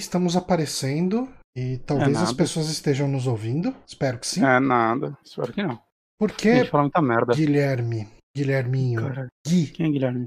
[0.00, 3.74] Estamos aparecendo e talvez É as pessoas estejam nos ouvindo.
[3.86, 4.42] Espero que sim.
[4.42, 5.16] É nada.
[5.22, 5.78] Espero que não.
[6.18, 7.34] Muita merda.
[7.34, 9.28] Guilherme, Guilherminho, Caralho.
[9.46, 10.26] Gui, Quem é Guilherme?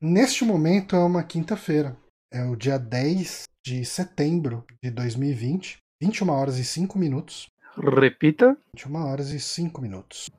[0.00, 1.96] neste momento é uma quinta-feira.
[2.30, 7.46] É o dia 10 de setembro de 2020, 21 horas e 5 minutos.
[7.76, 8.56] Repita.
[8.74, 10.30] 21 horas e 5 minutos.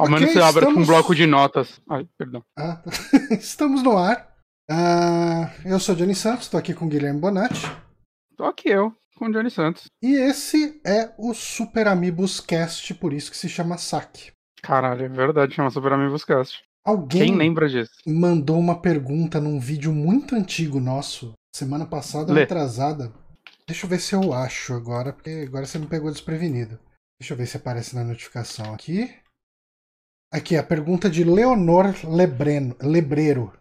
[0.00, 1.80] Ao Ok, menos você abre com um estamos- bloco de notas.
[1.88, 2.42] Ai, perdão.
[2.58, 2.80] Ah,
[3.38, 4.34] estamos no ar.
[4.70, 7.60] Ah, eu sou Johnny Santos, estou aqui com o Guilherme Bonatti.
[8.36, 9.84] Tô aqui eu, com o Johnny Santos.
[10.02, 14.32] E esse é o Super Amigos Cast, por isso que se chama SAC.
[14.62, 16.62] Caralho, é verdade, chama Super Amigos Cast.
[16.82, 17.92] Alguém Quem lembra disso?
[18.06, 23.12] mandou uma pergunta num vídeo muito antigo nosso, semana passada, atrasada.
[23.66, 26.78] Deixa eu ver se eu acho agora, porque agora você me pegou desprevenido.
[27.20, 29.12] Deixa eu ver se aparece na notificação aqui.
[30.32, 33.52] Aqui, a pergunta de Leonor Lebreno, Lebreiro,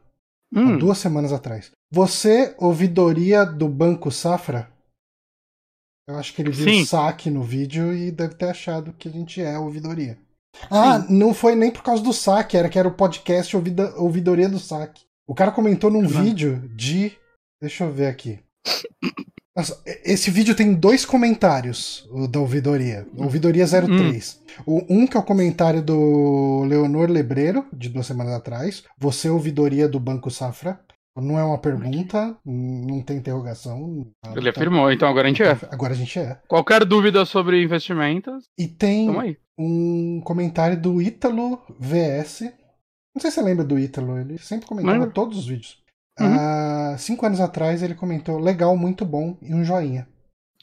[0.56, 1.72] há Hum, duas semanas atrás.
[1.92, 4.72] Você, ouvidoria do Banco Safra?
[6.08, 6.86] Eu acho que ele viu Sim.
[6.86, 10.17] saque no vídeo e deve ter achado que a gente é ouvidoria.
[10.70, 14.50] Ah, não foi nem por causa do saque, era que era o podcast ouvida, Ouvidoria
[14.50, 15.04] do Saque.
[15.28, 16.08] O cara comentou num Uhum.
[16.08, 17.16] vídeo de.
[17.61, 18.39] Deixa eu ver aqui.
[20.03, 23.07] Esse vídeo tem dois comentários o da ouvidoria.
[23.17, 24.41] Ouvidoria 03.
[24.65, 28.83] O, um que é o comentário do Leonor Lebreiro, de duas semanas atrás.
[28.97, 30.80] Você, ouvidoria do Banco Safra.
[31.17, 34.07] Não é uma pergunta, não tem interrogação.
[34.23, 34.57] nada, ele tá?
[34.57, 35.58] afirmou, então agora a gente é.
[35.69, 36.39] Agora a gente é.
[36.48, 39.09] Qualquer dúvida sobre investimentos, E tem
[39.58, 42.53] um comentário do Ítalo VS.
[43.14, 45.77] Não sei se você lembra do Ítalo, ele sempre comentava todos os vídeos.
[46.23, 46.93] Uhum.
[46.93, 50.07] Há cinco anos atrás ele comentou legal, muito bom e um joinha.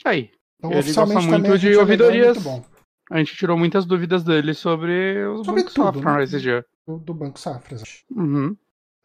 [0.05, 0.31] Aí.
[0.57, 2.43] Então, Ele oficialmente gosta muito de é legal ouvidorias.
[2.43, 2.67] muito.
[3.11, 6.23] A gente tirou muitas dúvidas dele sobre os Sobre bancos tudo, Safra né?
[6.23, 6.65] esse dia.
[6.85, 7.77] Do, do Banco Safra.
[8.11, 8.55] Uhum.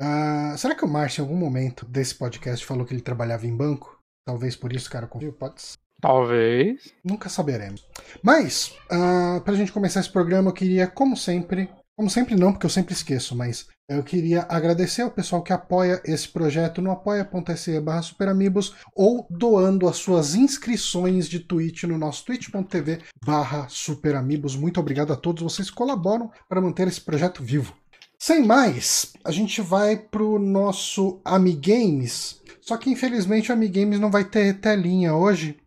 [0.00, 3.56] Ah, será que o Márcio, em algum momento desse podcast, falou que ele trabalhava em
[3.56, 3.98] banco?
[4.26, 5.32] Talvez por isso o cara confiou?
[5.32, 5.78] Pode ser.
[6.00, 6.92] Talvez.
[7.04, 7.86] Nunca saberemos.
[8.22, 12.66] Mas, ah, pra gente começar esse programa, eu queria, como sempre, como sempre não, porque
[12.66, 17.78] eu sempre esqueço, mas eu queria agradecer ao pessoal que apoia esse projeto no apoia.se
[17.80, 24.56] barra superamigos ou doando as suas inscrições de Twitch no nosso twitch.tv barra superamigos.
[24.56, 27.74] Muito obrigado a todos vocês que colaboram para manter esse projeto vivo.
[28.18, 32.40] Sem mais, a gente vai pro nosso Amigames.
[32.60, 35.58] Só que infelizmente o Amigames não vai ter telinha hoje,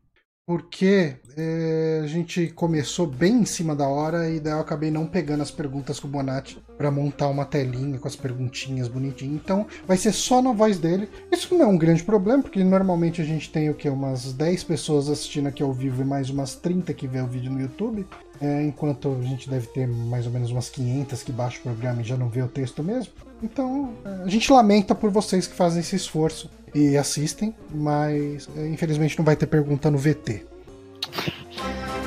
[0.46, 5.08] porque é, a gente começou bem em cima da hora e daí eu acabei não
[5.08, 9.34] pegando as perguntas com o Bonatti para montar uma telinha com as perguntinhas bonitinho.
[9.34, 11.10] Então vai ser só na voz dele.
[11.32, 13.90] Isso não é um grande problema, porque normalmente a gente tem o que?
[13.90, 17.52] Umas 10 pessoas assistindo aqui ao vivo e mais umas 30 que vê o vídeo
[17.52, 18.06] no YouTube.
[18.40, 22.02] É, enquanto a gente deve ter mais ou menos umas 500 que baixa o programa
[22.02, 23.14] e já não vê o texto mesmo.
[23.42, 29.18] Então, a gente lamenta por vocês que fazem esse esforço e assistem, mas é, infelizmente
[29.18, 30.46] não vai ter pergunta no VT.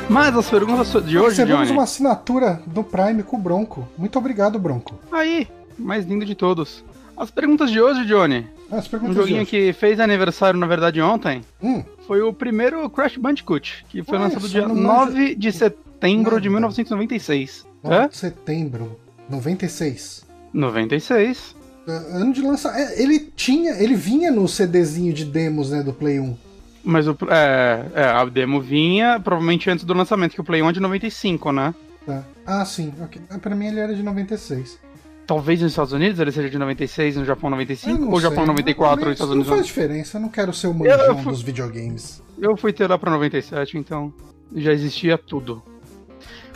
[0.08, 1.72] Mas as perguntas de hoje, Recebemos Johnny.
[1.72, 3.86] uma assinatura do Prime com o Bronco.
[3.96, 4.94] Muito obrigado, Bronco.
[5.12, 5.46] Aí,
[5.78, 6.84] mais lindo de todos.
[7.16, 8.46] As perguntas de hoje, Johnny.
[8.70, 9.66] As Um perguntas joguinho de hoje.
[9.66, 11.42] que fez aniversário, na verdade, ontem.
[11.62, 15.52] Hum, Foi o primeiro Crash Bandicoot, que foi Ué, lançado dia não manjo 9 de
[15.52, 16.60] setembro de nada.
[16.60, 17.66] 1996.
[17.82, 18.08] 9 Hã?
[18.08, 20.24] de setembro, 96.
[20.54, 21.54] 96?
[21.88, 22.92] É, Ano de lançamento.
[23.00, 23.72] ele tinha.
[23.82, 26.36] Ele vinha no CDzinho de demos, né, do Play 1.
[26.84, 30.68] Mas o, é, é, a demo vinha provavelmente antes do lançamento, que o Play 1
[30.68, 31.74] é de 95, né?
[32.06, 32.22] Tá.
[32.46, 32.92] Ah, sim.
[33.02, 33.20] ok.
[33.30, 34.78] Ah, Pra mim ele era de 96.
[35.26, 38.38] Talvez nos Estados Unidos ele seja de 96, no Japão Eu 95, não ou Japão
[38.38, 38.46] sei.
[38.46, 39.54] 94, Não, nos Estados Não Unidos.
[39.54, 42.22] faz diferença, eu não quero ser o manjão fui- dos videogames.
[42.38, 44.10] Eu fui ter lá pra 97, então
[44.56, 45.62] já existia tudo.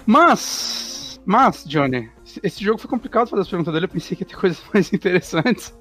[0.06, 2.08] Mas, mas, Johnny,
[2.43, 4.93] esse jogo foi complicado fazer as perguntas dele, eu pensei que ia ter coisas mais
[4.93, 5.75] interessantes.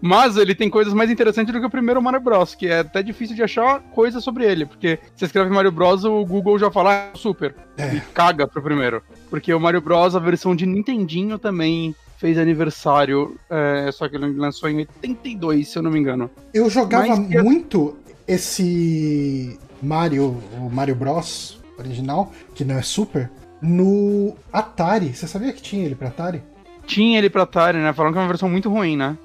[0.00, 3.02] Mas ele tem coisas mais interessantes do que o primeiro Mario Bros, que é até
[3.02, 7.10] difícil de achar coisa sobre ele, porque você escreve Mario Bros, o Google já fala
[7.14, 7.94] ah, super, É.
[7.94, 9.02] e caga pro primeiro.
[9.30, 14.32] Porque o Mario Bros, a versão de Nintendinho também fez aniversário, é, só que ele
[14.32, 16.30] lançou em 82, se eu não me engano.
[16.52, 23.30] Eu jogava Mas muito esse Mario, o Mario Bros original, que não é Super,
[23.66, 25.14] no Atari.
[25.14, 26.42] Você sabia que tinha ele pra Atari?
[26.86, 27.92] tinha ele pra Atari, né?
[27.92, 29.18] Falaram que é uma versão muito ruim, né?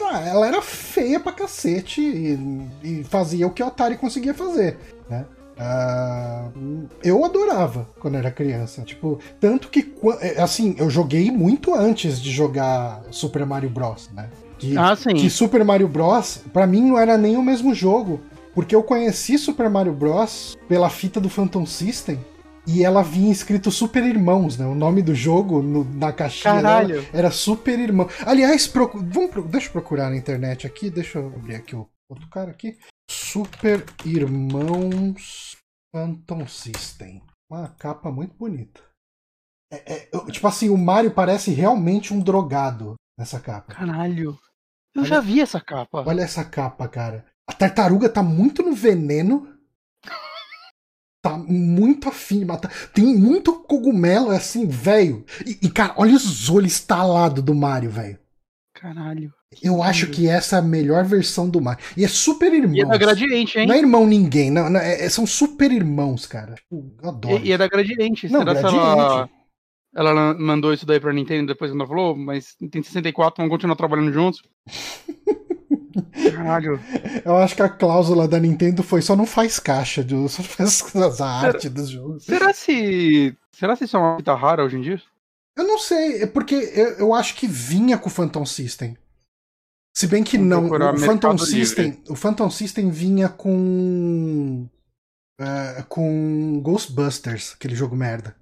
[0.00, 2.38] Ah, ela era feia pra cacete e,
[2.82, 4.78] e fazia o que o Atari conseguia fazer,
[5.08, 5.26] né?
[5.58, 6.48] Ah,
[7.02, 8.82] eu adorava quando era criança.
[8.82, 14.30] Tipo, tanto que, é, assim, eu joguei muito antes de jogar Super Mario Bros, né?
[14.58, 15.14] Que, ah, sim.
[15.14, 18.20] que Super Mario Bros, pra mim, não era nem o mesmo jogo.
[18.54, 22.18] Porque eu conheci Super Mario Bros pela fita do Phantom System
[22.72, 24.64] e ela vinha escrito Super Irmãos, né?
[24.64, 28.08] O nome do jogo no, na caixinha dela era Super Irmão.
[28.24, 28.98] Aliás, procu...
[29.02, 32.78] Vamos, deixa eu procurar na internet aqui, deixa eu abrir aqui o outro cara aqui.
[33.10, 35.56] Super Irmãos
[35.92, 37.22] Phantom System.
[37.50, 38.80] Uma capa muito bonita.
[39.72, 43.74] É, é, tipo assim, o Mario parece realmente um drogado nessa capa.
[43.74, 44.38] Caralho.
[44.94, 46.04] Eu olha, já vi essa capa.
[46.06, 47.24] Olha essa capa, cara.
[47.48, 49.59] A tartaruga tá muito no veneno
[51.22, 52.72] tá muito afim de matar.
[52.92, 55.24] Tem muito cogumelo, é assim, velho.
[55.46, 58.18] E, e, cara, olha os olhos estalados do Mario, velho.
[58.74, 59.32] Caralho.
[59.62, 61.84] Eu acho que essa é a melhor versão do Mario.
[61.96, 62.74] E é super irmão.
[62.74, 63.66] E é da Gradiente, hein?
[63.66, 66.54] Não é irmão ninguém, não, não é, são super irmãos, cara.
[66.70, 67.44] Eu adoro.
[67.44, 68.28] E, e é da Gradiente.
[68.30, 68.76] Não, Será Gradiente.
[68.76, 69.28] ela,
[69.94, 74.12] ela mandou isso daí pra Nintendo depois ela falou, mas tem 64, vamos continuar trabalhando
[74.12, 74.40] juntos?
[76.32, 76.80] Caralho.
[77.24, 81.20] Eu acho que a cláusula da Nintendo foi só não faz caixa, só faz as
[81.20, 82.24] artes dos jogos.
[82.24, 83.36] Será se.
[83.52, 85.00] Será se isso é uma fita rara hoje em dia?
[85.56, 88.96] Eu não sei, é porque eu, eu acho que vinha com o Phantom System.
[89.92, 94.68] Se bem que não, o Phantom System, o Phantom System vinha com
[95.40, 98.34] uh, com Ghostbusters, aquele jogo merda.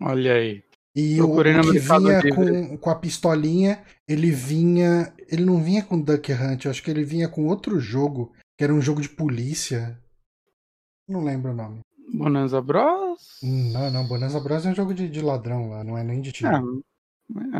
[0.00, 0.62] Olha aí.
[1.00, 5.12] E o, o que vinha com, com a pistolinha, ele vinha.
[5.28, 8.64] Ele não vinha com Duck Hunt, eu acho que ele vinha com outro jogo, que
[8.64, 9.96] era um jogo de polícia.
[11.08, 11.80] Não lembro o nome.
[12.12, 13.38] Bonanza Bros?
[13.44, 16.32] Não, não, Bonanza Bros é um jogo de, de ladrão lá, não é nem de
[16.32, 16.50] tiro.
[16.50, 16.62] Ah,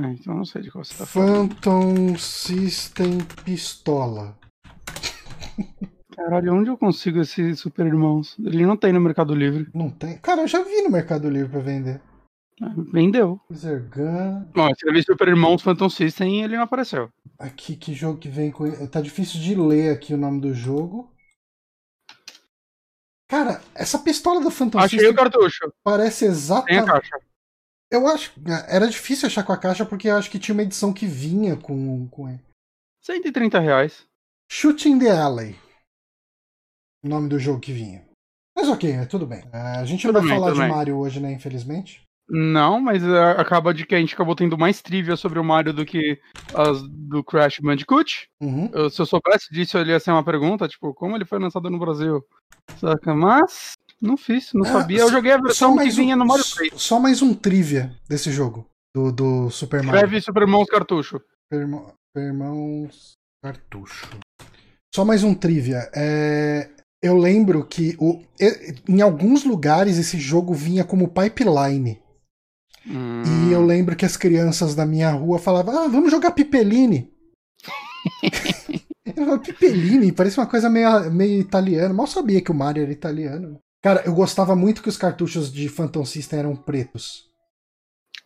[0.04, 1.54] é, então não sei de qual você tá falando.
[1.54, 4.36] Phantom System Pistola.
[6.16, 8.36] Caralho, onde eu consigo esse Super Irmãos?
[8.40, 9.68] Ele não tem no Mercado Livre.
[9.72, 10.18] Não tem?
[10.18, 12.00] Cara, eu já vi no Mercado Livre pra vender.
[12.92, 13.40] Vendeu.
[13.52, 14.50] Zergan.
[14.56, 17.10] Ó, escrevi Super Irmãos Phantom System e ele não apareceu.
[17.38, 18.86] Aqui, que jogo que vem com.
[18.88, 21.12] Tá difícil de ler aqui o nome do jogo.
[23.28, 25.12] Cara, essa pistola do Phantom Achei System.
[25.12, 25.72] o cartucho.
[25.84, 26.68] Parece exatamente.
[26.68, 27.20] Tem a caixa.
[27.90, 28.32] Eu acho.
[28.68, 31.56] Era difícil achar com a caixa porque eu acho que tinha uma edição que vinha
[31.56, 32.40] com, com ele.
[33.04, 34.04] 130 reais.
[34.50, 35.56] Shooting the Alley.
[37.04, 38.04] O nome do jogo que vinha.
[38.56, 39.44] Mas ok, é tudo bem.
[39.52, 40.68] A gente tudo não vai bem, falar de bem.
[40.68, 41.30] Mario hoje, né?
[41.32, 42.02] Infelizmente.
[42.30, 45.72] Não, mas uh, acaba de que a gente acabou tendo mais trivia sobre o Mario
[45.72, 46.20] do que
[46.54, 48.28] as do Crash Bandicoot.
[48.40, 48.70] Uhum.
[48.74, 51.70] Eu, se eu soubesse disso, ele ia ser uma pergunta, tipo, como ele foi lançado
[51.70, 52.22] no Brasil?
[52.78, 53.14] Saca?
[53.14, 55.00] Mas não fiz, não é, sabia.
[55.00, 56.72] Eu joguei a versão que vinha um, no Mario 3.
[56.76, 59.96] Só mais um trivia desse jogo, do, do Super Mario.
[59.96, 61.22] Escreve Super Irmãos Cartucho.
[61.50, 64.06] Super Irmãos Cartucho.
[64.94, 65.90] Só mais um trivia.
[65.94, 66.68] É,
[67.02, 68.22] eu lembro que o,
[68.88, 72.02] em alguns lugares esse jogo vinha como pipeline.
[72.88, 73.22] Hum.
[73.48, 77.12] E eu lembro que as crianças da minha rua falavam: Ah, vamos jogar Pipeline.
[79.44, 81.92] Pipeline, parece uma coisa meio, meio italiana.
[81.92, 83.58] Mal sabia que o Mario era italiano.
[83.82, 87.28] Cara, eu gostava muito que os cartuchos de Phantom System eram pretos.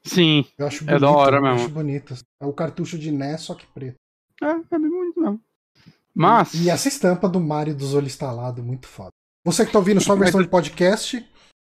[0.05, 0.45] Sim.
[0.59, 1.57] Eu acho bonito, é da hora mesmo.
[1.57, 2.15] acho bonito.
[2.41, 3.97] É o cartucho de NES, só que preto.
[4.43, 5.41] É, é bem bonito mesmo.
[6.15, 6.55] Mas.
[6.55, 9.11] E, e essa estampa do Mario dos olhos estalados, muito foda.
[9.45, 11.25] Você que tá ouvindo só a versão de podcast,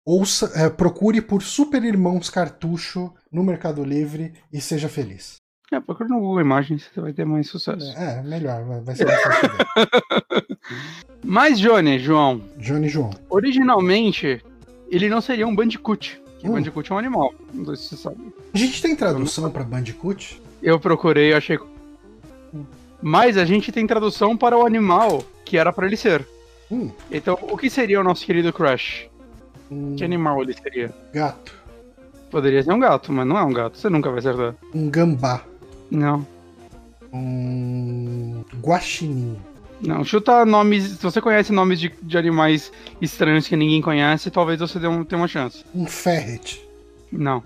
[0.05, 5.37] ouça, é, procure por Super Irmãos Cartucho no Mercado Livre e seja feliz.
[5.71, 7.91] É, procure no Google Imagens, você vai ter mais sucesso.
[7.97, 9.49] É, é melhor, vai ser mais fácil.
[11.23, 12.39] Mas Johnny, João.
[12.57, 13.09] Johnny João.
[13.29, 14.43] Originalmente,
[14.89, 16.21] ele não seria um Bandicoot.
[16.43, 16.51] Hum.
[16.51, 17.33] Bandicoot é um animal.
[17.51, 18.33] Não sei se você sabe.
[18.53, 20.39] A gente tem tradução para Bandicoot?
[20.61, 21.59] Eu procurei, eu achei.
[23.01, 26.27] Mas a gente tem tradução para o animal que era para ele ser.
[26.71, 26.91] Hum.
[27.11, 29.09] Então, o que seria o nosso querido Crash?
[29.97, 30.93] Que animal ele seria?
[31.13, 31.53] Gato.
[32.29, 33.77] Poderia ser um gato, mas não é um gato.
[33.77, 34.55] Você nunca vai acertar.
[34.73, 35.41] Um gambá.
[35.89, 36.25] Não.
[37.13, 39.37] Um guaxinim.
[39.81, 40.83] Não, chuta nomes.
[40.83, 45.03] Se você conhece nomes de, de animais estranhos que ninguém conhece, talvez você dê um,
[45.03, 45.63] tenha uma chance.
[45.73, 46.65] Um ferret.
[47.11, 47.43] Não.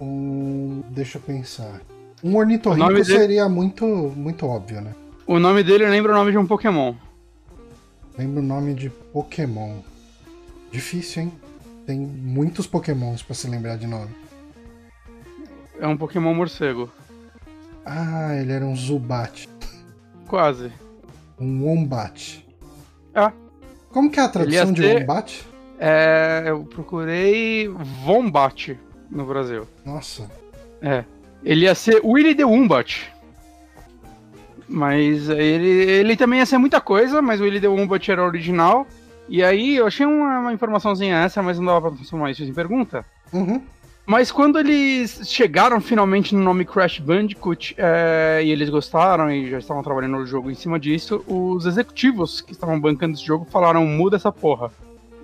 [0.00, 0.82] Um.
[0.90, 1.80] Deixa eu pensar.
[2.22, 3.48] Um ornitorrinco seria dele...
[3.48, 4.94] muito, muito óbvio, né?
[5.26, 6.94] O nome dele lembra o nome de um Pokémon.
[8.20, 9.78] Lembra o nome de Pokémon.
[10.70, 11.32] Difícil, hein?
[11.86, 14.10] Tem muitos Pokémons para se lembrar de nome.
[15.80, 16.90] É um Pokémon morcego.
[17.82, 19.48] Ah, ele era um Zubat.
[20.28, 20.70] Quase.
[21.40, 22.46] Um Wombat.
[23.14, 23.32] Ah.
[23.88, 25.42] Como que é a tradução de Wombat?
[25.78, 27.70] É, eu procurei
[28.04, 28.78] Wombat
[29.10, 29.66] no Brasil.
[29.82, 30.30] Nossa.
[30.82, 31.06] É.
[31.42, 33.10] Ele ia ser Willy the Wombat.
[34.70, 38.86] Mas ele, ele também ia ser muita coisa, mas o Willy the Wombat era original.
[39.28, 42.54] E aí eu achei uma, uma informaçãozinha essa, mas não dava pra transformar isso em
[42.54, 43.04] pergunta.
[43.32, 43.60] Uhum.
[44.06, 49.58] Mas quando eles chegaram finalmente no nome Crash Bandicoot é, e eles gostaram e já
[49.58, 53.84] estavam trabalhando no jogo em cima disso, os executivos que estavam bancando esse jogo falaram:
[53.86, 54.70] muda essa porra.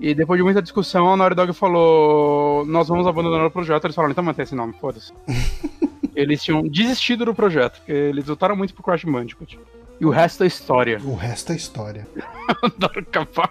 [0.01, 3.85] E depois de muita discussão, a Naughty Dog falou: nós vamos abandonar o projeto.
[3.85, 5.13] Eles falaram: então mantém esse nome, foda-se.
[6.15, 9.59] eles tinham desistido do projeto, porque eles lutaram muito pro Crash Bandicoot.
[9.99, 11.01] E o resto é história.
[11.03, 12.07] O resto é história.
[12.63, 13.51] Adoro capar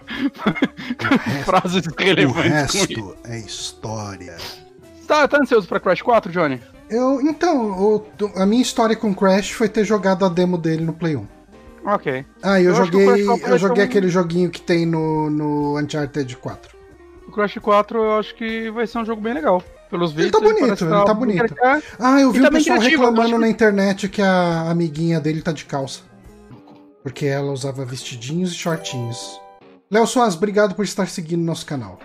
[1.44, 2.75] frases relevantes.
[2.75, 4.38] O resto é história.
[5.08, 6.62] Tá, tá ansioso pra Crash 4, Johnny?
[6.90, 10.94] Eu, então, o, a minha história com Crash foi ter jogado a demo dele no
[10.94, 11.35] Play 1.
[11.86, 12.25] Ok.
[12.42, 15.30] Ah, eu, Eu que joguei, Crash 4 eu joguei um- aquele joguinho que tem no,
[15.30, 16.75] no Uncharted 4.
[17.27, 19.63] O Crash 4 eu acho que vai ser um jogo bem legal.
[19.89, 20.32] Pelos Ele vídeos.
[20.32, 21.56] tá bonito, que ele tá bonito.
[22.00, 25.20] Ah, eu vi o tá pessoal criativo, reclamando acho na que- internet que a amiguinha
[25.20, 26.01] dele tá de calça.
[27.04, 29.39] Porque ela usava vestidinhos e shortinhos.
[29.92, 32.00] Léo Soares, obrigado por estar seguindo nosso canal.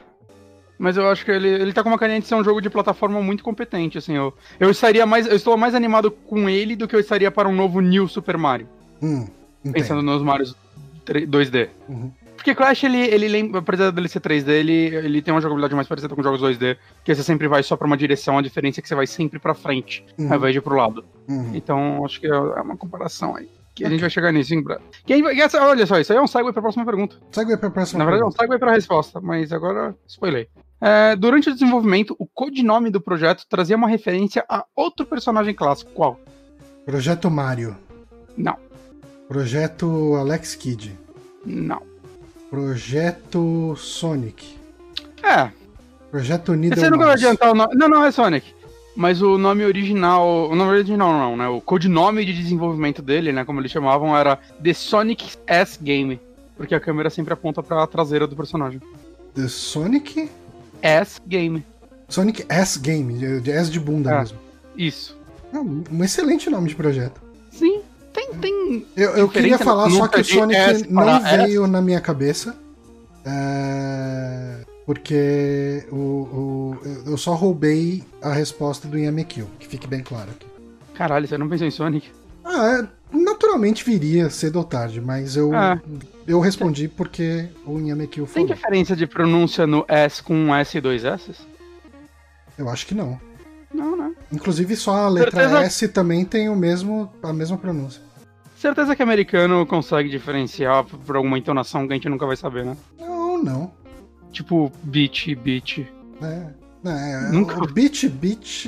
[0.78, 2.68] Mas eu acho que ele, ele tá com uma carinha de ser um jogo de
[2.68, 4.14] plataforma muito competente, assim.
[4.14, 5.26] Eu, eu estaria mais.
[5.26, 8.36] Eu estou mais animado com ele do que eu estaria para um novo New Super
[8.36, 8.68] Mario.
[9.02, 9.26] Hum,
[9.60, 9.72] entendo.
[9.72, 10.56] Pensando nos Marios
[11.04, 11.68] 3 2D.
[11.88, 12.10] Uhum.
[12.36, 15.86] Porque Crash, ele, ele lembra, apesar dele ser 3D, ele, ele tem uma jogabilidade mais
[15.86, 18.82] parecida com jogos 2D, que você sempre vai só pra uma direção, a diferença é
[18.82, 20.30] que você vai sempre pra frente, Uhum.
[20.32, 21.04] ao invés de ir pro lado.
[21.28, 21.54] Uhum.
[21.54, 23.46] Então, acho que é é uma comparação aí.
[23.74, 24.80] Que a gente vai chegar nisso, hein, Brad?
[25.60, 27.16] Olha só, isso aí é um segue pra próxima pergunta.
[27.30, 30.48] Segue pra próxima Na verdade, é um segue pra resposta, mas agora spoilei.
[30.80, 35.90] É, durante o desenvolvimento, o codinome do projeto trazia uma referência a outro personagem clássico.
[35.92, 36.18] Qual?
[36.86, 37.76] Projeto Mario.
[38.36, 38.56] Não,
[39.34, 40.98] Projeto Alex Kidd.
[41.46, 41.80] não.
[42.50, 44.56] Projeto Sonic.
[45.22, 45.50] É,
[46.10, 47.72] Projeto Needle Você nunca vai adiantar o nome.
[47.76, 48.52] Não, não, é Sonic.
[48.96, 50.50] Mas o nome original.
[50.50, 51.46] O nome original não, né?
[51.46, 53.44] O codinome de desenvolvimento dele, né?
[53.44, 56.18] Como eles chamavam, era The Sonic S Game.
[56.56, 58.80] Porque a câmera sempre aponta pra traseira do personagem.
[59.36, 60.28] The Sonic?
[60.82, 61.64] S Game.
[62.08, 64.18] Sonic S Game, de S de bunda É.
[64.18, 64.38] mesmo.
[64.76, 65.16] Isso.
[65.52, 67.20] É um excelente nome de projeto.
[68.12, 68.34] Tem.
[68.34, 68.86] tem...
[68.96, 72.56] Eu, eu queria falar só que o Sonic não para veio na minha cabeça.
[73.24, 80.30] é, porque o, o- eu só roubei a resposta do Yamekill, que fique bem claro
[80.30, 80.46] aqui.
[80.94, 82.08] Caralho, você não pensou em Sonic?
[82.44, 82.80] Ah,
[83.12, 85.80] é, naturalmente viria cedo ou tarde, mas eu, Ah.
[86.26, 88.48] eu respondi porque o Yamekill Tem falou.
[88.54, 91.30] diferença de pronúncia no S com um S e dois S?
[92.58, 93.18] Eu acho que não.
[93.72, 94.12] Não, né?
[94.32, 98.02] Inclusive só a letra Certeza- S também tem o mesmo, a mesma pronúncia.
[98.56, 102.76] Certeza que americano consegue diferenciar por alguma entonação que a gente nunca vai saber, né?
[102.98, 103.72] Não, não.
[104.32, 105.86] Tipo, beat, beat.
[106.22, 106.46] É,
[106.84, 108.66] é, Nunca- O bitch, bitch.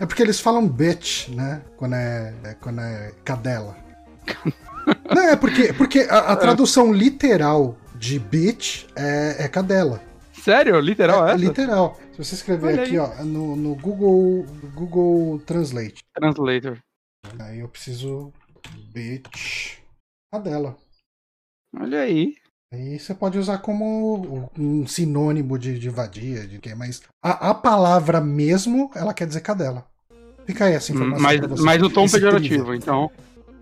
[0.00, 1.60] É porque eles falam bitch, né?
[1.76, 3.76] Quando é, é- quando é cadela.
[5.14, 10.00] Não, é porque, porque a, a tradução literal de bitch é, é cadela.
[10.42, 10.80] Sério?
[10.80, 11.38] Literal é, essa?
[11.38, 11.98] literal.
[12.12, 12.98] Se você escrever Olha aqui, aí.
[12.98, 14.44] ó, no, no Google,
[14.74, 16.78] Google Translate, Translator.
[17.38, 18.32] aí eu preciso
[18.92, 19.78] bitch
[20.32, 20.76] cadela.
[21.78, 22.34] Olha aí.
[22.72, 26.74] Aí você pode usar como um sinônimo de, de vadia, de quê?
[26.74, 29.86] Mas a, a palavra mesmo, ela quer dizer cadela.
[30.46, 31.62] Fica aí essa informação Mas, você.
[31.62, 33.10] mas no tom Esse pejorativo, então.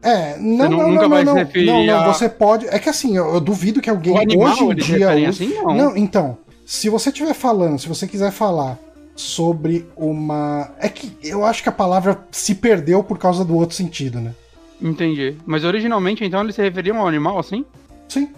[0.02, 2.28] É, não, nu- não, nunca não, vai não, se não, referir não, não, a- você
[2.28, 2.66] pode.
[2.68, 5.74] É que assim, eu, eu duvido que alguém O animal, hoje em dia assim, não.
[5.74, 6.38] Não, então,
[6.70, 8.78] se você estiver falando, se você quiser falar
[9.16, 10.70] sobre uma.
[10.78, 14.32] É que eu acho que a palavra se perdeu por causa do outro sentido, né?
[14.80, 15.36] Entendi.
[15.44, 17.64] Mas originalmente, então, eles se referiam ao animal assim?
[18.08, 18.28] Sim.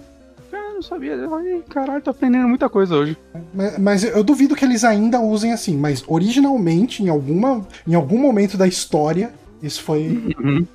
[0.51, 1.15] Ah, não sabia.
[1.31, 3.19] Ai, caralho, tô aprendendo muita coisa hoje.
[3.53, 8.17] Mas, mas eu duvido que eles ainda usem assim, mas originalmente, em, alguma, em algum
[8.17, 9.31] momento da história,
[9.63, 10.35] isso foi.
[10.43, 10.67] Uhum.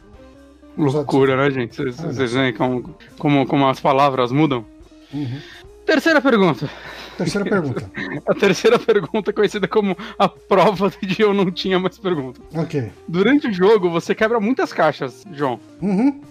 [0.78, 1.76] Loucura, né, gente?
[1.76, 4.64] Vocês vocês veem como, como, como as palavras mudam?
[5.12, 5.40] Uhum.
[5.88, 6.70] Terceira pergunta.
[7.18, 7.92] Terceira pergunta.
[8.26, 12.40] A terceira pergunta é conhecida como a prova de eu não tinha mais pergunta.
[12.54, 12.92] Ok.
[13.08, 15.60] Durante o jogo, você quebra muitas caixas, João.
[15.82, 16.22] Uhum.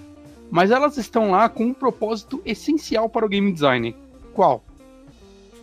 [0.51, 3.97] Mas elas estão lá com um propósito essencial para o game design.
[4.33, 4.65] Qual?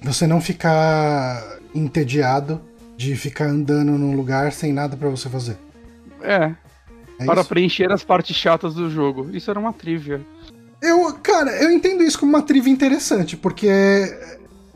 [0.01, 1.41] Você não ficar
[1.73, 2.59] entediado
[2.97, 5.57] de ficar andando num lugar sem nada pra você fazer.
[6.21, 6.53] É,
[7.19, 7.49] É para isso?
[7.49, 9.29] preencher as partes chatas do jogo.
[9.31, 10.21] Isso era uma trivia.
[10.81, 13.69] Eu, cara, eu entendo isso como uma trivia interessante, porque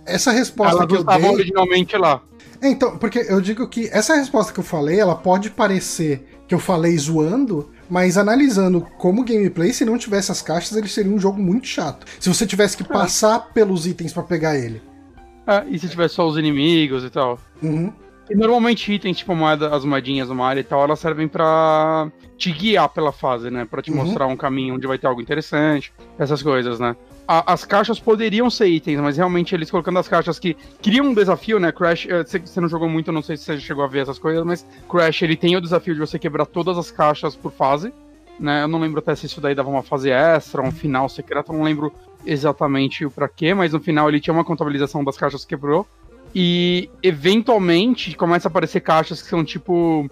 [0.07, 1.29] essa resposta Elas que eu dei.
[1.29, 2.21] originalmente lá.
[2.61, 6.55] É, então, porque eu digo que essa resposta que eu falei, ela pode parecer que
[6.55, 11.19] eu falei zoando, mas analisando como gameplay, se não tivesse as caixas, ele seria um
[11.19, 12.07] jogo muito chato.
[12.19, 14.81] Se você tivesse que passar pelos itens pra pegar ele.
[15.45, 17.39] É, e se tivesse só os inimigos e tal.
[17.61, 17.91] Uhum.
[18.29, 22.51] E normalmente itens, tipo moeda, as moedinhas do Mario e tal, elas servem pra te
[22.51, 23.65] guiar pela fase, né?
[23.69, 23.97] Pra te Uhum.
[23.97, 26.95] mostrar um caminho onde vai ter algo interessante, essas coisas, né?
[27.27, 31.13] A- as caixas poderiam ser itens, mas realmente eles colocando as caixas que criam um
[31.13, 31.71] desafio, né?
[31.71, 34.19] Crash, eh, você não jogou muito, eu não sei se você chegou a ver essas
[34.19, 37.93] coisas, mas Crash ele tem o desafio de você quebrar todas as caixas por fase,
[38.39, 38.63] né?
[38.63, 41.57] Eu não lembro até se isso daí dava uma fase extra, um final secreto, eu
[41.57, 41.91] não lembro
[42.25, 45.87] exatamente o pra quê, mas no final ele tinha uma contabilização das caixas que quebrou.
[46.33, 50.09] E eventualmente começa a aparecer caixas que são tipo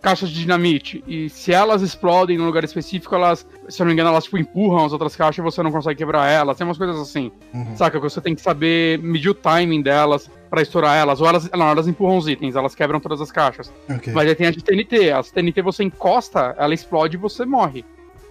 [0.00, 1.02] caixas de dinamite.
[1.06, 4.38] E se elas explodem num lugar específico, elas, se eu não me engano, elas tipo
[4.38, 6.56] empurram as outras caixas e você não consegue quebrar elas.
[6.56, 7.32] Tem umas coisas assim.
[7.52, 7.76] Uhum.
[7.76, 7.98] Saca?
[7.98, 11.20] Que você tem que saber medir o timing delas pra estourar elas.
[11.20, 13.72] Ou elas, não, elas empurram os itens, elas quebram todas as caixas.
[13.88, 14.12] Ok.
[14.12, 15.10] Mas aí tem a de TNT.
[15.10, 17.84] As TNT você encosta, ela explode e você morre.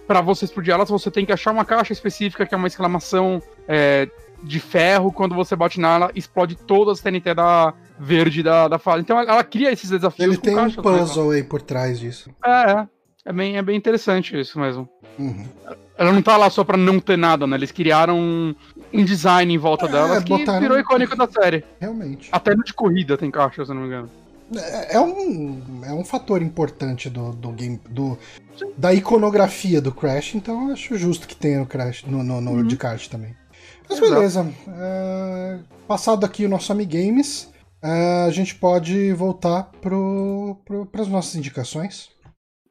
[0.06, 3.42] Pra você explodir elas, você tem que achar uma caixa específica que é uma exclamação
[3.68, 4.08] é,
[4.42, 5.12] de ferro.
[5.12, 9.00] Quando você bate nela, explode todas as TNT da verde da, da fase.
[9.02, 10.82] Então ela, ela cria esses desafios Ele tem um mesmo.
[10.82, 12.30] puzzle aí por trás disso.
[12.44, 12.88] É, é.
[13.24, 14.88] É bem, é bem interessante isso mesmo.
[15.18, 15.44] Uhum.
[15.98, 17.56] Ela não tá lá só pra não ter nada, né?
[17.56, 18.54] Eles criaram um,
[18.94, 21.62] um design em volta É, delas que botaram- virou icônico da série.
[21.78, 22.28] Realmente.
[22.32, 24.08] Até no de corrida tem caixa, se eu não me engano.
[24.56, 27.78] É, é um, é um fator importante do, do game.
[27.90, 28.16] Do,
[28.78, 32.50] da iconografia do Crash, então eu acho justo que tenha no Crash, no, no, no
[32.52, 32.62] Uhum.
[32.66, 33.34] de kart também.
[33.88, 34.14] Mas Exato.
[34.14, 34.52] beleza.
[34.68, 37.50] É, passado aqui o nosso Amigames,
[37.82, 42.10] é, a gente pode voltar para as nossas indicações.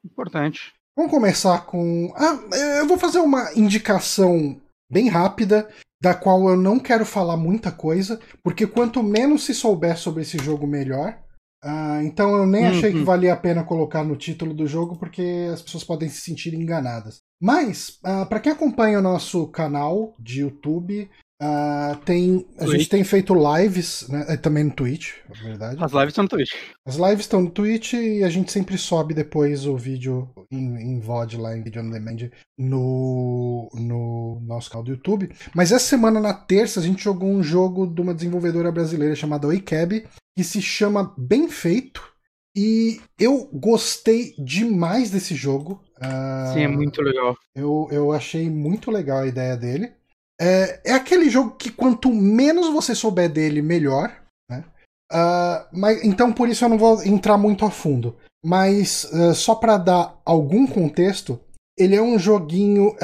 [0.05, 0.73] Importante.
[0.95, 2.11] Vamos começar com.
[2.15, 2.39] Ah,
[2.79, 4.59] eu vou fazer uma indicação
[4.91, 5.67] bem rápida,
[6.01, 10.37] da qual eu não quero falar muita coisa, porque quanto menos se souber sobre esse
[10.37, 11.17] jogo, melhor.
[11.63, 13.05] Ah, então eu nem achei que Uhum.
[13.05, 17.19] valia a pena colocar no título do jogo, porque as pessoas podem se sentir enganadas.
[17.41, 22.71] Mas, para quem acompanha o nosso canal de YouTube, ah, tem, a Twitch.
[22.71, 25.83] gente tem feito lives, né, eh, também no Twitch, na verdade.
[25.83, 26.51] As lives estão no Twitch.
[26.83, 30.99] As lives estão no Twitch e a gente sempre sobe depois o vídeo em, em
[30.99, 35.31] VOD lá, em vídeo on demand, no, no nosso canal do YouTube.
[35.53, 39.45] Mas essa semana, na terça, a gente jogou um jogo de uma desenvolvedora brasileira chamada
[39.45, 42.16] Oicab, que se chama Bem Feito.
[42.59, 45.79] E eu gostei demais desse jogo.
[46.01, 47.37] Ah, Sim, é muito legal.
[47.55, 49.93] eu, eu achei muito legal a ideia dele.
[50.41, 54.11] É, é aquele jogo que quanto menos você souber dele, melhor.
[54.49, 54.63] Né?
[55.11, 58.17] Ah, mas, então por isso eu não vou entrar muito a fundo.
[58.43, 61.39] Mas ah, só para dar algum contexto,
[61.77, 62.95] ele é um joguinho.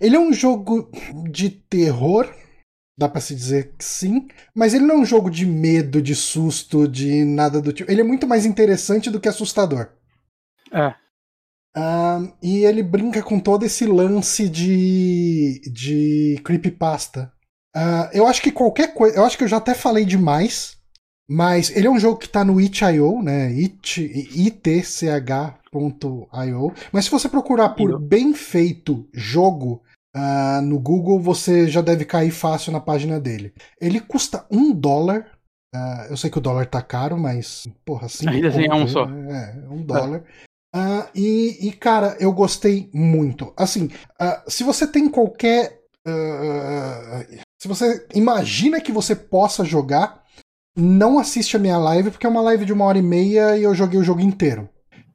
[0.00, 0.90] ele é um jogo
[1.30, 2.34] de terror.
[2.96, 6.14] Dá pra se dizer que sim, mas ele não é um jogo de medo, de
[6.14, 7.90] susto, de nada do tipo.
[7.90, 9.88] Ele é muito mais interessante do que assustador.
[10.72, 10.94] É.
[11.76, 17.32] Ahn, e ele brinca com todo esse lance de, de creepypasta.
[17.74, 19.16] Ah, eu acho que qualquer coisa.
[19.16, 20.74] Eu acho que eu já até falei demais.
[21.28, 23.46] Mas ele é um jogo que tá no itch.io, né?
[23.46, 23.98] It,
[24.34, 25.54] itch.io.
[26.92, 29.82] Mas se você procurar por bem feito jogo
[30.14, 33.52] ah, no Google, você já deve cair fácil na página dele.
[33.80, 35.26] Ele custa um dólar.
[35.74, 38.86] Ah, eu sei que o dólar tá caro, mas, porra, cinco Ainda assim é um
[38.86, 39.04] só.
[39.08, 40.22] É, um dólar.
[40.72, 43.52] Ah, e, e, cara, eu gostei muito.
[43.56, 43.90] Assim,
[44.46, 45.80] se você tem qualquer.
[47.60, 50.22] se você imagina que você possa jogar,
[50.76, 53.62] não assiste a minha live, porque é uma live de uma hora e meia e
[53.62, 54.68] eu joguei o jogo inteiro.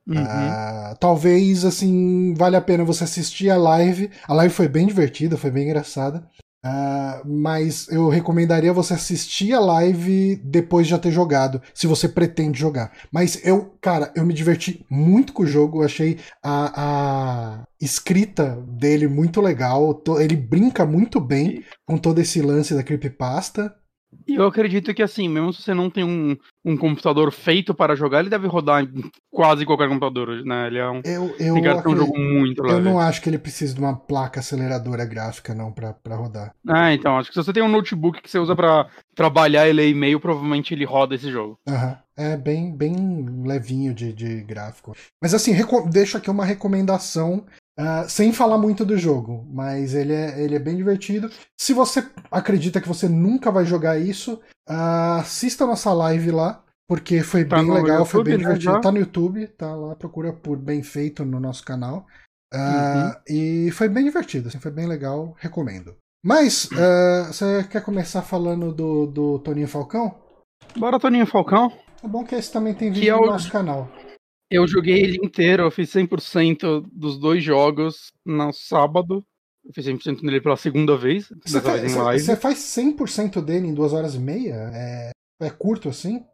[0.10, 0.24] Uhum.
[0.26, 4.10] Ah, talvez, assim, vale a pena você assistir a live.
[4.28, 6.28] A live foi bem divertida, foi bem engraçada.
[6.62, 12.10] Ah, mas eu recomendaria você assistir a live depois de já ter jogado, se você
[12.10, 12.91] pretende jogar.
[13.13, 18.62] Mas eu, cara, eu me diverti muito com o jogo, eu achei a, a escrita
[18.67, 23.74] dele muito legal, ele brinca muito bem com todo esse lance da creepypasta.
[24.30, 27.96] E eu acredito que assim, mesmo se você não tem um, um computador feito para
[27.96, 30.68] jogar, ele deve rodar em quase qualquer computador, né?
[30.68, 31.02] Ele é um.
[31.04, 33.80] Eu, eu, que é um acredito- jogo muito eu não acho que ele precise de
[33.80, 36.54] uma placa aceleradora gráfica, não, pra rodar.
[36.68, 39.74] Ah, então, acho que se você tem um notebook que você usa pra trabalhar e
[39.74, 41.58] ler e-mail, provavelmente ele roda esse jogo.
[41.68, 41.98] Aham.
[42.18, 42.94] É bem, bem
[43.46, 44.94] levinho de, de gráfico.
[45.22, 45.54] Mas assim,
[45.89, 47.46] deixo aqui uma recomendação,
[47.80, 51.30] ah, sem falar muito do jogo, mas ele é, ele é bem divertido.
[51.58, 56.62] Se você acredita que você nunca vai jogar isso, ah, assista a nossa live lá,
[56.88, 58.74] porque foi Tá bem no legal, foi YouTube, bem né, divertido.
[58.74, 58.80] já?
[58.82, 62.06] Tá no YouTube, tá lá, procura por Bem Feito no nosso canal.
[62.54, 65.96] Ah, E foi bem divertido, assim, foi bem legal, recomendo.
[66.26, 66.68] Mas,
[67.32, 70.15] você quer começar falando do, do Toninho Falcão?
[70.78, 71.72] Bora, Toninho Falcão.
[72.04, 73.88] É bom que esse também tem vídeo é no o- nosso canal.
[74.50, 79.24] Eu joguei ele inteiro, eu fiz 100% dos dois jogos no sábado.
[79.64, 82.24] Eu fiz 100% nele pela segunda vez, Você, dessa fa- vez em você- live.
[82.24, 84.72] você faz 100% dele em duas horas e meia?
[84.74, 86.26] É, é curto assim?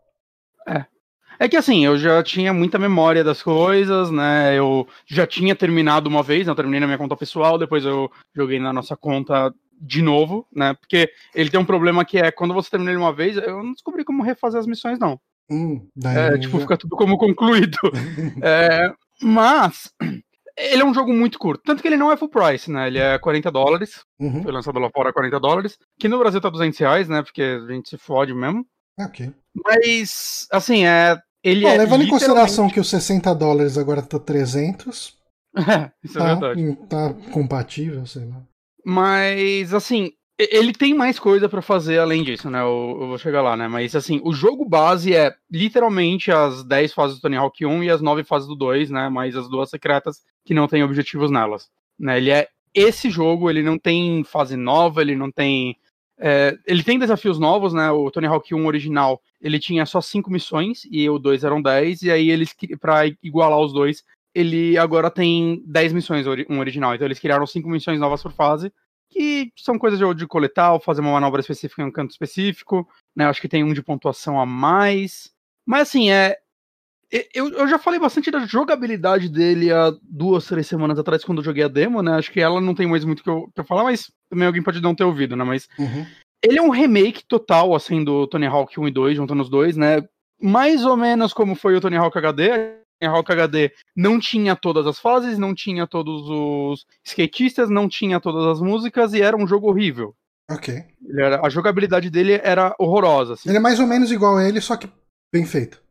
[1.37, 4.57] É que assim, eu já tinha muita memória das coisas, né?
[4.57, 6.51] Eu já tinha terminado uma vez, né?
[6.51, 10.73] eu terminei na minha conta pessoal, depois eu joguei na nossa conta de novo, né?
[10.75, 13.73] Porque ele tem um problema que é quando você termina ele uma vez, eu não
[13.73, 15.19] descobri como refazer as missões, não.
[15.49, 17.77] Hum, é, tipo, fica tudo como concluído.
[18.43, 19.91] é, mas
[20.57, 21.61] ele é um jogo muito curto.
[21.65, 22.87] Tanto que ele não é full price, né?
[22.87, 24.03] Ele é 40 dólares.
[24.19, 24.41] Uhum.
[24.41, 25.77] Foi lançado lá fora a 40 dólares.
[25.99, 27.21] Que no Brasil tá 200 reais, né?
[27.21, 28.65] Porque a gente se fode mesmo.
[28.99, 29.31] Ok.
[29.53, 31.17] Mas, assim, é.
[31.43, 35.13] Ele Bom, é levando em consideração que os 60 dólares agora tá 300.
[35.57, 36.75] É, isso tá, é verdade.
[36.89, 38.43] Tá compatível, sei lá.
[38.85, 42.59] Mas, assim, ele tem mais coisa para fazer além disso, né?
[42.59, 43.67] Eu, eu, vou chegar lá, né?
[43.67, 47.89] Mas assim, o jogo base é literalmente as 10 fases do Tony Hawk 1 e
[47.89, 49.07] as 9 fases do 2, né?
[49.07, 51.69] Mais as duas secretas que não tem objetivos nelas.
[51.97, 52.17] Né?
[52.17, 55.77] Ele é esse jogo, ele não tem fase nova, ele não tem.
[56.17, 57.89] É, ele tem desafios novos, né?
[57.91, 62.03] O Tony Hawk 1 original, ele tinha só 5 missões e o 2 eram 10,
[62.03, 66.93] e aí eles, para igualar os dois, ele agora tem 10 missões, um original.
[66.93, 68.71] Então eles criaram 5 missões novas por fase
[69.09, 72.87] que são coisas de, de coletar ou fazer uma manobra específica em um canto específico,
[73.15, 73.25] né?
[73.25, 75.31] Acho que tem um de pontuação a mais.
[75.65, 76.37] Mas assim, é.
[77.33, 81.45] Eu, eu já falei bastante da jogabilidade dele há duas, três semanas atrás, quando eu
[81.45, 82.13] joguei a demo, né?
[82.13, 84.63] Acho que ela não tem mais muito que eu, que eu falar, mas também alguém
[84.63, 85.43] pode não ter ouvido, né?
[85.43, 86.05] Mas uhum.
[86.43, 89.77] ele é um remake total, assim, do Tony Hawk 1 e 2, juntando os dois,
[89.77, 90.03] né?
[90.41, 94.99] Mais ou menos como foi o Tony Hawk HD, Rock HD não tinha todas as
[94.99, 99.69] fases, não tinha todos os skatistas, não tinha todas as músicas e era um jogo
[99.69, 100.15] horrível.
[100.49, 100.83] Ok.
[101.17, 103.33] Era, a jogabilidade dele era horrorosa.
[103.33, 103.49] Assim.
[103.49, 104.89] Ele é mais ou menos igual a ele, só que
[105.33, 105.83] bem feito.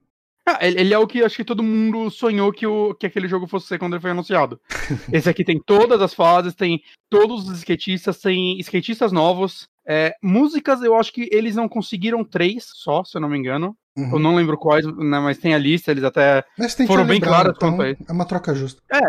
[0.47, 3.47] Ah, ele, é o que acho que todo mundo sonhou que, o, que aquele jogo
[3.47, 4.61] fosse ser quando ele foi anunciado.
[5.11, 9.67] Esse aqui tem todas as fases, tem todos os skatistas, tem skatistas novos.
[9.87, 13.75] É, músicas, eu acho que eles não conseguiram três só, se eu não me engano.
[13.97, 14.11] Uhum.
[14.13, 16.45] Eu não lembro quais, né, mas tem a lista, eles até
[16.87, 18.03] foram bem claros então, quanto a isso.
[18.09, 18.83] É uma troca justa.
[18.93, 19.01] É.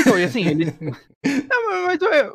[0.00, 0.74] Então, e assim, ele.
[1.24, 2.30] é, mas, é,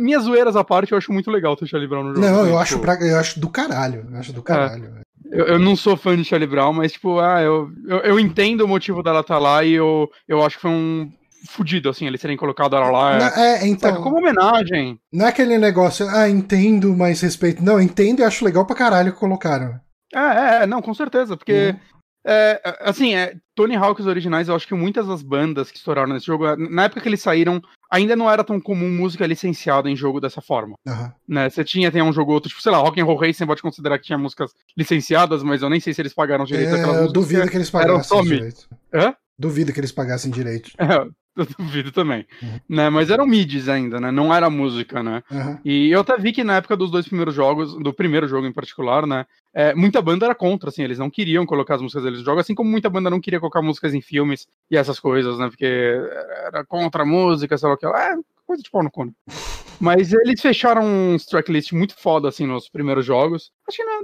[0.00, 2.26] minhas zoeiras à parte, eu acho muito legal ter Charlie Brown no jogo.
[2.26, 2.58] Não, eu, tipo...
[2.58, 4.06] acho pra, eu acho do caralho.
[4.10, 4.44] Eu acho do é.
[4.44, 4.84] caralho.
[4.98, 5.02] É.
[5.30, 8.62] Eu, eu, não sou fã de Charlie Brown, mas, tipo, ah, eu, eu, eu entendo
[8.62, 11.10] o motivo dela estar tá lá e eu, eu acho que foi um
[11.48, 13.18] fudido, assim, eles terem colocado ela lá.
[13.18, 14.02] Não, é, então.
[14.02, 14.98] como homenagem.
[15.10, 17.64] Não é aquele negócio, ah, entendo, mas respeito.
[17.64, 19.80] Não, entendo e acho legal pra caralho que colocaram.
[20.12, 21.70] É, é, não, com certeza, porque.
[21.70, 21.92] Uhum.
[22.24, 26.26] É, assim, é, Tony Hawk's originais, eu acho que muitas das bandas que estouraram nesse
[26.26, 30.20] jogo, na época que eles saíram, ainda não era tão comum música licenciada em jogo
[30.20, 30.76] dessa forma.
[30.86, 31.10] Uhum.
[31.26, 31.50] Né?
[31.50, 33.98] Você tinha, tem um jogo outro, tipo, sei lá, Rock and Roll Racing pode considerar
[33.98, 37.48] que tinha músicas licenciadas, mas eu nem sei se eles pagaram direito é, Eu duvido
[37.48, 38.68] que eles pagassem direito.
[38.94, 39.16] Hã?
[39.42, 40.70] Duvido que eles pagassem direito.
[41.34, 42.26] É, eu duvido também.
[42.42, 42.60] Uhum.
[42.68, 42.90] Né?
[42.90, 44.10] Mas eram midis ainda, né?
[44.10, 45.22] Não era música, né?
[45.30, 45.58] Uhum.
[45.64, 48.52] E eu até vi que na época dos dois primeiros jogos, do primeiro jogo em
[48.52, 49.24] particular, né?
[49.54, 52.38] É, muita banda era contra, assim, eles não queriam colocar as músicas deles no jogo,
[52.38, 55.48] assim como muita banda não queria colocar músicas em filmes e essas coisas, né?
[55.48, 57.86] Porque era contra a música, sei lá o que.
[57.86, 58.14] É,
[58.46, 59.06] coisa de pau no cu.
[59.06, 59.12] Né?
[59.80, 63.50] Mas eles fecharam um tracklist muito foda, assim, nos primeiros jogos.
[63.66, 64.02] Acho que não.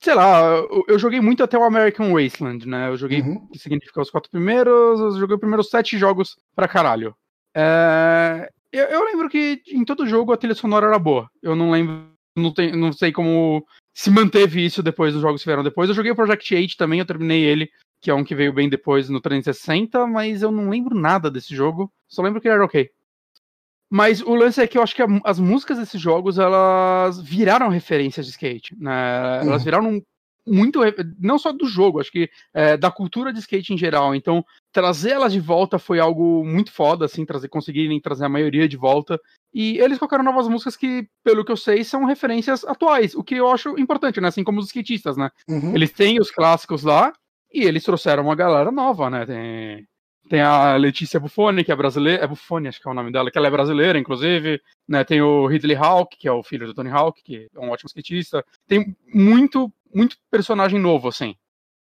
[0.00, 2.88] Sei lá, eu, eu, joguei muito até o American Wasteland, né?
[2.88, 3.48] Eu joguei, uhum.
[3.48, 7.16] que significa os quatro primeiros, eu joguei os primeiros sete jogos pra caralho.
[7.54, 11.28] É, eu, eu, lembro que em todo jogo a trilha sonora era boa.
[11.42, 15.48] Eu não lembro, não, tem, não sei como se manteve isso depois dos jogos que
[15.48, 15.88] vieram depois.
[15.88, 17.68] Eu joguei o Project 8 também, eu terminei ele,
[18.00, 21.54] que é um que veio bem depois no 360, mas eu não lembro nada desse
[21.56, 21.92] jogo.
[22.06, 22.88] Só lembro que ele era ok.
[23.90, 27.68] Mas o lance é que eu acho que a, as músicas desses jogos, elas viraram
[27.68, 29.40] referências de skate, né?
[29.40, 29.64] Elas uhum.
[29.64, 30.02] viraram
[30.46, 30.80] muito,
[31.18, 34.14] não só do jogo, acho que é, da cultura de skate em geral.
[34.14, 38.68] Então, trazer elas de volta foi algo muito foda, assim, trazer, conseguirem trazer a maioria
[38.68, 39.20] de volta.
[39.52, 43.36] E eles colocaram novas músicas que, pelo que eu sei, são referências atuais, o que
[43.36, 44.28] eu acho importante, né?
[44.28, 45.30] Assim como os skatistas, né?
[45.48, 45.74] Uhum.
[45.74, 47.12] Eles têm os clássicos lá
[47.52, 49.24] e eles trouxeram uma galera nova, né?
[49.26, 49.86] Tem
[50.28, 52.24] tem a Letícia Buffoni, que é brasileira.
[52.24, 54.60] É Buffoni, acho que é o nome dela, que ela é brasileira, inclusive.
[54.86, 55.02] Né?
[55.02, 57.88] Tem o Ridley Hawk, que é o filho do Tony Hawk, que é um ótimo
[57.88, 58.44] skatista.
[58.66, 61.34] Tem muito, muito personagem novo, assim.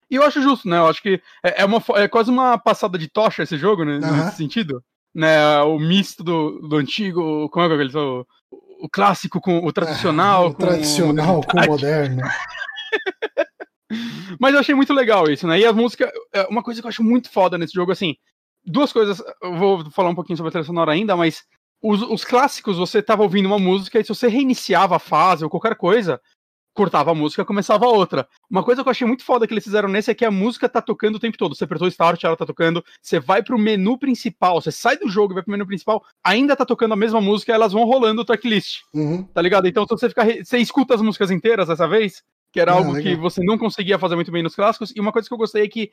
[0.09, 0.77] E eu acho justo, né?
[0.77, 3.93] Eu acho que é, é uma, é quase uma passada de tocha esse jogo, né?
[3.93, 4.25] Uhum.
[4.25, 4.83] Nesse sentido.
[5.13, 5.61] Né?
[5.61, 7.49] O misto do, do antigo.
[7.49, 8.25] Como é que ele o,
[8.79, 10.45] o clássico com o tradicional.
[10.45, 12.21] É, o tradicional com o moderno.
[14.39, 15.59] Mas eu achei muito legal isso, né?
[15.59, 18.15] E a música, é, uma coisa que eu acho muito foda nesse jogo, assim,
[18.65, 21.43] duas coisas, eu vou falar um pouquinho sobre a trilha sonora ainda, mas
[21.81, 25.49] os, os clássicos, você tava ouvindo uma música e se você reiniciava a fase ou
[25.49, 26.19] qualquer coisa,
[26.73, 28.27] cortava a música começava outra.
[28.49, 30.67] Uma coisa que eu achei muito foda que eles fizeram nesse é que a música
[30.67, 31.55] tá tocando o tempo todo.
[31.55, 32.83] Você apertou start, ela tá tocando.
[33.01, 36.55] Você vai pro menu principal, você sai do jogo e vai pro menu principal, ainda
[36.55, 38.81] tá tocando a mesma música, elas vão rolando o tracklist.
[38.93, 39.23] Uhum.
[39.23, 39.67] Tá ligado?
[39.67, 40.25] Então, se você ficar.
[40.25, 43.15] Você escuta as músicas inteiras dessa vez, que era Ah, algo legal.
[43.15, 44.93] que você não conseguia fazer muito bem nos clássicos.
[44.95, 45.89] E uma coisa que eu gostei é que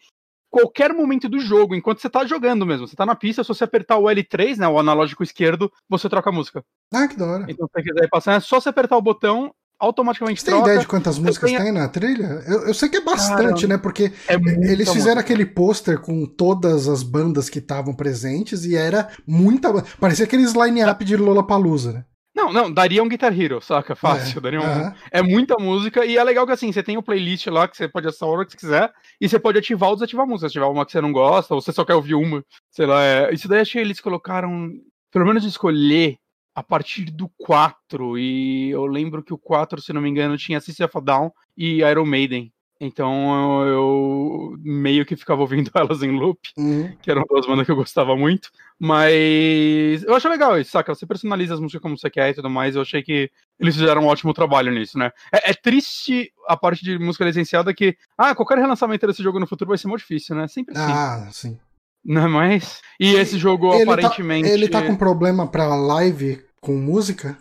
[0.51, 3.65] qualquer momento do jogo, enquanto você tá jogando mesmo, você tá na pista, se você
[3.65, 6.63] apertar o L3, né, o analógico esquerdo, você troca a música.
[6.93, 7.47] Ah, que da hora.
[7.49, 10.55] Então, se você quiser ir passando, é só você apertar o botão, automaticamente Você tem
[10.57, 10.69] troca.
[10.69, 12.43] ideia de quantas músicas tenho- tem na trilha?
[12.47, 13.79] Eu, eu sei que é bastante, Cara, né?
[13.79, 15.21] Porque É eles fizeram música.
[15.21, 19.73] aquele pôster com todas as bandas que estavam presentes e era muita.
[19.99, 22.05] Parecia aqueles line-up de Lollapalooza, né?
[22.41, 23.95] Não, não, daria um Guitar Hero, saca?
[23.95, 24.65] Fácil, É, daria um...
[24.65, 24.95] aham.
[25.11, 27.87] É muita música e é legal que assim, você tem o playlist lá que você
[27.87, 30.49] pode acessar a hora que você quiser e você pode ativar ou desativar a música.
[30.49, 33.05] Se tiver uma que você não gosta ou você só quer ouvir uma, sei lá.
[33.05, 33.35] É...
[33.35, 34.71] Isso daí acho que eles colocaram,
[35.11, 36.17] pelo menos escolher
[36.55, 40.61] a partir do 4 e eu lembro que o 4, se não me engano, tinha
[40.61, 42.53] System of Down e Iron Maiden.
[42.81, 46.91] Então eu, eu meio que ficava ouvindo elas em loop Uhum.
[47.03, 48.51] que eram duas bandas que eu gostava muito.
[48.79, 50.95] Mas eu acho legal isso, saca?
[50.95, 52.75] Você personaliza as músicas como você quer e tudo mais.
[52.75, 55.11] Eu achei que eles fizeram um ótimo trabalho nisso, né?
[55.33, 59.47] É, é triste a parte de música licenciada que, ah, qualquer relançamento desse jogo no
[59.47, 60.49] futuro vai ser muito difícil, né?
[60.49, 60.93] Sempre assim.
[60.93, 61.59] Ah, sim.
[62.03, 62.81] Não é mais?
[62.99, 64.49] E esse jogo Ele tá- aparentemente.
[64.49, 67.37] Ele tá com problema pra live com música?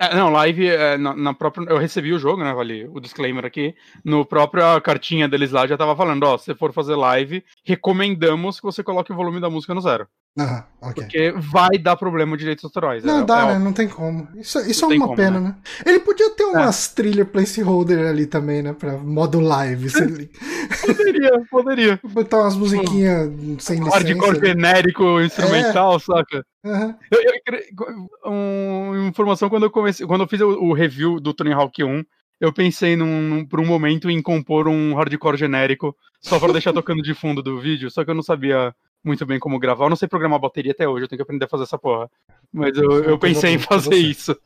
[0.00, 1.68] É, não, live é, na, na própria.
[1.68, 2.52] Eu recebi o jogo, né?
[2.52, 3.74] Vale o disclaimer aqui.
[4.04, 8.66] No própria cartinha deles lá já tava falando, ó, se for fazer live, recomendamos que
[8.66, 10.06] você coloque o volume da música no zero.
[10.38, 10.94] Aham, ok.
[11.02, 13.02] Porque vai dar problema de direitos autorais.
[13.02, 13.58] Não é, dá, é né?
[13.58, 14.28] Não tem como.
[14.36, 15.56] Isso, isso Não é uma como, pena, né?
[15.84, 16.46] Ele podia ter É.
[16.46, 18.72] umas trilhas placeholder ali também, né?
[18.72, 19.90] Pra modo live.
[19.90, 20.06] Você
[20.86, 22.00] Poderia, poderia.
[22.12, 23.96] botar umas musiquinhas sem licença.
[23.96, 26.44] Hardcore genérico, instrumental, saca?
[26.64, 26.96] Aham.
[27.10, 31.52] Eu, eu, um, informação, quando eu comecei, quando eu fiz o, o review do Tony
[31.52, 32.04] Hawk 1,
[32.40, 36.72] eu pensei num, num- por um momento em compor um hardcore genérico, só pra deixar
[36.72, 38.72] tocando de fundo do vídeo, só que eu não sabia
[39.04, 39.86] muito bem como gravar.
[39.86, 42.10] Eu não sei programar bateria até hoje, eu tenho que aprender a fazer essa porra.
[42.52, 44.36] Mas eu, é eu pensei em fazer isso.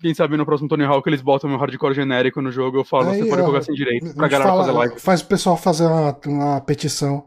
[0.00, 3.10] Quem sabe no próximo Tony Hawk eles botam meu hardcore genérico no jogo, eu falo,
[3.10, 5.00] Aí, você pode colocar sem direito, A pra galera fala- fazer live.
[5.00, 7.26] Faz o pessoal fazer uma, uma petição.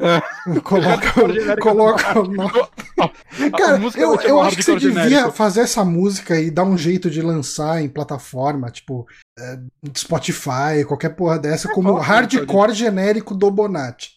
[0.00, 0.20] É.
[0.62, 1.12] Coloca,
[1.60, 2.52] coloca o nome.
[3.58, 5.32] Cara, eu, eu acho que você devia genérico.
[5.32, 9.06] fazer essa música e dar um jeito de lançar em plataforma, tipo
[9.38, 9.58] é,
[9.96, 14.12] Spotify, qualquer porra dessa, como posso, hardcore genérico do Bonatti.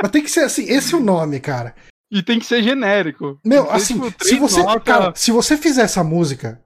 [0.00, 1.74] Mas tem que ser assim, esse é o nome, cara.
[2.10, 3.38] E tem que ser genérico.
[3.44, 4.82] Meu, ser, assim, tipo, se você, notas.
[4.84, 6.60] cara, se você fizer essa música,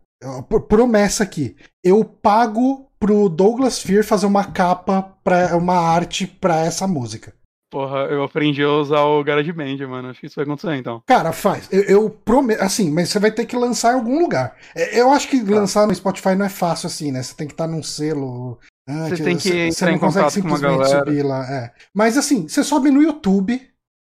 [0.68, 6.86] promessa aqui, eu pago pro Douglas Fear fazer uma capa para uma arte pra essa
[6.88, 7.34] música.
[7.70, 10.08] Porra, eu aprendi a usar o GarageBand, mano.
[10.08, 11.02] Acho que isso vai acontecer então.
[11.06, 11.68] Cara, faz.
[11.70, 12.62] Eu, eu prometo.
[12.62, 14.56] Assim, mas você vai ter que lançar em algum lugar.
[14.74, 15.50] É, Eu acho que Tá.
[15.54, 17.22] lançar no Spotify não é fácil assim, né?
[17.22, 18.58] Você tem que estar num selo.
[18.88, 21.06] Antes, Você tem que Você entrar não em consegue contato com uma simplesmente galera.
[21.10, 21.52] subir lá.
[21.52, 21.72] É.
[21.94, 23.60] Mas assim, você sobe no YouTube.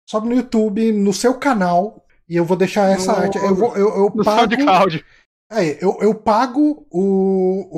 [0.08, 2.04] Sobe no YouTube, no seu canal.
[2.28, 3.38] E eu vou deixar essa No- arte.
[3.38, 4.40] Eu, vou, eu, eu No pago.
[4.54, 5.04] SoundCloud.
[5.50, 7.68] É, eu, eu pago o,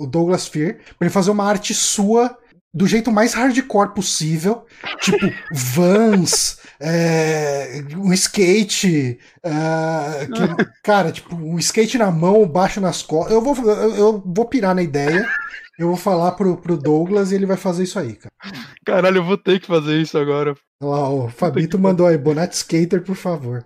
[0.00, 2.36] o, o Douglas Fear pra ele fazer uma arte sua
[2.74, 4.64] do jeito mais hardcore possível.
[5.00, 5.18] Tipo,
[5.52, 9.18] vans, é, um skate.
[9.42, 13.32] é, que- cara, tipo, um skate na mão, baixo nas costas.
[13.34, 15.26] Eu vou, eu, eu vou pirar na ideia.
[15.78, 18.32] Eu vou falar pro, pro Douglas e ele vai fazer isso aí, cara.
[18.84, 20.56] Caralho, eu vou ter que fazer isso agora.
[20.82, 23.64] Olha Lá, o Fabito mandou aí, Bonatti Skater, por favor.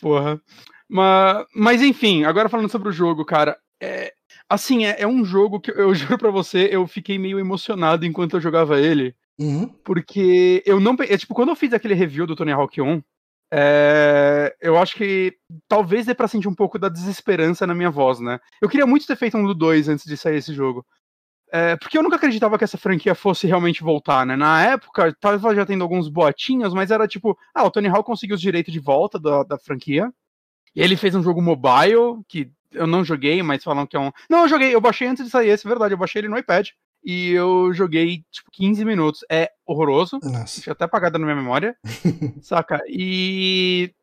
[0.00, 0.40] Porra.
[0.88, 3.56] Mas, mas enfim, agora falando sobre o jogo, cara.
[3.80, 4.12] É,
[4.48, 8.34] assim, é, é um jogo que eu juro pra você, eu fiquei meio emocionado enquanto
[8.34, 9.14] eu jogava ele.
[9.38, 9.68] Uhum.
[9.84, 10.96] Porque eu não.
[11.00, 13.02] É, tipo, quando eu fiz aquele review do Tony Hawk 1,
[13.52, 15.36] é, eu acho que
[15.68, 18.40] talvez dê pra sentir um pouco da desesperança na minha voz, né?
[18.60, 20.84] Eu queria muito ter feito um do 2 antes de sair esse jogo.
[21.52, 24.34] É, porque eu nunca acreditava que essa franquia fosse realmente voltar, né?
[24.34, 28.34] Na época, tava já tendo alguns boatinhos, mas era tipo, ah, o Tony Hawk conseguiu
[28.34, 30.12] os direitos de volta da, da franquia.
[30.74, 34.10] E ele fez um jogo mobile, que eu não joguei, mas falam que é um.
[34.28, 36.38] Não, eu joguei, eu baixei antes de sair esse, é verdade, eu baixei ele no
[36.38, 36.68] iPad.
[37.04, 39.20] E eu joguei, tipo, 15 minutos.
[39.30, 40.18] É horroroso.
[40.24, 40.56] Nossa.
[40.56, 41.76] Deixa até apagada na minha memória.
[42.42, 42.82] saca?
[42.88, 43.94] E.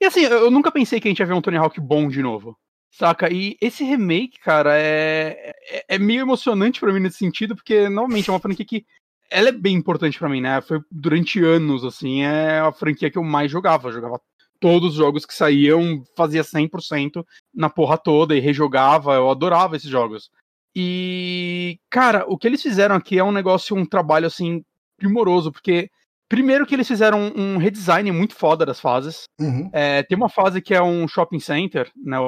[0.00, 2.08] E assim, eu eu nunca pensei que a gente ia ver um Tony Hawk bom
[2.08, 2.58] de novo.
[2.90, 3.32] Saca?
[3.32, 8.28] E esse remake, cara, é, é, é meio emocionante pra mim nesse sentido, porque, normalmente,
[8.28, 8.84] é uma franquia que.
[9.30, 10.60] Ela é bem importante pra mim, né?
[10.60, 13.88] Foi durante anos, assim, é a franquia que eu mais jogava.
[13.88, 14.20] Eu jogava
[14.58, 17.24] todos os jogos que saíam, fazia 100%
[17.54, 19.14] na porra toda e rejogava.
[19.14, 20.30] Eu adorava esses jogos.
[20.74, 24.62] E, cara, o que eles fizeram aqui é um negócio, um trabalho, assim,
[24.98, 25.88] primoroso, porque.
[26.28, 29.24] Primeiro que eles fizeram um redesign muito foda das fases.
[29.40, 29.68] Uhum.
[29.72, 32.18] É, tem uma fase que é um shopping center, né,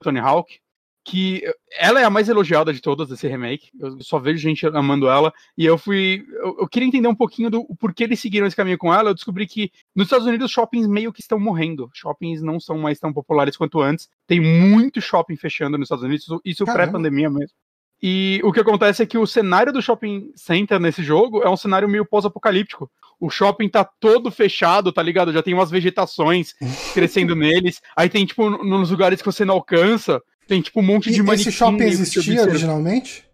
[0.00, 0.60] Tony Hawk,
[1.06, 1.40] que
[1.78, 3.70] ela é a mais elogiada de todas desse remake.
[3.78, 5.32] Eu só vejo gente amando ela.
[5.56, 6.26] E eu fui.
[6.42, 9.10] Eu, eu queria entender um pouquinho do porquê eles seguiram esse caminho com ela.
[9.10, 11.88] Eu descobri que nos Estados Unidos shoppings meio que estão morrendo.
[11.94, 14.08] Shoppings não são mais tão populares quanto antes.
[14.26, 16.26] Tem muito shopping fechando nos Estados Unidos.
[16.44, 17.54] Isso, pré-pandemia mesmo.
[18.02, 21.56] E o que acontece é que o cenário do shopping center nesse jogo é um
[21.56, 22.90] cenário meio pós-apocalíptico.
[23.18, 25.32] O shopping tá todo fechado, tá ligado?
[25.32, 26.52] Já tem umas vegetações
[26.94, 27.80] crescendo neles.
[27.96, 31.22] Aí tem, tipo, nos lugares que você não alcança, tem, tipo, um monte E de
[31.22, 31.48] manequim.
[31.48, 33.24] esse shopping existia originalmente?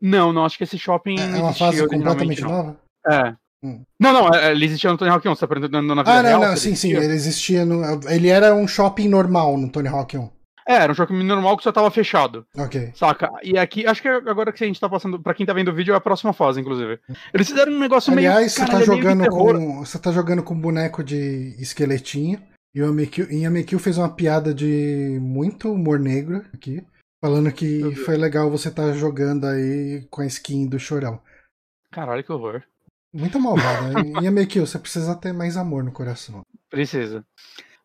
[0.00, 1.18] Não, não, acho que esse shopping.
[1.18, 2.48] É não uma fase completamente não.
[2.50, 2.80] nova?
[3.08, 3.34] É.
[3.64, 3.82] Hum.
[3.98, 6.22] Não, não, é, ele existia no Tony Hawk 1, você tá perguntando na vida Ah,
[6.22, 6.40] não, real?
[6.40, 6.88] não, sim, sim.
[6.90, 6.98] existia?
[7.04, 8.10] Ele existia no.
[8.10, 10.28] Ele era um shopping normal no Tony Hawk 1.
[10.66, 12.46] É, era um shopping normal que só tava fechado.
[12.56, 12.92] Ok.
[12.94, 13.30] Saca?
[13.42, 15.74] E aqui, acho que agora que a gente tá passando, pra quem tá vendo o
[15.74, 17.00] vídeo, é a próxima fase, inclusive.
[17.32, 18.30] Eles fizeram um negócio meio.
[18.30, 19.84] Aliás, você tá jogando com.
[19.84, 22.40] Você tá jogando com boneco de esqueletinho.
[22.74, 26.82] E o Yamekil, e Yamekil fez uma piada de muito humor negro aqui.
[27.20, 31.20] Falando que foi legal você tá jogando aí com a skin do chorão.
[31.90, 32.62] Caralho, que horror.
[33.12, 34.24] Muito malvado, né?
[34.24, 36.40] Yamekil, você precisa ter mais amor no coração.
[36.70, 37.24] Precisa.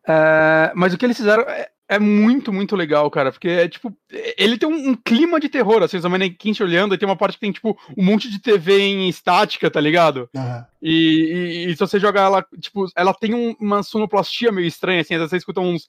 [0.06, 3.32] É, mas o que eles fizeram é, é muito, muito legal, cara.
[3.32, 3.92] Porque é tipo.
[4.36, 7.34] Ele tem um, um clima de terror, assim, os manequins olhando, e tem uma parte
[7.34, 10.28] que tem, tipo, um monte de TV em estática, tá ligado?
[10.36, 10.66] Aham.
[10.80, 15.00] E, e- e se você jogar ela, tipo, ela tem um- uma sonoplastia meio estranha,
[15.00, 15.88] assim, às vezes você escuta uns.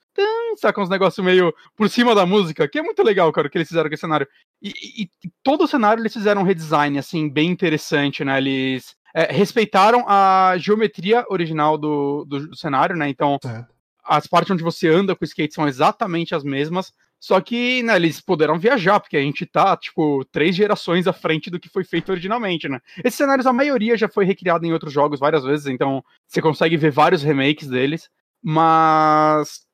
[0.57, 3.57] Saca uns negócios meio por cima da música, que é muito legal, cara, o que
[3.57, 4.27] eles fizeram com esse cenário.
[4.61, 8.37] E, e- e todo o cenário eles fizeram um redesign, assim, bem interessante, né?
[8.39, 13.09] Eles é, respeitaram a geometria original do, do, do cenário, né?
[13.09, 13.73] Então, Certo.
[14.09, 16.91] As partes onde você anda com o skate são exatamente as mesmas.
[17.19, 21.49] Só que, né, eles puderam viajar, porque a gente tá, tipo, três gerações à frente
[21.49, 22.79] do que foi feito originalmente, né?
[23.03, 26.77] Esses cenários, a maioria já foi recriado em outros jogos várias vezes, então você consegue
[26.77, 28.09] ver vários remakes deles.
[28.41, 29.67] Mas.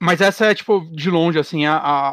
[0.00, 2.10] Mas essa é, tipo, de longe, assim, a, a,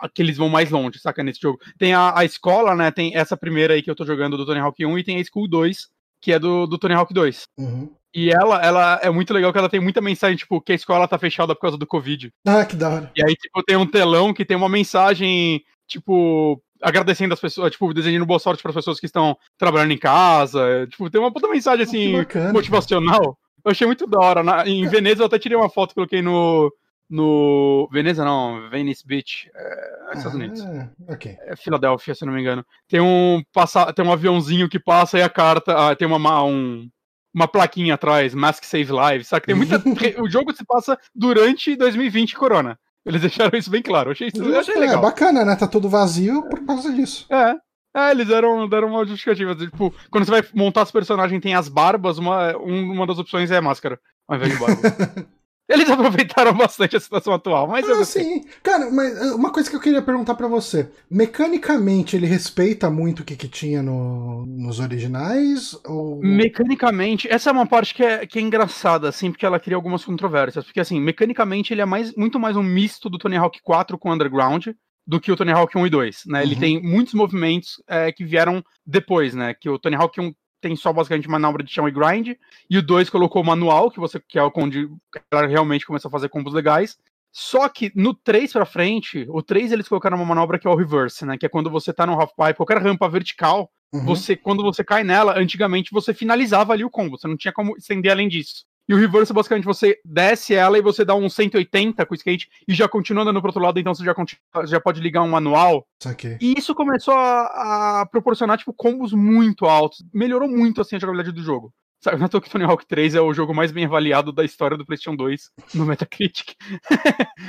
[0.00, 1.22] a que eles vão mais longe, saca?
[1.22, 1.58] Nesse jogo.
[1.78, 2.90] Tem a, a escola, né?
[2.90, 5.24] Tem essa primeira aí que eu tô jogando do Tony Hawk 1 e tem a
[5.24, 5.88] School 2,
[6.20, 7.44] que é do, do Tony Hawk 2.
[7.58, 7.94] Uhum.
[8.14, 11.08] E ela, ela é muito legal que ela tem muita mensagem, tipo, que a escola
[11.08, 12.30] tá fechada por causa do Covid.
[12.46, 13.12] Ah, que da hora.
[13.16, 17.92] E aí, tipo, tem um telão que tem uma mensagem, tipo, agradecendo as pessoas, tipo,
[17.92, 20.86] desejando boa sorte para as pessoas que estão trabalhando em casa.
[20.90, 23.36] Tipo, tem uma puta mensagem, Ah, assim, bacana, motivacional.
[23.64, 24.42] Eu achei muito da hora.
[24.44, 26.72] Na- em Veneza eu até tirei uma foto, coloquei no.
[27.10, 27.88] No.
[27.92, 30.60] Veneza não, Venice Beach, é, Estados Unidos.
[30.62, 31.36] Ah, ok.
[31.42, 32.64] É Filadélfia, se não me engano.
[32.88, 36.42] Tem um passa, tem um aviãozinho que passa e a carta, ah, tem uma ma-
[36.44, 36.88] um,
[37.34, 39.46] uma plaquinha atrás, Mask Save Lives, sabe?
[39.46, 39.76] Tem muita
[40.22, 42.78] o jogo se passa durante 2020 Corona.
[43.04, 44.08] Eles deixaram isso bem claro.
[44.08, 45.02] Eu achei isso eu achei É, legal.
[45.02, 45.54] bacana, né?
[45.56, 47.26] Tá tudo vazio por causa disso.
[47.30, 47.54] É.
[47.96, 49.54] É, eles deram, deram uma justificativa.
[49.54, 53.50] Tipo, quando você vai montar os personagens tem as barbas, uma, um- uma das opções
[53.50, 54.80] é máscara, ao invés de barba.
[55.68, 58.44] eles aproveitaram bastante a situação atual, mas eu Ah, sim.
[58.62, 60.90] Cara, mas ah, uma coisa que eu queria perguntar pra você.
[61.10, 65.76] Mecanicamente, ele respeita muito o que, que tinha no- nos originais?
[65.86, 66.20] Ou...
[66.22, 70.04] Mecanicamente, essa é uma parte que é, que é engraçada, assim, porque ela cria algumas
[70.04, 70.64] controvérsias.
[70.64, 74.12] Porque, assim, mecanicamente ele é mais, muito mais um misto do Tony Hawk 4 com
[74.12, 74.68] Underground
[75.06, 76.42] do que o Tony Hawk 1 e 2, né?
[76.42, 76.60] Ele Uhum.
[76.60, 79.52] tem muitos movimentos é, que vieram depois, né?
[79.52, 80.32] Que o Tony Hawk 1
[80.64, 82.36] tem só basicamente manobra de chão e grind,
[82.70, 84.98] e o 2 colocou o manual, que você que é onde o
[85.30, 86.96] cara realmente começou a fazer combos legais.
[87.30, 90.76] Só que no 3 pra frente, o 3 eles colocaram uma manobra que é o
[90.76, 91.36] reverse, né?
[91.36, 94.04] Que é quando você tá no half pipe, qualquer rampa vertical, Uhum.
[94.06, 97.76] você quando você cai nela, antigamente você finalizava ali o combo, você não tinha como
[97.76, 98.64] estender além disso.
[98.88, 102.48] E o reverse, basicamente, você desce ela e você dá um 180 com o skate
[102.68, 105.30] e já continua andando pro outro lado, então você já, continua- já pode ligar um
[105.30, 105.86] manual.
[106.02, 106.36] Saquei.
[106.40, 110.04] E isso começou a, a proporcionar, tipo, combos muito altos.
[110.12, 111.72] Melhorou muito, assim, a jogabilidade do jogo.
[112.02, 114.44] Sabe, não é toa que Tony Hawk 3 é o jogo mais bem avaliado da
[114.44, 116.52] história do PlayStation 2 no Metacritic.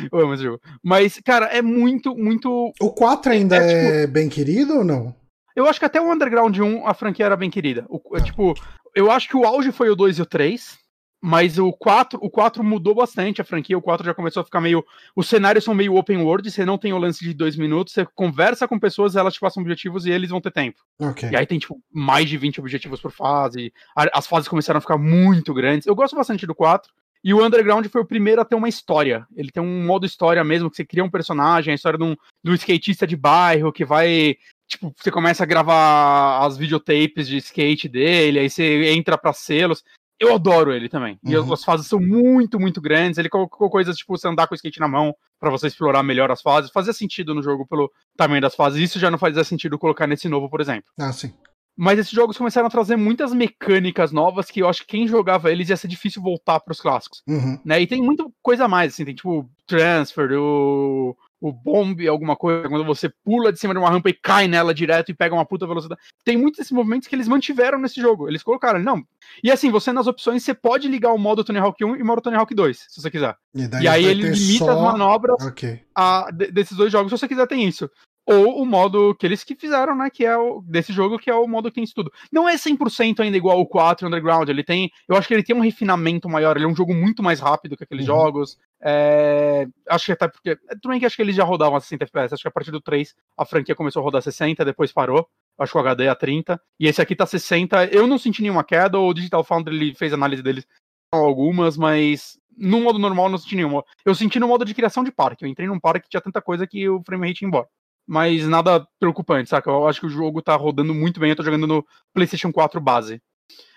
[0.09, 0.61] Eu amo esse jogo.
[0.81, 5.13] Mas, cara, é muito, muito O 4 ainda É, é, bem querido ou não?
[5.57, 7.85] eu acho que até o Underground 1 a franquia era bem querida.
[7.89, 8.21] O, Tá.
[8.23, 8.53] Tipo,
[8.95, 10.77] eu acho que o auge foi o 2 e o 3.
[11.25, 13.75] Mas o 4, o 4 mudou bastante a franquia.
[13.75, 14.85] O 4 já começou a ficar meio.
[15.15, 18.05] Os cenários são meio open world, você não tem o lance de dois minutos, você
[18.13, 20.77] conversa com pessoas, elas te passam objetivos e eles vão ter tempo.
[21.01, 21.27] Ok.
[21.27, 23.73] E aí tem, tipo, mais de 20 objetivos por fase.
[24.13, 25.87] As fases começaram a ficar muito grandes.
[25.87, 26.93] Eu gosto bastante do 4.
[27.23, 29.25] E o Underground foi o primeiro a ter uma história.
[29.35, 32.15] Ele tem um modo história mesmo, que você cria um personagem, a história de um,
[32.43, 34.37] de um skatista de bairro que vai.
[34.67, 39.83] Tipo, você começa a gravar as videotapes de skate dele, aí você entra pra selos.
[40.19, 41.19] Eu adoro ele também.
[41.23, 41.51] E Uhum.
[41.53, 43.17] as fases são muito, muito grandes.
[43.17, 46.31] Ele colocou coisas tipo você andar com o skate na mão pra você explorar melhor
[46.31, 46.71] as fases.
[46.71, 48.79] Fazia sentido no jogo pelo tamanho das fases.
[48.81, 50.89] Isso já não fazia sentido colocar nesse novo, por exemplo.
[50.97, 51.33] Ah, sim.
[51.77, 55.51] Mas esses jogos começaram a trazer muitas mecânicas novas que eu acho que quem jogava
[55.51, 57.59] eles ia ser difícil voltar pros clássicos, Uhum.
[57.65, 57.81] né?
[57.81, 61.17] E tem muita coisa a mais, assim, tem tipo transfer, o,
[61.49, 64.73] o bomb, alguma coisa, quando você pula de cima de uma rampa e cai nela
[64.73, 66.01] direto e pega uma puta velocidade.
[66.23, 68.27] Tem muitos desses movimentos que eles mantiveram nesse jogo.
[68.27, 69.03] Eles colocaram, não.
[69.43, 72.05] E assim, você nas opções, você pode ligar o modo Tony Hawk 1 e o
[72.05, 73.35] modo Tony Hawk 2, se você quiser.
[73.53, 74.71] E, e aí ele limita só...
[74.71, 75.79] as manobras Ok.
[75.93, 77.11] a- de- desses dois jogos.
[77.11, 77.89] Se você quiser, tem isso.
[78.27, 81.35] ou o modo que eles que fizeram, né, que é o desse jogo, que é
[81.35, 82.11] o modo que tem isso tudo.
[82.31, 85.55] Não é 100% ainda igual o 4 Underground, ele tem, eu acho que ele tem
[85.55, 88.15] um refinamento maior, ele é um jogo muito mais rápido que aqueles uhum.
[88.15, 88.57] jogos.
[88.87, 92.33] É, acho que até porque, bem que acho que eles já rodavam a 60 FPS,
[92.35, 95.27] acho que a partir do 3 a franquia começou a rodar 60, depois parou.
[95.57, 97.85] Acho que o HD é a 30, e esse aqui tá 60.
[97.85, 100.67] Eu não senti nenhuma queda, o Digital Foundry ele fez análise deles
[101.11, 103.83] algumas, mas no modo normal não senti nenhuma.
[104.05, 105.45] Eu senti no modo de criação de parque.
[105.45, 107.67] Eu entrei num parque que tinha tanta coisa que o frame rate ia embora
[108.07, 109.69] mas nada preocupante, saca?
[109.69, 112.79] Eu acho que o jogo tá rodando muito bem, eu tô jogando no PlayStation 4
[112.79, 113.21] base.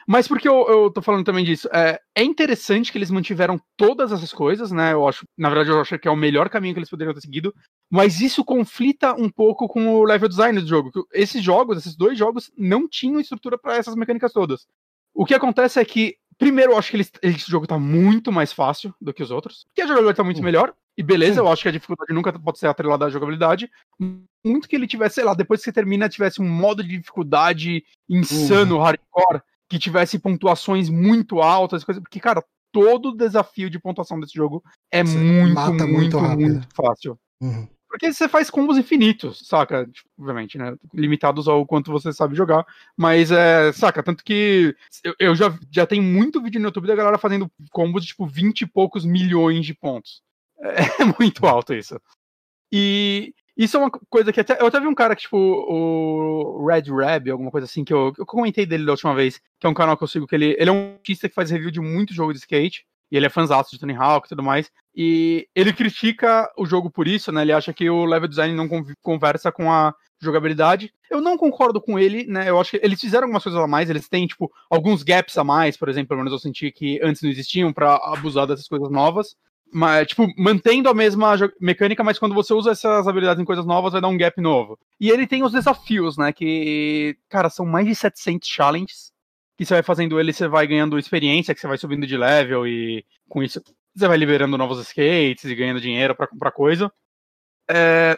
[0.06, 1.68] Mas por que eu, eu tô falando também disso?
[1.70, 4.94] É, é interessante que eles mantiveram todas essas coisas, né?
[4.94, 7.20] Eu acho, na verdade, eu acho que é o melhor caminho que eles poderiam ter
[7.20, 7.54] seguido,
[7.90, 10.90] mas isso conflita um pouco com o level design do jogo.
[11.12, 14.66] Esses jogos, esses dois jogos, não tinham estrutura para essas mecânicas todas.
[15.12, 18.50] O que acontece é que, primeiro, eu acho que eles, esse jogo tá muito mais
[18.50, 21.62] fácil do que os outros, porque a jogabilidade tá muito melhor, e beleza, eu acho
[21.62, 23.70] que a dificuldade nunca pode ser atrelada à jogabilidade.
[24.44, 27.84] Muito que ele tivesse, sei lá, depois que você termina, tivesse um modo de dificuldade
[28.08, 28.82] insano, uhum.
[28.82, 32.02] hardcore, que tivesse pontuações muito altas, coisas.
[32.02, 32.42] Porque, cara,
[32.72, 37.18] todo desafio de pontuação desse jogo é você muito, muito, muito, muito fácil.
[37.40, 37.68] Uhum.
[37.88, 39.86] Porque você faz combos infinitos, saca?
[39.86, 40.76] Tipo, obviamente, né?
[40.92, 42.66] Limitados ao quanto você sabe jogar.
[42.94, 44.02] Mas é, saca?
[44.02, 48.02] Tanto que eu, eu já, já tenho muito vídeo no YouTube da galera fazendo combos
[48.02, 50.22] de tipo 20 e poucos milhões de pontos.
[50.60, 51.98] É muito alto isso.
[52.70, 54.60] E isso é uma coisa que até.
[54.60, 58.12] Eu até vi um cara que, tipo, o Red Rab, alguma coisa assim, que eu,
[58.16, 60.56] eu comentei dele da última vez, que é um canal que eu sigo, que ele,
[60.58, 62.86] ele é um artista que faz review de muito jogo de skate.
[63.10, 64.70] E ele é fãzão de Tony Hawk e tudo mais.
[64.94, 67.42] E ele critica o jogo por isso, né?
[67.42, 68.68] Ele acha que o level design não
[69.02, 70.92] conversa com a jogabilidade.
[71.10, 72.50] Eu não concordo com ele, né?
[72.50, 75.44] Eu acho que eles fizeram algumas coisas a mais, eles têm, tipo, alguns gaps a
[75.44, 78.90] mais, por exemplo, pelo menos eu senti que antes não existiam para abusar dessas coisas
[78.90, 79.34] novas.
[79.72, 83.92] Mas, tipo, mantendo a mesma mecânica, mas quando você usa essas habilidades em coisas novas,
[83.92, 84.78] vai dar um gap novo.
[84.98, 86.32] E ele tem os desafios, né?
[86.32, 89.12] Que, cara, são mais de 700 challenges.
[89.56, 92.66] Que você vai fazendo ele, você vai ganhando experiência, que você vai subindo de level
[92.66, 93.60] e com isso
[93.94, 96.90] você vai liberando novos skates e ganhando dinheiro para comprar coisa.
[97.68, 98.16] É...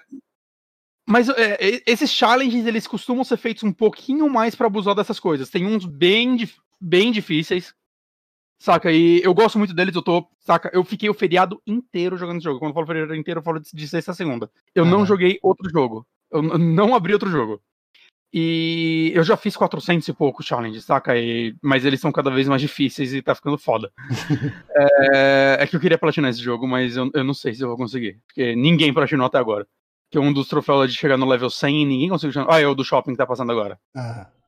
[1.08, 5.50] Mas é, esses challenges, eles costumam ser feitos um pouquinho mais para abusar dessas coisas.
[5.50, 6.48] Tem uns bem,
[6.80, 7.74] bem difíceis,
[8.60, 8.92] Saca?
[8.92, 10.28] E eu gosto muito deles, eu tô.
[10.38, 10.70] Saca?
[10.74, 12.58] Eu fiquei o feriado inteiro jogando esse jogo.
[12.58, 14.50] Quando eu falo feriado inteiro, eu falo de sexta a segunda.
[14.74, 14.90] Eu uhum.
[14.90, 16.06] não joguei outro jogo.
[16.30, 17.60] Eu não abri outro jogo.
[18.32, 21.16] E eu já fiz 400 e poucos challenges, saca?
[21.16, 23.90] E, mas eles são cada vez mais difíceis e tá ficando foda.
[24.76, 27.68] é, é, que eu queria platinar esse jogo, mas eu, eu não sei se eu
[27.68, 28.20] vou conseguir.
[28.26, 29.66] Porque ninguém platinou até agora.
[30.10, 32.44] Que é um dos troféus de chegar no level 100 e ninguém conseguiu.
[32.46, 33.80] Ah, é o do shopping que tá passando agora.
[33.96, 34.39] Uhum.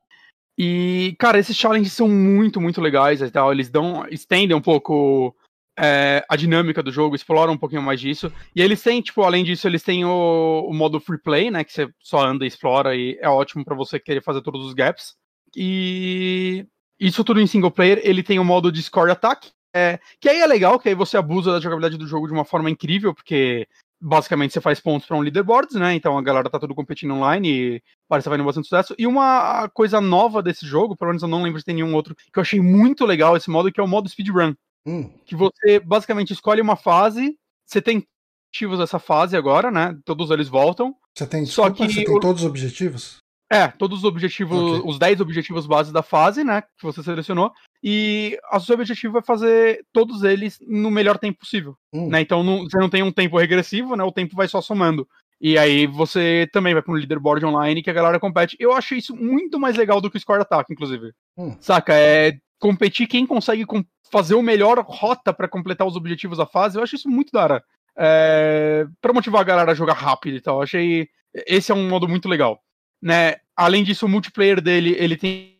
[0.58, 3.52] E, cara, esses challenges são muito, muito legais e tal.
[3.52, 5.34] Eles dão, estendem um pouco
[5.78, 8.32] é, a dinâmica do jogo, exploram um pouquinho mais disso.
[8.54, 11.64] E eles têm, tipo, além disso, eles têm o, o modo free play, né?
[11.64, 14.74] Que você só anda e explora e é ótimo para você querer fazer todos os
[14.74, 15.14] gaps.
[15.56, 16.66] E
[17.00, 18.00] isso tudo em single player.
[18.04, 21.16] Ele tem o modo de score attack, é, que aí é legal, que aí você
[21.16, 23.66] abusa da jogabilidade do jogo de uma forma incrível, porque
[24.02, 25.94] basicamente você faz pontos para um leaderboards, né?
[25.94, 28.94] Então a galera tá tudo competindo online e parece que vai no bastante sucesso.
[28.98, 32.16] E uma coisa nova desse jogo, pelo menos eu não lembro de ter nenhum outro,
[32.16, 34.54] que eu achei muito legal esse modo, que é o modo speedrun.
[34.84, 35.08] Hum.
[35.24, 38.04] Que você basicamente escolhe uma fase, você tem
[38.50, 39.96] objetivos dessa fase agora, né?
[40.04, 40.94] Todos eles voltam.
[41.16, 43.18] Você tem, só que você tem todos os objetivos?
[43.50, 44.90] É, todos os objetivos, okay.
[44.90, 46.62] os 10 objetivos base da fase, né?
[46.62, 47.52] Que você selecionou.
[47.82, 51.76] E o seu objetivo é fazer todos eles no melhor tempo possível.
[51.92, 52.08] Hum.
[52.08, 52.20] Né?
[52.20, 54.04] Então não, você não tem um tempo regressivo, né?
[54.04, 55.06] O tempo vai só somando.
[55.40, 58.56] E aí você também vai para um leaderboard online que a galera compete.
[58.60, 61.12] Eu acho isso muito mais legal do que o Score Attack, inclusive.
[61.36, 61.56] Hum.
[61.60, 61.94] Saca?
[61.94, 63.64] É competir quem consegue
[64.10, 66.78] fazer o melhor rota para completar os objetivos da fase.
[66.78, 67.64] Eu acho isso muito da hora.
[67.98, 70.58] É, para motivar a galera a jogar rápido e tal.
[70.58, 71.08] Eu achei.
[71.46, 72.62] Esse é um modo muito legal
[73.02, 73.36] né?
[73.56, 75.51] Além disso, o multiplayer dele, ele tem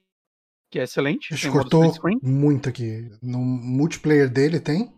[0.72, 1.34] que é excelente.
[1.34, 1.92] Acho cortou
[2.22, 3.10] muito aqui.
[3.22, 4.90] No multiplayer dele tem?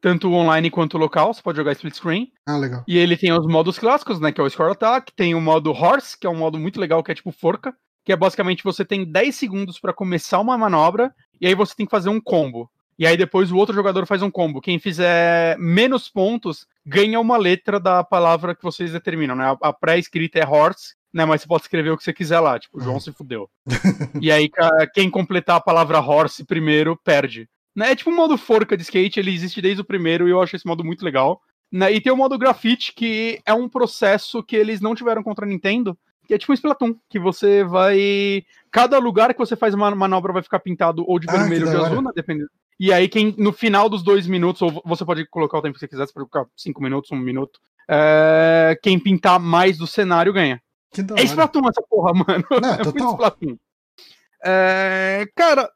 [0.00, 2.32] Tanto online quanto local, você pode jogar split screen.
[2.48, 2.82] Ah, legal.
[2.88, 4.32] E ele tem os modos clássicos, né?
[4.32, 7.02] Que é o Score Attack, tem o modo Horse, que é um modo muito legal,
[7.04, 7.72] que é tipo forca,
[8.04, 11.86] que é basicamente você tem 10 segundos para começar uma manobra, e aí você tem
[11.86, 12.68] que fazer um combo.
[13.00, 14.60] E aí depois o outro jogador faz um combo.
[14.60, 19.56] Quem fizer menos pontos ganha uma letra da palavra que vocês determinam, né?
[19.62, 21.24] A pré-escrita é horse né?
[21.24, 23.00] Mas você pode escrever o que você quiser lá, tipo, João uhum.
[23.00, 23.50] se fudeu.
[24.20, 24.48] e aí,
[24.94, 27.48] quem completar a palavra horse primeiro, perde.
[27.74, 27.92] Né?
[27.92, 30.56] É tipo um modo forca de skate, ele existe desde o primeiro e eu acho
[30.56, 31.40] esse modo muito legal.
[31.70, 31.92] Né?
[31.92, 35.48] E tem o modo grafite, que é um processo que eles não tiveram contra a
[35.48, 35.96] Nintendo,
[36.26, 38.44] que é tipo um Splatoon, que você vai.
[38.70, 41.72] Cada lugar que você faz uma manobra vai ficar pintado ou de ah, vermelho ou
[41.72, 42.10] de azul, né?
[42.14, 42.50] Dependendo.
[42.80, 45.80] E aí, quem no final dos dois minutos, ou você pode colocar o tempo que
[45.80, 47.60] você quiser, você pode colocar cinco minutos, um minuto.
[47.86, 48.74] É...
[48.82, 50.62] Quem pintar mais do cenário ganha.
[50.90, 51.22] Que da É.
[51.24, 52.42] Splatoon essa porra, mano.
[52.50, 53.10] Não, é muito total.
[53.12, 53.58] Splatoon.
[54.42, 55.70] É, cara,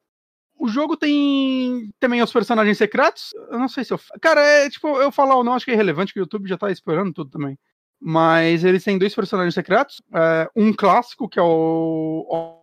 [0.58, 3.34] o jogo tem também os personagens secretos.
[3.50, 4.00] Eu não sei se eu.
[4.18, 6.56] Cara, é tipo, eu falar ou não, acho que é irrelevante, que o YouTube já
[6.56, 7.58] tá esperando tudo também.
[8.00, 10.00] Mas eles têm dois personagens secretos.
[10.14, 12.56] é, um clássico, que é o.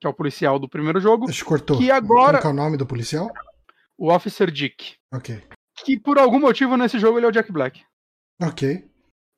[0.00, 1.28] que é o policial do primeiro jogo.
[1.28, 1.78] Acho que cortou.
[1.78, 2.40] Que agora.
[2.40, 3.30] Que é o nome do policial?
[3.98, 4.94] O Officer Dick.
[5.12, 5.42] Ok.
[5.84, 7.82] Que por algum motivo nesse jogo ele é o Jack Black.
[8.40, 8.84] Ok.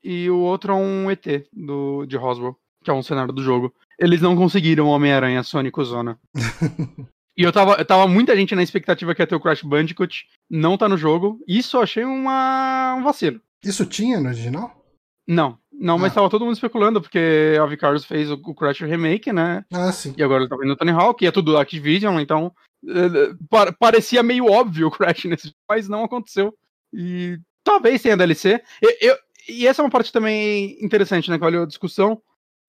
[0.02, 3.74] E o outro é um ET do, de Roswell, que é um cenário do jogo.
[3.98, 6.18] Eles não conseguiram Homem-Aranha Sonic Zona.
[7.36, 10.26] e eu tava, eu tava muita gente na expectativa que ia ter o Crash Bandicoot,
[10.48, 11.42] não tá no jogo.
[11.48, 13.40] Isso eu achei uma, um vacilo.
[13.64, 14.84] Isso tinha no original?
[15.26, 16.16] Não, não, mas Ah.
[16.16, 19.64] tava todo mundo especulando, porque a Vicarious fez o, o Crash Remake, né?
[19.72, 20.14] Ah, sim.
[20.16, 22.52] E agora ele tá vendo o Tony Hawk, e é tudo Activision, então
[22.88, 26.54] eh, pa- parecia meio óbvio o Crash nesse jogo, mas não aconteceu.
[26.92, 28.60] E talvez tenha DLC.
[28.82, 29.16] E, eu-
[29.48, 32.20] e essa é uma parte também interessante, né, que valeu a discussão.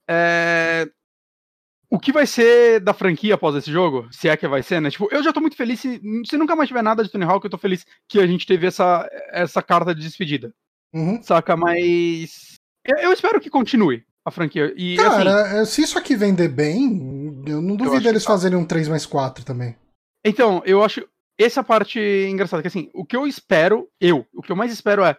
[0.09, 0.87] É,
[1.89, 4.07] O que vai ser da franquia após esse jogo?
[4.11, 4.89] Se é que vai ser, né?
[4.91, 5.79] Tipo, eu já tô muito feliz.
[5.79, 8.45] Se, se nunca mais tiver nada de Tony Hawk, eu tô feliz que a gente
[8.45, 10.53] teve essa, essa carta de despedida.
[10.93, 11.21] Uhum.
[11.23, 11.55] Saca?
[11.55, 12.56] Mas.
[12.87, 14.73] Eu, eu espero que continue a franquia.
[14.75, 18.31] E assim, Cara, é, se isso aqui vender bem, eu não duvido que eles tá.
[18.31, 19.75] fazerem um 3 mais 4 também.
[20.25, 21.07] Então, eu acho
[21.39, 25.03] essa parte engraçada, que assim, o que eu espero, eu, o que eu mais espero
[25.03, 25.15] é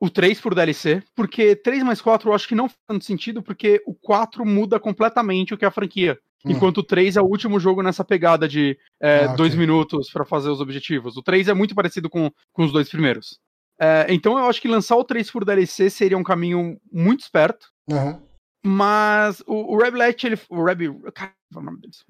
[0.00, 3.42] o 3 por DLC, porque 3 mais 4 eu acho que não faz tanto sentido,
[3.42, 6.18] porque o 4 muda completamente o que é a franquia.
[6.44, 6.50] Hum.
[6.50, 9.60] Enquanto o 3 é o último jogo nessa pegada de é, Ah, dois ok.
[9.64, 11.16] minutos pra fazer os objetivos.
[11.16, 13.38] O 3 é muito parecido com, com os dois primeiros.
[13.80, 17.68] É, então eu acho que lançar o 3 por DLC seria um caminho muito esperto.
[17.90, 18.22] Aham.
[18.64, 20.38] Mas o, o Reblet, ele.
[20.48, 20.82] O Reb.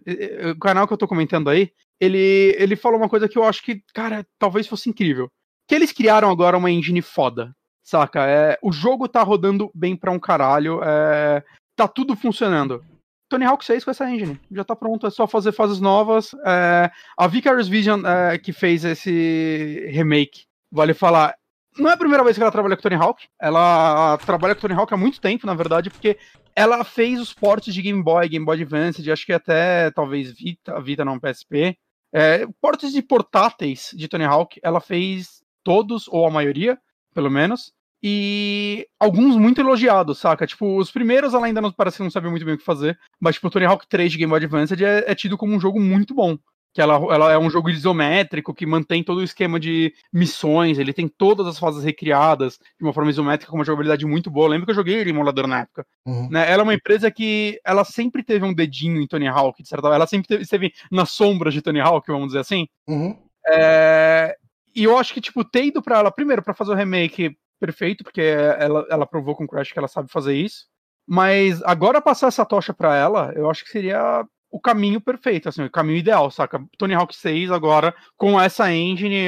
[0.07, 3.45] É O canal que eu tô comentando aí, ele, ele falou uma coisa que eu
[3.45, 5.29] acho que, cara, talvez fosse incrível.
[5.67, 7.55] Que eles criaram agora uma engine foda.
[7.83, 8.27] Saca?
[8.27, 10.81] É, o jogo tá rodando bem pra um caralho.
[10.85, 11.43] É,
[11.75, 12.85] tá tudo funcionando.
[13.31, 14.39] Tony Hawk 6 com essa engine.
[14.51, 16.35] Já tá pronto, é só fazer fases novas.
[16.45, 21.35] É, a Vicarious Vision, é, que fez esse remake, vale falar.
[21.79, 23.27] Não é a primeira vez que ela trabalha com Tony Hawk.
[23.41, 26.19] Ela trabalha com Tony Hawk há muito tempo, na verdade, porque
[26.55, 30.81] ela fez os portes de Game Boy, Game Boy Advance, acho que até talvez Vita,
[30.81, 31.77] Vita não PSP.
[32.13, 36.79] É, portes de portáteis de Tony Hawk, ela fez todos, ou a maioria,
[37.15, 37.73] pelo menos.
[38.03, 40.47] E alguns muito elogiados, saca?
[40.47, 42.99] Tipo, os primeiros ela ainda não parece que não sabia muito bem o que fazer,
[43.19, 45.61] mas tipo, o Tony Hawk 3 de Game Boy Advance é, é tido como um
[45.61, 46.37] jogo muito bom.
[46.75, 50.93] Que ela, ela é um jogo isométrico que mantém todo o esquema de missões, ele
[50.93, 54.47] tem todas as fases recriadas de uma forma isométrica com uma jogabilidade muito boa.
[54.47, 55.87] Eu lembro que eu joguei ele em emulador na época.
[56.07, 56.31] Uhum.
[56.31, 56.51] Né?
[56.51, 59.89] Ela é uma empresa que ela sempre teve um dedinho em Tony Hawk, de certa
[59.89, 62.67] Ela sempre teve, esteve nas sombras de Tony Hawk, vamos dizer assim.
[62.89, 63.17] Uhum.
[63.49, 64.37] É,
[64.75, 68.03] E eu acho que, tipo, ter ido pra ela, primeiro, pra fazer o remake perfeito,
[68.03, 70.67] porque ela, ela provou com o Crash que ela sabe fazer isso.
[71.07, 75.63] Mas agora passar essa tocha pra ela, eu acho que seria o caminho perfeito, assim,
[75.65, 76.63] o caminho ideal, saca?
[76.79, 79.27] Tony Hawk 6 agora, com essa engine,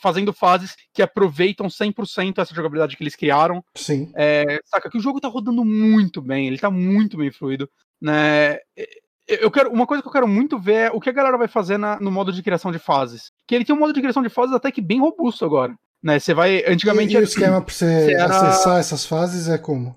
[0.00, 3.62] fazendo fases que aproveitam 100% essa jogabilidade que eles criaram.
[3.76, 4.10] Sim.
[4.16, 7.68] É, saca, que o jogo tá rodando muito bem, ele tá muito bem fluido,
[8.00, 8.56] né?
[9.28, 11.46] Eu quero, uma coisa que eu quero muito ver é o que a galera vai
[11.46, 13.30] fazer na- no modo de criação de fases.
[13.46, 15.72] Que ele tem um modo de criação de fases até que bem robusto agora,
[16.02, 16.18] né?
[16.18, 17.12] Você vai, antigamente...
[17.14, 19.94] E, e o esquema pra você você era- acessar essas fases é como?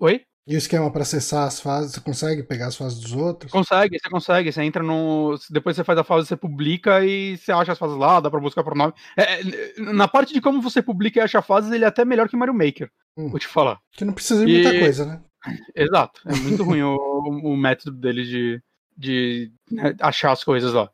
[0.00, 0.22] Oi?
[0.48, 3.50] E o esquema pra acessar as fases, você consegue pegar as fases dos outros?
[3.50, 5.36] Consegue, você consegue, você entra no...
[5.50, 8.38] Depois você faz a fase, você publica e você acha as fases lá, dá pra
[8.38, 8.92] buscar por nome.
[9.16, 12.28] É, é, na parte de como você publica e acha fases, ele é até melhor
[12.28, 13.28] que Mario Maker, Hum.
[13.28, 13.78] vou te falar.
[13.90, 15.20] Que não precisa de muita E- coisa, né?
[15.74, 16.20] Exato.
[16.26, 18.62] É muito ruim o, o método dele de,
[18.96, 20.88] de né, achar as coisas lá.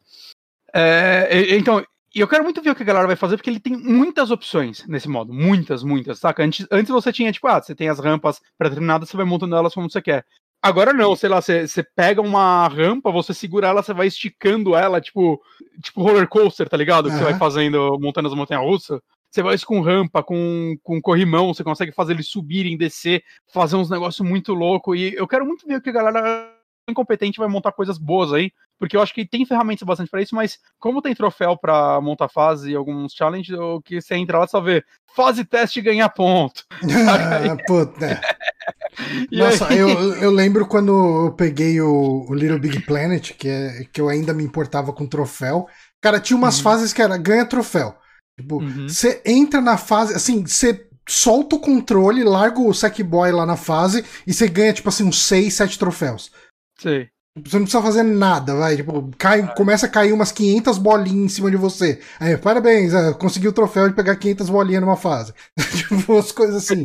[0.75, 1.85] É, então,
[2.15, 4.31] e eu quero muito ver o que a galera vai fazer, porque ele tem muitas
[4.31, 5.33] opções nesse modo.
[5.33, 6.43] Muitas, muitas, saca?
[6.43, 9.73] Antes, antes você tinha, tipo, ah, você tem as rampas pré-determinadas, você vai montando elas
[9.73, 10.25] como você quer.
[10.63, 15.01] Agora não, sei lá, você, pega uma rampa, você segura ela, você vai esticando ela,
[15.01, 15.43] tipo,
[15.83, 17.09] tipo roller coaster, tá ligado?
[17.09, 17.31] Que você Aham.
[17.31, 19.01] vai fazendo, montando as montanhas russas.
[19.29, 23.77] Você vai isso com rampa, com, com corrimão, você consegue fazer eles subirem, descer, fazer
[23.77, 24.97] uns negócios muito loucos.
[24.99, 26.55] E eu quero muito ver o que a galera
[26.89, 28.53] incompetente vai montar coisas boas aí,
[28.83, 32.29] porque eu acho que tem ferramentas bastante pra isso, mas como tem troféu pra montar
[32.29, 34.83] fase e alguns challenges, o que você entra lá só vê
[35.15, 36.65] fase teste e ganhar ponto.
[37.09, 38.07] Ah, Puta.
[38.07, 38.21] é.
[39.31, 43.49] E Nossa, aí- eu, eu lembro quando eu peguei o, o Little Big Planet, que,
[43.49, 45.69] é, que eu ainda me importava com troféu.
[46.01, 46.65] Cara, tinha umas Uhum.
[46.65, 47.95] fases que era ganha troféu.
[48.39, 48.89] Tipo, Uhum.
[48.89, 54.05] você entra na fase, assim, você solta o controle, larga o Sackboy lá na fase
[54.27, 56.33] e você ganha, tipo assim, uns 6, 7 troféus.
[56.81, 57.09] Sei.
[57.35, 58.77] Você não precisa fazer nada, vai.
[58.77, 61.99] Tipo, cai, começa a cair umas 500 bolinhas em cima de você.
[62.21, 65.33] Aí, parabéns, ah, conseguiu o troféu de pegar 500 bolinhas numa fase.
[65.77, 66.85] tipo, as coisas assim.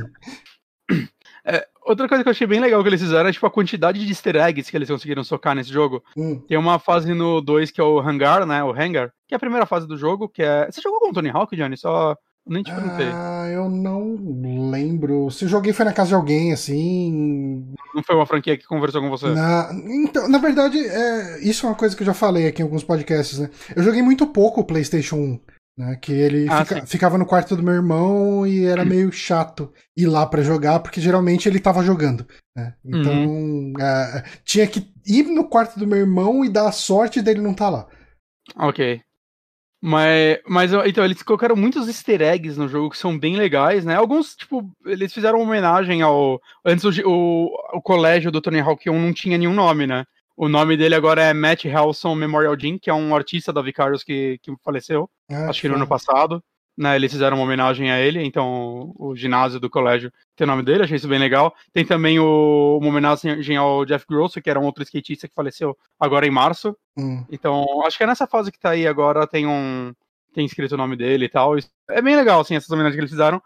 [1.43, 3.99] É, outra coisa que eu achei bem legal que eles fizeram é tipo a quantidade
[3.99, 6.01] de easter eggs que eles conseguiram socar nesse jogo.
[6.15, 6.39] Hum.
[6.47, 8.63] Tem uma fase no 2 que é o Hangar, né?
[8.63, 10.69] O Hangar, que é a primeira fase do jogo, que é.
[10.71, 11.75] Você jogou com o Tony Hawk, Johnny?
[11.75, 12.15] Só.
[12.47, 13.07] Nem te perguntei.
[13.13, 14.15] Ah, eu não
[14.69, 15.29] lembro.
[15.29, 17.65] Se eu joguei foi na casa de alguém, assim.
[17.93, 19.27] Não foi uma franquia que conversou com você?
[19.33, 22.65] Na, então, na verdade, é, isso é uma coisa que eu já falei aqui em
[22.65, 23.49] alguns podcasts, né?
[23.75, 25.39] Eu joguei muito pouco o PlayStation 1.
[25.79, 29.71] Né, que ele Ah, fica- ficava no quarto do meu irmão e era meio chato
[29.95, 32.25] ir lá pra jogar, porque geralmente ele tava jogando.
[32.55, 32.73] né?
[32.83, 33.73] Então, Uhum.
[33.79, 37.51] é, tinha que ir no quarto do meu irmão e dar a sorte dele não
[37.51, 37.87] estar lá.
[38.57, 39.01] Ok.
[39.87, 43.95] Mas, mas então, eles colocaram muitos easter eggs no jogo que são bem legais, né?
[43.95, 46.41] Alguns, tipo, eles fizeram uma homenagem ao.
[46.65, 50.03] Antes o, o, o colégio do Tony Hawk 1 não tinha nenhum nome, né?
[50.35, 54.03] O nome dele agora é Matt Helson Memorial Gym, que é um artista da Vicarious
[54.03, 56.43] que, que faleceu, Ah, acho que no ano passado.
[56.77, 60.61] Né, eles fizeram uma homenagem a ele, então o ginásio do colégio tem o nome
[60.61, 61.55] dele, achei isso bem legal.
[61.73, 65.75] Tem também o, uma homenagem ao Jeff Grosso, que era um outro skatista que faleceu
[65.99, 66.77] agora em março.
[66.95, 67.25] Hum.
[67.31, 69.91] Então, acho que é nessa fase que tá aí agora, tem um.
[70.35, 71.55] Tem escrito o nome dele e tal.
[71.89, 73.41] É bem legal, assim, essas homenagens que eles fizeram.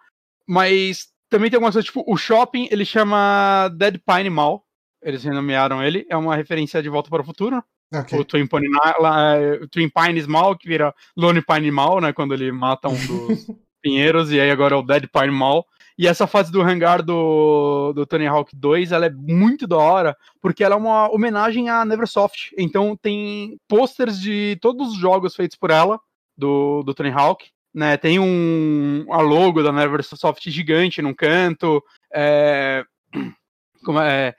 [0.45, 4.65] Mas também tem algumas coisas, tipo, o shopping, ele chama Dead Pine Mall.
[5.01, 6.05] Eles renomearam ele.
[6.09, 7.63] É uma referência de Volta para o Futuro.
[7.93, 8.17] Ok.
[8.17, 8.69] O Twin, Pine,
[8.99, 12.13] lá, é, Twin Pines Mall, que vira Lone Pine Mall, né?
[12.13, 13.47] Quando ele mata um dos
[13.81, 14.31] pinheiros.
[14.31, 15.65] E aí agora é o Dead Pine Mall.
[15.97, 20.17] E essa fase do hangar do, do Tony Hawk 2, ela é muito da hora,
[20.41, 22.55] porque ela é uma homenagem à Neversoft.
[22.57, 25.99] Então tem posters de todos os jogos feitos por ela,
[26.35, 27.49] do, do Tony Hawk.
[27.73, 31.83] Né, tem um a logo da Neversoft gigante num canto.
[32.11, 32.83] É,
[33.85, 34.33] como é,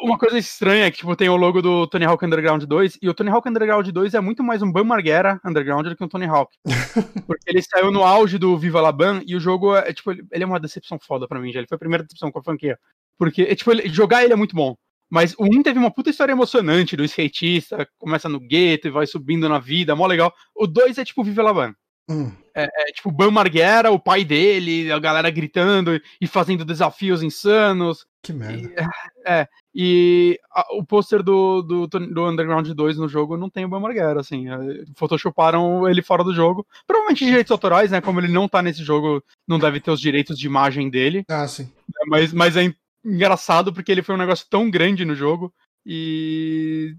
[0.00, 3.08] uma coisa estranha é que tipo, tem o logo do Tony Hawk Underground 2, e
[3.08, 6.08] o Tony Hawk Underground 2 é muito mais um Ban Margera Underground do que um
[6.08, 6.54] Tony Hawk.
[7.26, 10.26] Porque ele saiu no auge do Viva La Ban, e o jogo é, tipo, ele,
[10.30, 11.58] é uma decepção foda pra mim, já.
[11.58, 12.78] Ele foi a primeira decepção com a franquia.
[13.18, 14.76] Porque, é, tipo, ele- jogar ele é muito bom.
[15.10, 19.06] Mas o 1 teve uma puta história emocionante do skatista, começa no gueto e vai
[19.06, 20.32] subindo na vida, mó legal.
[20.54, 21.74] O 2 é tipo Viva La Ban.
[22.08, 22.32] Hum.
[22.54, 28.06] É tipo Ban Margera, o pai dele, a galera gritando e fazendo desafios insanos.
[28.22, 28.56] Que merda.
[28.56, 33.64] E, é, e a- o pôster do, do, do Underground 2 no jogo não tem
[33.64, 34.48] o Ban Margera, assim.
[34.50, 34.56] é,
[34.96, 36.66] Photoshoparam ele fora do jogo.
[36.86, 38.00] Provavelmente direitos autorais, né?
[38.00, 41.24] Como ele não tá nesse jogo, não deve ter os direitos de imagem dele.
[41.28, 41.64] Ah, sim.
[41.64, 45.52] né, Mas, mas é en- engraçado porque ele foi um negócio tão grande no jogo
[45.86, 46.94] e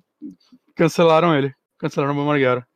[0.75, 1.53] cancelaram ele.
[1.77, 2.67] Cancelaram o Ban Margera.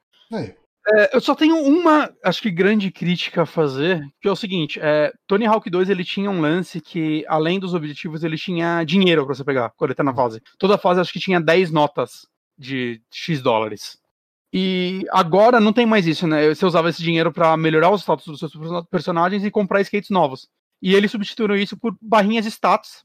[0.89, 4.79] É, eu só tenho uma, acho que grande crítica a fazer, que é o seguinte,
[4.81, 9.25] é, Tony Hawk 2 ele tinha um lance que, além dos objetivos, ele tinha dinheiro
[9.25, 10.41] pra você pegar, quando ele tá na fase.
[10.57, 12.25] Toda fase acho que tinha 10 notas
[12.57, 13.97] de X dólares.
[14.53, 16.47] E agora não tem mais isso, né?
[16.47, 20.09] Você usava esse dinheiro pra melhorar os status dos seus perso- personagens e comprar skates
[20.09, 20.47] novos.
[20.81, 23.03] E eles substituíram isso por barrinhas de status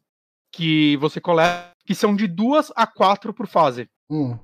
[0.53, 3.89] que você coleta, que são de duas a quatro por fase.
[4.09, 4.39] Hum.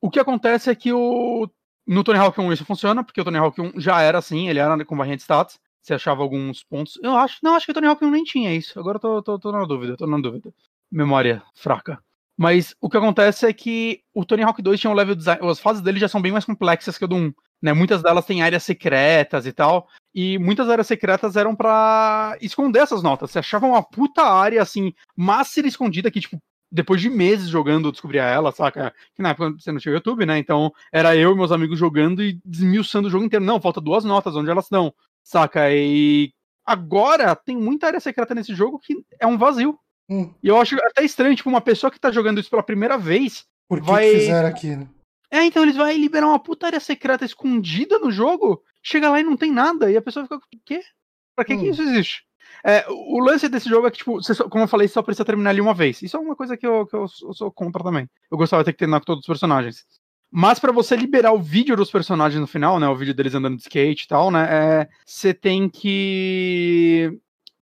[0.00, 1.48] O que acontece é que o
[1.86, 4.58] no Tony Hawk 1 isso funciona, porque o Tony Hawk 1 já era assim, ele
[4.58, 5.58] era com barrinha de status.
[5.82, 6.98] Você achava alguns pontos.
[7.00, 7.38] Eu acho.
[7.44, 8.78] Não, acho que o Tony Hawk 1 nem tinha isso.
[8.80, 10.52] Agora eu tô, tô, tô na dúvida, tô na dúvida.
[10.90, 12.02] Memória fraca.
[12.36, 15.48] Mas o que acontece é que o Tony Hawk 2 tinha um level design.
[15.48, 17.32] As fases dele já são bem mais complexas que o do 1.
[17.62, 17.72] Né?
[17.72, 19.88] Muitas delas têm áreas secretas e tal.
[20.12, 23.30] E muitas áreas secretas eram pra esconder essas notas.
[23.30, 27.92] Você achava uma puta área, assim, master escondida que, tipo, depois de meses jogando, eu
[27.92, 28.92] descobria ela, saca?
[29.14, 30.38] Que na época você não tinha YouTube, né?
[30.38, 33.44] Então era eu e meus amigos jogando e desmiuçando o jogo inteiro.
[33.44, 34.92] Não, falta duas notas, onde elas estão?
[35.22, 35.70] Saca?
[35.72, 36.32] E
[36.64, 39.78] agora tem muita área secreta nesse jogo que é um vazio.
[40.08, 40.32] Hum.
[40.42, 43.44] E eu acho até estranho, tipo, uma pessoa que tá jogando isso pela primeira vez.
[43.68, 44.88] Por que, Vai- que fizeram aqui, né?
[45.30, 49.24] É, então eles vão liberar uma puta área secreta escondida no jogo, chega lá e
[49.24, 50.80] não tem nada, e a pessoa fica, o quê?
[51.34, 51.70] Pra que, que Hum.
[51.70, 52.24] isso existe?
[52.64, 55.24] É, o lance desse jogo é que, tipo, só- como eu falei, você só precisa
[55.24, 56.02] terminar ali uma vez.
[56.02, 58.08] Isso é uma coisa que eu, que eu, sou- eu sou contra também.
[58.30, 59.84] Eu gostava de ter que terminar com todos os personagens.
[60.30, 62.88] Mas pra você liberar o vídeo dos personagens no final, né?
[62.88, 64.48] O vídeo deles andando de skate e tal, né?
[64.50, 65.68] é, Você tem
[66.16, 67.16] que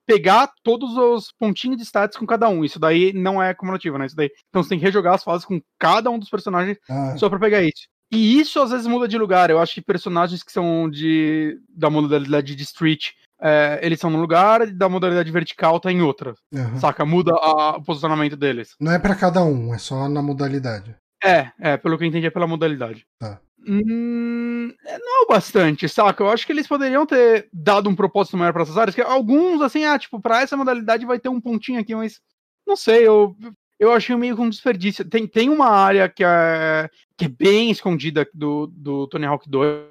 [0.06, 2.64] pegar todos os pontinhos de status com cada um.
[2.64, 4.06] Isso daí não é cumulativo, né?
[4.06, 4.30] Isso daí.
[4.48, 7.38] Então você tem que rejogar as fases com cada um dos personagens Ah, só pra
[7.38, 7.86] pegar isso.
[8.10, 9.48] E isso às vezes muda de lugar.
[9.48, 13.12] Eu acho que personagens que são de da modalidade de street,
[13.42, 16.34] é, eles são num lugar, e da modalidade vertical tá em outra.
[16.54, 16.78] aham.
[16.78, 17.04] Saca?
[17.04, 18.74] Muda a- o posicionamento deles.
[18.80, 20.94] Não é pra cada um, é só na modalidade.
[21.24, 23.06] É, é, pelo que eu entendi é pela modalidade.
[23.18, 23.40] Tá.
[23.64, 26.22] Hum, é, não bastante, saca?
[26.22, 29.60] Eu acho que eles poderiam ter dado um propósito maior pra essas áreas, que alguns,
[29.62, 32.20] assim, ah, tipo, pra essa modalidade vai ter um pontinho aqui, mas
[32.66, 33.36] não sei, eu,
[33.78, 35.04] eu achei meio com um desperdício.
[35.08, 39.84] Tem, tem uma área que é, que é bem escondida do, do Tony Hawk 2,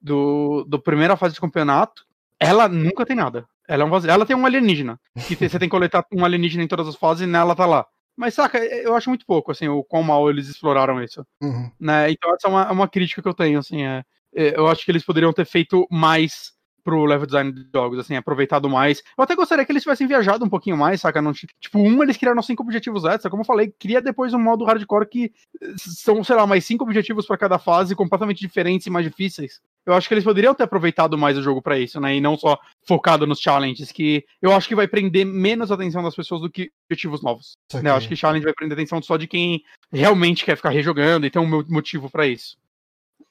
[0.00, 2.04] do, do primeira fase de campeonato,
[2.40, 3.46] ela nunca tem nada.
[3.68, 4.10] Ela é um vazio.
[4.10, 5.00] Ela tem um alienígena.
[5.26, 7.86] Que você tem que coletar um alienígena em todas as fases e nela tá lá.
[8.16, 11.26] Mas saca, eu acho muito pouco, assim, o quão mal eles exploraram isso.
[11.42, 11.70] Uhum.
[11.78, 12.10] Né?
[12.10, 14.02] Então essa é uma, é uma crítica que eu tenho, assim, é,
[14.34, 18.14] é, eu acho que eles poderiam ter feito mais pro level design de jogos, assim,
[18.14, 19.02] aproveitado mais.
[19.18, 21.20] Eu até gostaria que eles tivessem viajado um pouquinho mais, saca?
[21.20, 24.38] Não, ti- tipo, um, eles criaram cinco objetivos extra, como eu falei, cria depois um
[24.38, 25.32] modo hardcore que
[25.76, 29.60] são, sei lá, mais cinco objetivos pra cada fase, completamente diferentes e mais difíceis.
[29.86, 32.16] Eu acho que eles poderiam ter aproveitado mais o jogo pra isso, né?
[32.16, 36.14] E não só focado nos challenges, que eu acho que vai prender menos atenção das
[36.14, 37.52] pessoas do que objetivos novos.
[37.72, 37.90] Né?
[37.90, 39.62] Eu acho que challenge vai prender a atenção só de quem
[39.92, 42.56] realmente quer ficar rejogando e tem um mo- motivo pra isso.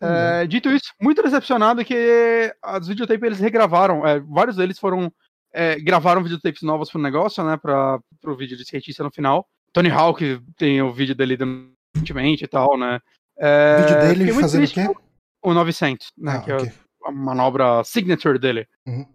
[0.01, 0.07] Uhum.
[0.09, 4.05] É, dito isso, muito decepcionado que as videotapes eles regravaram.
[4.07, 5.11] é, vários deles foram.
[5.53, 7.57] é, gravaram videotapes novas pro negócio, né?
[7.57, 9.45] Pra, pro vídeo de skatista no final.
[9.73, 11.37] Tony Hawk tem o vídeo dele
[11.93, 12.99] recentemente e tal, né?
[13.37, 15.04] É, O vídeo dele fazendo o quê?
[15.45, 16.33] O 900, né?
[16.33, 16.71] Ah, que é ok.
[17.05, 18.67] a manobra signature dele.
[18.87, 19.05] Uhum.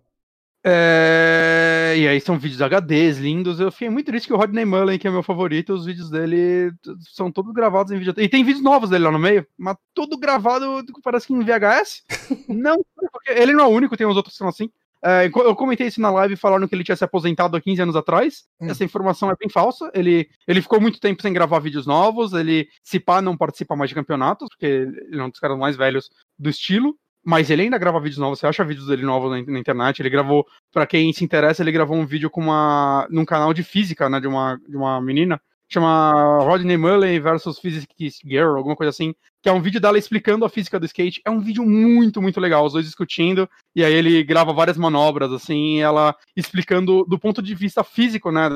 [0.62, 3.58] É, e aí são vídeos HDs lindos.
[3.58, 6.72] Eu fiquei muito triste que o Rodney Mullen, que é meu favorito, os vídeos dele
[7.00, 8.26] são todos gravados em videotape.
[8.26, 12.04] E tem vídeos novos dele lá no meio, mas tudo gravado, parece que em VHS.
[12.48, 14.70] não, porque ele não é o único, tem os outros que são assim.
[15.02, 17.96] É, eu comentei isso na live falando que ele tinha se aposentado há 15 anos
[17.96, 18.44] atrás.
[18.60, 18.68] Hum.
[18.68, 19.90] Essa informação é bem falsa.
[19.94, 22.32] Ele, ele ficou muito tempo sem gravar vídeos novos.
[22.34, 25.76] Ele, se pá, não participa mais de campeonatos, porque ele é um dos caras mais
[25.76, 26.94] velhos do estilo.
[27.24, 28.38] Mas ele ainda grava vídeos novos.
[28.38, 30.00] Você acha vídeos dele novos na, na internet?
[30.00, 33.06] Ele gravou, pra quem se interessa, ele gravou um vídeo com uma.
[33.10, 34.20] num canal de física, né?
[34.20, 35.40] De uma, de uma menina.
[35.72, 39.14] Chama Rodney Mullen versus Physics Girl, alguma coisa assim.
[39.40, 41.22] Que é um vídeo dela explicando a física do skate.
[41.24, 42.66] É um vídeo muito, muito legal.
[42.66, 43.48] Os dois discutindo.
[43.74, 48.48] E aí ele grava várias manobras, assim, ela explicando do ponto de vista físico, né?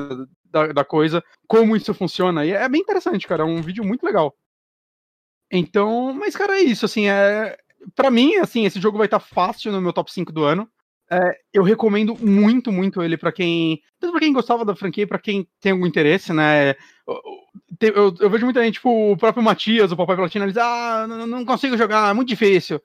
[0.43, 2.45] Da, da coisa, como isso funciona.
[2.45, 3.43] E é bem interessante, cara.
[3.43, 4.35] É um vídeo muito legal.
[5.49, 7.55] Então, mas, cara, é isso, assim, é.
[7.95, 10.69] Pra mim, assim, esse jogo vai estar fácil no meu top 5 do ano.
[11.11, 11.19] É,
[11.53, 13.79] eu recomendo muito, muito ele pra quem.
[13.99, 16.71] Tanto pra quem gostava da franquia, pra quem tem algum interesse, né?
[17.07, 21.05] Eu, eu- eu- vejo muita gente, tipo, o próprio Matias, o Papai Platina, eles, ah,
[21.07, 22.81] não, não consigo jogar, é muito difícil.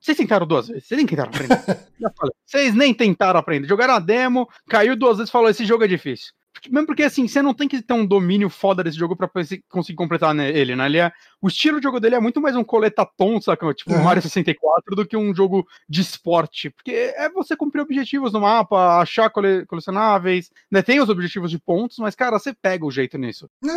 [0.00, 1.58] Vocês tentaram duas vezes, vocês nem tentaram aprender.
[2.46, 3.66] Vocês nem tentaram aprender.
[3.68, 6.32] Jogaram a demo, caiu duas vezes e falou: esse jogo é difícil.
[6.70, 9.94] Mesmo porque, assim, você não tem que ter um domínio foda desse jogo pra conseguir-
[9.96, 10.86] completar né, ele, né?
[10.86, 13.72] Ele é, o estilo de jogo dele é muito mais um coletatom, saca?
[13.74, 14.02] Tipo, um Uhum.
[14.04, 16.70] Mario 64 do que um jogo de esporte.
[16.70, 20.82] Porque é você cumprir objetivos no mapa, achar cole- colecionáveis, né?
[20.82, 23.48] Tem os objetivos de pontos, mas, cara, você pega o jeito nisso.
[23.64, 23.68] É,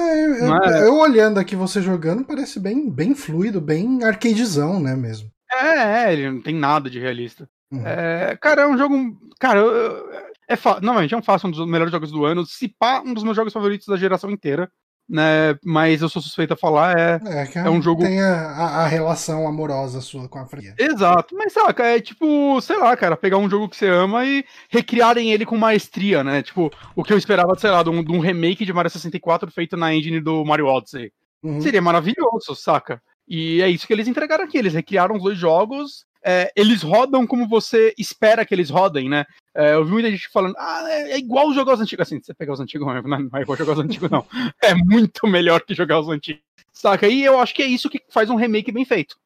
[0.47, 0.87] eu, é?
[0.87, 5.29] eu olhando aqui você jogando, parece bem, bem fluido, bem arcadezão, né, mesmo.
[5.51, 7.47] É, é, ele não tem nada de realista.
[7.71, 7.85] Uhum.
[7.85, 8.95] É, cara, é um jogo.
[9.39, 12.45] Cara, eu- é novamente, é um fácil, um dos melhores jogos do ano.
[12.45, 14.69] Se pá, um dos meus jogos favoritos da geração inteira.
[15.09, 15.57] Né?
[15.65, 17.19] Mas eu sou suspeito a falar, é.
[17.25, 20.73] É, que é um jogo- tem a, a- a relação amorosa sua com a franquia.
[20.79, 24.45] Exato, mas saca, é tipo, sei lá, cara, pegar um jogo que você ama e
[24.69, 26.41] recriarem ele com maestria, né?
[26.41, 29.51] Tipo, o que eu esperava, sei lá, de um, de um remake de Mario 64
[29.51, 31.11] feito na engine do Mario Odyssey.
[31.43, 31.59] Uhum.
[31.59, 33.01] Seria maravilhoso, saca?
[33.27, 34.57] E é isso que eles entregaram aqui.
[34.57, 36.05] Eles recriaram os dois jogos.
[36.23, 39.25] É, eles rodam como você espera que eles rodem, né?
[39.55, 42.07] É, eu vi muita gente falando, ah, é, é igual jogar os antigos.
[42.07, 44.25] Assim, você pegar os antigos, não é, não é igual jogar os antigos, não.
[44.61, 46.41] É muito melhor que jogar os antigos.
[46.71, 47.07] Saca?
[47.07, 49.17] E eu acho que é isso que faz um remake bem feito.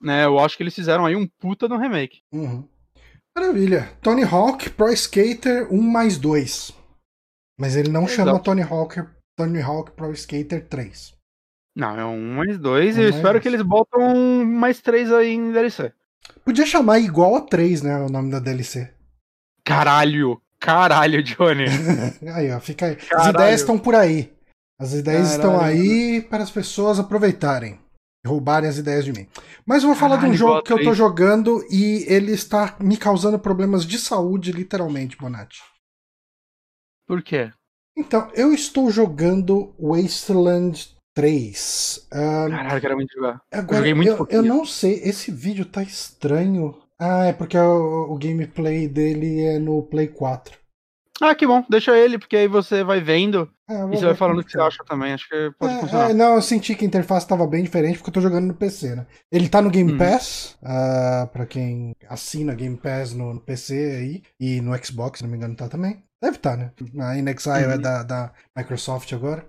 [0.00, 0.24] Né?
[0.24, 2.20] Eu acho que eles fizeram aí um puta no remake.
[2.32, 2.68] Uhum.
[3.36, 3.90] Maravilha.
[4.02, 6.72] Tony Hawk Pro Skater 1 mais 2.
[7.58, 8.16] Mas ele não Exato.
[8.16, 9.02] chama Tony Hawk,
[9.36, 11.14] Tony Hawk Pro Skater 3.
[11.74, 12.96] Não, é um mais dois.
[12.96, 13.42] Um e eu mais espero dois.
[13.42, 15.92] que eles botam mais três aí em DLC.
[16.44, 17.96] Podia chamar igual a 3, né?
[17.98, 18.92] O nome da DLC.
[19.64, 20.40] Caralho!
[20.58, 21.64] Caralho, Johnny!
[22.34, 22.92] aí, ó, fica aí.
[22.92, 23.30] As Caralho.
[23.30, 24.32] ideias estão por aí.
[24.78, 25.80] As ideias estão Caralho.
[25.80, 27.78] aí para as pessoas aproveitarem.
[28.24, 29.28] e Roubarem as ideias de mim.
[29.66, 32.76] Mas eu vou falar de um Caralho, jogo que eu tô jogando e ele está
[32.80, 35.62] me causando problemas de saúde, literalmente, Bonatti.
[37.06, 37.52] Por quê?
[37.96, 42.06] Então, eu estou jogando Wasteland 3.
[42.12, 43.40] Ah, Caralho, eu quero muito jogar.
[43.52, 44.38] agora, joguei muito eu, pouquinho.
[44.38, 46.76] eu não sei, esse vídeo tá estranho.
[46.98, 50.58] Ah, é porque o, o gameplay dele é no Play 4.
[51.20, 54.14] Ah, que bom, deixa ele, porque aí você vai vendo Ah, eu e você vai
[54.14, 54.66] falando o que você tá.
[54.66, 55.12] acha também.
[55.12, 56.10] Acho que pode É, funcionar.
[56.10, 58.54] é, não, eu senti que a interface estava bem diferente porque eu tô jogando no
[58.54, 59.06] PC, né?
[59.30, 59.96] Ele tá no Game Uhum.
[59.96, 65.24] Pass, ah, pra quem assina Game Pass no, no PC aí, e no Xbox, se
[65.24, 66.02] não me engano, tá também.
[66.20, 66.72] Deve estar, né?
[67.00, 67.78] A InXile é Uhum.
[67.78, 69.46] da, da Microsoft agora.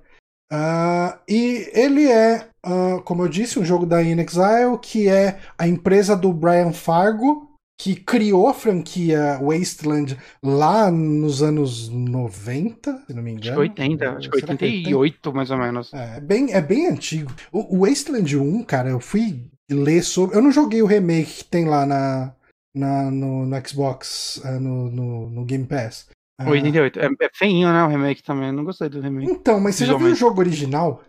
[0.55, 5.67] Ah, e ele é, ah, como eu disse, um jogo da InXile, que é a
[5.67, 7.49] empresa do Brian Fargo,
[7.81, 13.55] que criou a franquia Wasteland lá nos anos 90, se não me Acho engano.
[13.55, 15.91] que 80, acho que Será que é 88 mais ou menos.
[15.91, 17.33] é, é bem, é bem antigo.
[17.51, 20.37] O, Wasteland 1, cara, eu fui ler sobre.
[20.37, 22.35] Eu não joguei o remake que tem lá na,
[22.75, 26.07] na, no, no Xbox, ah, no, no, no Game Pass.
[26.41, 26.49] Uh...
[26.49, 26.99] 88.
[26.99, 27.83] É, é feinho, né?
[27.83, 28.47] O remake também.
[28.47, 29.31] Eu não gostei do remake.
[29.31, 31.03] Então, mas você já viu o jogo original?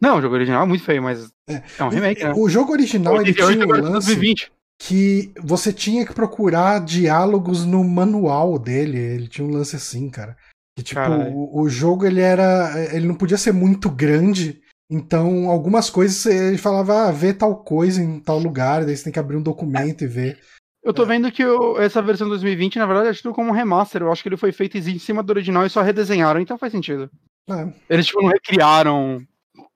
[0.00, 2.32] Não, o jogo original é muito feio, mas é, é um remake, né?
[2.34, 4.52] O jogo original 88, ele tinha um lance 2020.
[4.78, 8.98] que você tinha que procurar diálogos no manual dele.
[8.98, 10.36] Ele tinha um lance assim, cara.
[10.76, 14.62] Que tipo, o, o, jogo ele era, ele não podia ser muito grande.
[14.90, 19.12] Então, algumas coisas ele falava, ah, vê tal coisa em tal lugar, daí você tem
[19.12, 20.04] que abrir um documento é.
[20.04, 20.38] e ver.
[20.82, 24.02] Eu tô vendo que o, essa versão 2020, na verdade, é tudo como um remaster.
[24.02, 26.72] Eu acho que ele foi feito em cima do original e só redesenharam, então faz
[26.72, 27.10] sentido.
[27.48, 27.72] É.
[27.88, 29.22] Eles, tipo, não recriaram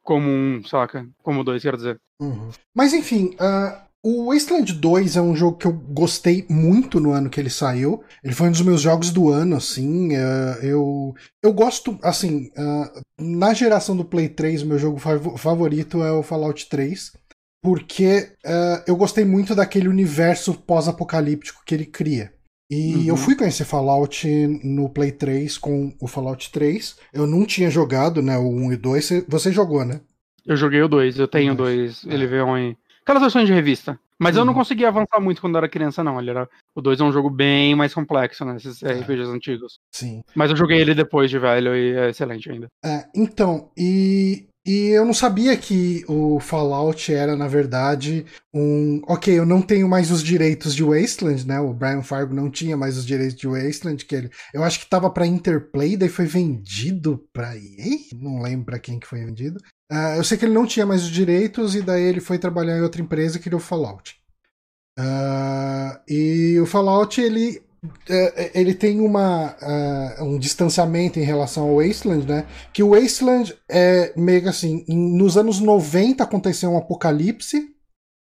[0.02, 1.06] como um, saca?
[1.22, 2.00] Como dois, quero dizer.
[2.20, 2.50] Uhum.
[2.74, 7.30] Mas enfim, uh, o Wasteland 2 é um jogo que eu gostei muito no ano
[7.30, 8.04] que ele saiu.
[8.22, 10.14] Ele foi um dos meus jogos do ano, assim.
[10.14, 16.02] Uh, eu, eu gosto, assim, uh, na geração do Play 3, o meu jogo favorito
[16.02, 17.12] é o Fallout 3.
[17.64, 18.30] Porque
[18.86, 22.30] eu gostei muito daquele universo pós-apocalíptico que ele cria.
[22.70, 23.04] E uhum.
[23.06, 24.28] eu fui conhecer Fallout
[24.62, 26.96] no Play 3 com o Fallout 3.
[27.12, 29.24] Eu não tinha jogado, né, o 1 e 2.
[29.28, 30.02] Você jogou, né?
[30.44, 32.04] Eu joguei o 2, eu tenho dois.
[32.06, 32.12] É.
[32.12, 32.76] Ele veio em.
[33.02, 33.98] Aquelas versões de revista.
[34.18, 34.42] Mas uhum.
[34.42, 34.58] eu não uhum.
[34.58, 36.20] conseguia avançar muito quando eu era criança, não.
[36.20, 36.48] Ele era...
[36.74, 38.56] O 2 é um jogo bem mais complexo, né?
[38.56, 38.92] Esses é.
[38.92, 39.78] RPGs antigos.
[39.90, 40.22] Sim.
[40.34, 42.68] Mas eu joguei ele depois de velho e é excelente ainda.
[42.84, 49.02] É, então, e e eu não sabia que o Fallout era, na verdade, um.
[49.06, 51.60] Ok, eu não tenho mais os direitos de Wasteland, né?
[51.60, 54.30] O Brian Fargo não tinha mais os direitos de Wasteland, que ele.
[54.54, 57.98] Eu acho que tava pra Interplay, daí foi vendido pra EA?
[58.14, 59.60] Não lembro pra quem que foi vendido.
[59.92, 62.78] Uh, eu sei que ele não tinha mais os direitos, e daí ele foi trabalhar
[62.78, 64.16] em outra empresa e criou o Fallout.
[64.98, 67.63] Uh, e o Fallout, ele
[68.54, 72.46] ele tem uma, uh, um distanciamento em relação ao Wasteland, né?
[72.72, 77.74] Que o Wasteland é meio assim, nos anos 90 aconteceu um apocalipse,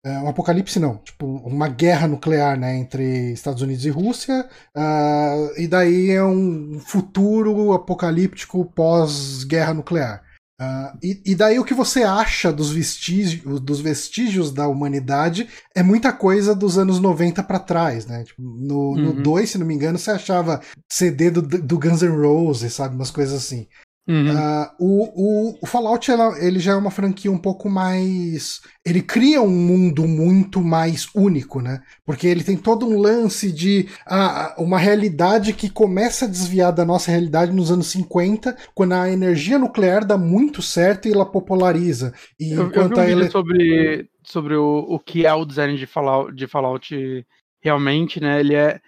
[0.06, 5.66] um apocalipse não, tipo uma guerra nuclear, né, entre Estados Unidos e Rússia, uh, e
[5.66, 10.22] daí é um futuro apocalíptico pós-guerra nuclear.
[10.60, 15.84] Uh, e, e, daí o que você acha dos vestígios, dos vestígios da humanidade é
[15.84, 18.24] muita coisa dos anos 90 para trás, né?
[18.24, 19.46] Tipo, no 2, uhum.
[19.46, 22.96] se não me engano, você achava CD do, do Guns N' Roses, sabe?
[22.96, 23.68] Umas coisas assim.
[24.08, 24.30] Uhum.
[24.30, 28.58] Uh, o, o, o, Fallout ele já é uma franquia um pouco mais.
[28.82, 31.82] Ele cria um mundo muito mais único, né?
[32.06, 36.86] Porque ele tem todo um lance de uh, uma realidade que começa a desviar da
[36.86, 42.14] nossa realidade nos anos 50, quando a energia nuclear dá muito certo e ela populariza.
[42.40, 43.30] E eu, enquanto eu vi um ele...
[43.30, 47.26] sobre, sobre o, o que é o design de Fallout, de Fallout
[47.60, 48.40] realmente, né?
[48.40, 48.80] Ele é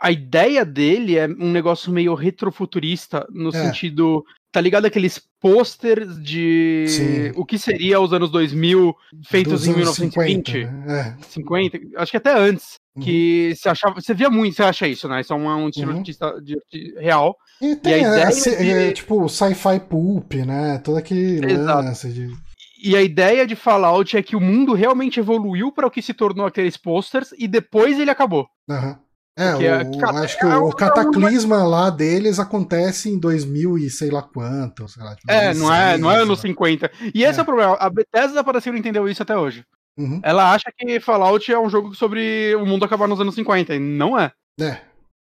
[0.00, 3.52] a ideia dele é um negócio meio retrofuturista, no é.
[3.52, 7.32] sentido Tá ligado aqueles posters de Sim.
[7.34, 8.94] o que seria os anos 2000
[9.24, 10.52] feitos Dos em 1920?
[10.52, 11.16] 50, né?
[11.18, 11.24] é.
[11.24, 12.78] 50, acho que até antes.
[12.94, 13.02] Uhum.
[13.02, 15.22] Que você achava, você via muito, você acha isso, né?
[15.22, 16.02] Isso é um, um estilo uhum.
[16.02, 17.34] de, de, real.
[17.62, 18.70] E tem, e a ideia é, de...
[18.70, 20.78] é, tipo, sci-fi pulp, né?
[20.84, 22.30] Todo aquele lance de
[22.84, 26.12] e a ideia de Fallout é que o mundo realmente evoluiu para o que se
[26.12, 28.48] tornou aqueles posters e depois ele acabou.
[28.68, 28.96] Uhum.
[29.36, 34.10] É, o, acho que é, o, o cataclisma lá deles acontece em 2000 e sei
[34.10, 35.14] lá quanto, sei lá.
[35.16, 36.90] Tipo, é, não é, não é anos 50.
[37.14, 37.40] E esse é.
[37.40, 39.64] é o problema, a Bethesda parece que não entendeu isso até hoje.
[39.96, 40.20] Uhum.
[40.22, 43.78] Ela acha que Fallout é um jogo sobre o mundo acabar nos anos 50, e
[43.78, 44.32] não é.
[44.60, 44.78] É,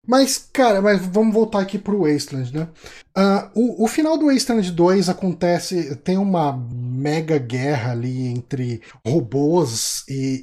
[0.06, 2.68] mas, cara, mas vamos voltar aqui pro Wasteland, né?
[3.16, 5.94] Uh, o, o, final do Wasteland 2 acontece.
[5.96, 10.42] Tem uma mega guerra ali entre robôs e,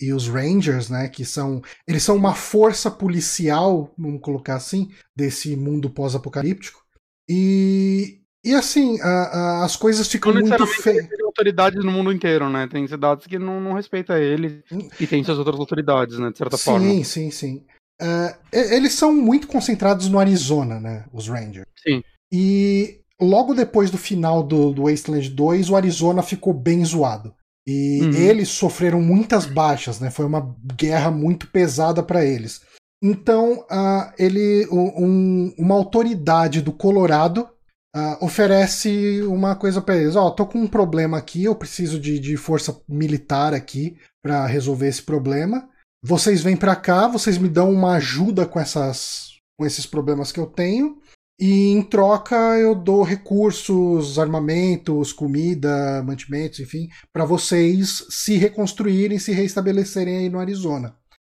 [0.00, 1.08] e, e, os Rangers, né?
[1.08, 1.62] Que são.
[1.88, 6.82] Eles são uma força policial, vamos colocar assim, desse mundo pós-apocalíptico.
[7.28, 8.20] E.
[8.46, 11.08] E assim, as coisas ficam muito feias.
[11.08, 12.68] Tem autoridades no mundo inteiro, né?
[12.70, 14.86] Tem cidades que não, não respeitam ele hum.
[15.00, 16.30] e tem suas outras autoridades, né?
[16.30, 16.86] De certa sim, forma.
[16.86, 17.64] Sim, sim, sim.
[18.00, 21.04] Uh, eles são muito concentrados no Arizona, né?
[21.12, 21.66] Os Rangers.
[21.82, 22.02] Sim.
[22.32, 27.34] E logo depois do final do, do Wasteland 2, o Arizona ficou bem zoado.
[27.66, 28.12] E uhum.
[28.12, 30.10] eles sofreram muitas baixas, né?
[30.10, 32.60] Foi uma guerra muito pesada para eles.
[33.02, 37.48] Então, uh, ele, um, uma autoridade do Colorado
[37.96, 41.98] uh, oferece uma coisa para eles: ó, oh, tô com um problema aqui, eu preciso
[41.98, 45.68] de, de força militar aqui para resolver esse problema
[46.04, 50.40] vocês vêm para cá, vocês me dão uma ajuda com essas com esses problemas que
[50.40, 50.98] eu tenho
[51.40, 59.32] e em troca eu dou recursos, armamentos, comida, mantimentos, enfim, para vocês se reconstruírem, se
[59.32, 60.96] reestabelecerem aí no Arizona.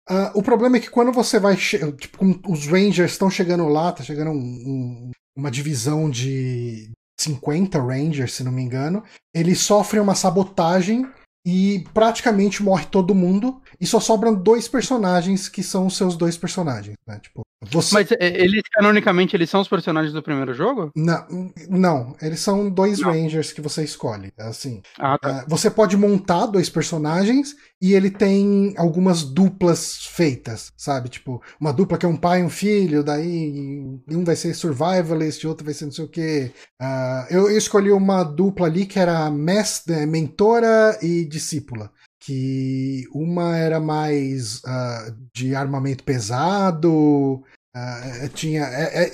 [0.09, 4.03] Uh, o problema é que quando você vai, tipo, os Rangers estão chegando lá, tá
[4.03, 9.03] chegando um, um, uma divisão de 50 Rangers, se não me engano,
[9.33, 11.05] eles sofrem uma sabotagem
[11.49, 16.35] e praticamente morre todo mundo e só sobram dois personagens que são os seus dois
[16.37, 17.21] personagens, né?
[17.21, 17.41] Tipo,
[17.71, 17.95] Você...
[17.95, 20.91] Mas é, eles, canonicamente, eles são os personagens do primeiro jogo?
[20.95, 23.09] Não, não eles são dois não.
[23.09, 24.31] Rangers que você escolhe.
[24.37, 25.43] Assim, ah, tá.
[25.43, 31.09] uh, você pode montar dois personagens e ele tem algumas duplas feitas, sabe?
[31.09, 35.43] Tipo, uma dupla que é um pai e um filho, daí um vai ser survivalist,
[35.45, 36.51] outro vai ser não sei o quê.
[36.79, 41.91] Uh, eu, eu escolhi uma dupla ali que era mestre, mentora e discípula
[42.27, 47.41] que uma era mais uh, de armamento pesado,
[47.73, 48.63] uh, tinha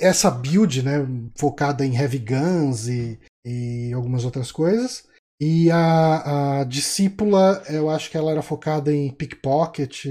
[0.00, 1.06] essa build, né,
[1.38, 5.04] focada em heavy guns e, e algumas outras coisas.
[5.40, 10.06] E a, a, discípula, eu acho que ela era focada em pickpocket,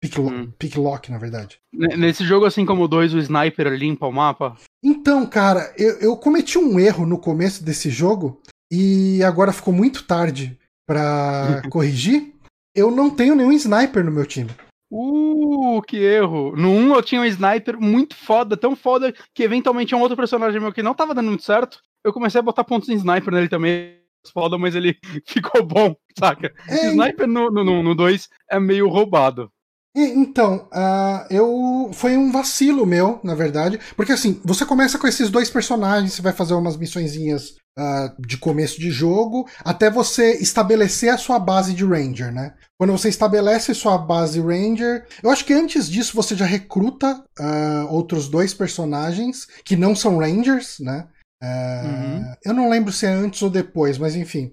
[0.00, 0.52] picklock, hum.
[0.58, 1.58] picklock, na verdade.
[1.72, 4.56] Nesse jogo, assim como o 2, o sniper limpa o mapa?
[4.82, 8.40] Então, cara, eu, eu cometi um erro no começo desse jogo
[8.72, 12.34] e agora ficou muito tarde para corrigir,
[12.74, 14.50] eu não tenho nenhum sniper no meu time.
[14.90, 16.54] Uh, que erro.
[16.56, 20.60] No 1 eu tinha um sniper muito foda, tão foda que eventualmente um outro personagem
[20.60, 21.80] meu que não tava dando muito certo.
[22.04, 23.98] Eu comecei a botar pontos em sniper nele também.
[24.32, 26.52] Foda, mas ele ficou bom, saca?
[26.68, 29.50] É, sniper no 2 no, no dois é meio roubado.
[29.96, 35.30] Então, uh, eu foi um vacilo meu, na verdade, porque assim, você começa com esses
[35.30, 41.10] dois personagens, você vai fazer umas missõezinhas uh, de começo de jogo, até você estabelecer
[41.10, 42.54] a sua base de Ranger, né?
[42.76, 47.86] Quando você estabelece sua base Ranger, eu acho que antes disso você já recruta uh,
[47.88, 51.06] outros dois personagens que não são Rangers, né?
[51.40, 52.34] Uhum.
[52.44, 54.50] Eu não lembro se é antes ou depois, mas enfim.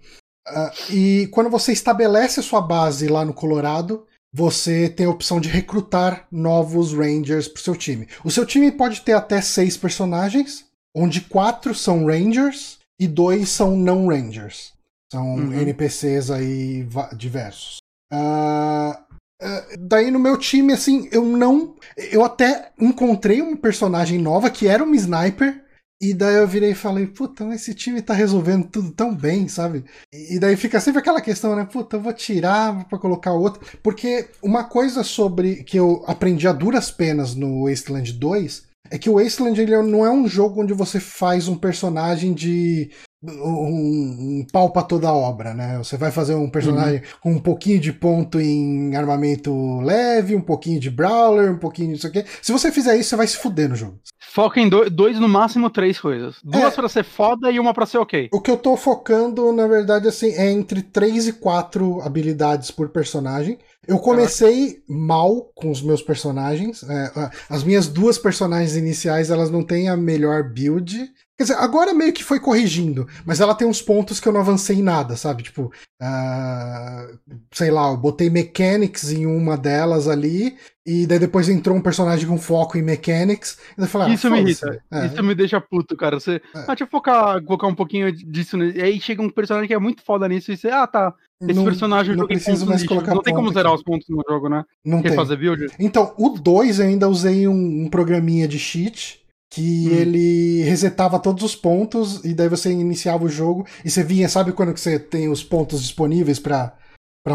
[0.90, 5.50] e quando você estabelece a sua base lá no Colorado, você tem a opção de
[5.50, 8.08] recrutar novos Rangers para o seu time.
[8.24, 10.66] O seu time pode ter até seis personagens,
[10.96, 14.74] onde quatro são Rangers e dois são não Rangers.
[15.12, 15.54] São uhum.
[15.54, 17.80] NPCs aí diversos.
[18.14, 21.76] Uh, uh, daí no meu time, assim, eu não.
[21.98, 25.62] Eu até encontrei uma personagem nova que era uma sniper
[26.02, 29.86] e daí eu virei e falei, puta, esse time tá resolvendo tudo tão bem, sabe?
[30.12, 31.64] E daí fica sempre aquela questão, né?
[31.72, 33.62] Puta, eu vou tirar para colocar outro.
[33.84, 39.10] Porque uma coisa sobre que eu aprendi a duras penas no Wasteland 2 é que
[39.10, 42.90] o Wasteland ele não é um jogo onde você faz um personagem de
[43.24, 45.78] um, um pau pra toda a obra, né?
[45.78, 47.06] Você vai fazer um personagem uhum.
[47.22, 52.08] com um pouquinho de ponto em armamento leve, um pouquinho de brawler, um pouquinho disso
[52.08, 52.26] aqui.
[52.42, 54.00] Se você fizer isso, você vai se fuder no jogo.
[54.20, 56.38] Foca em dois, dois no máximo três coisas.
[56.44, 58.30] Duas é, para ser foda e uma para ser ok.
[58.32, 62.90] O que eu tô focando, na verdade, assim, é entre três e quatro habilidades por
[62.90, 63.60] personagem.
[63.88, 66.84] Eu comecei mal com os meus personagens.
[66.84, 71.12] É, as minhas duas personagens iniciais, elas não têm a melhor build.
[71.42, 74.42] Quer dizer, agora meio que foi corrigindo, mas ela tem uns pontos que eu não
[74.42, 75.42] avancei em nada, sabe?
[75.42, 77.20] Tipo, uh,
[77.52, 82.28] sei lá, eu botei mechanics em uma delas ali, e daí depois entrou um personagem
[82.28, 85.08] com foco em mechanics, e eu falei, ah, Isso me irrita, é.
[85.08, 86.20] isso me deixa puto, cara.
[86.20, 86.60] Você, é.
[86.60, 88.74] ah, deixa eu focar, focar um pouquinho disso, né?
[88.76, 91.12] e aí chega um personagem que é muito foda nisso, e você, ah, tá,
[91.42, 94.48] esse não, personagem não preciso mais colocar Não tem como zerar os pontos no jogo,
[94.48, 94.64] né?
[94.86, 95.18] Não Quer tem.
[95.18, 95.72] fazer build?
[95.80, 99.21] Então, o 2 eu ainda usei um, um programinha de cheat,
[99.52, 99.94] que hum.
[99.94, 104.54] ele resetava todos os pontos e daí você iniciava o jogo e você vinha, sabe
[104.54, 106.74] quando que você tem os pontos disponíveis para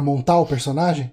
[0.02, 1.12] montar o personagem?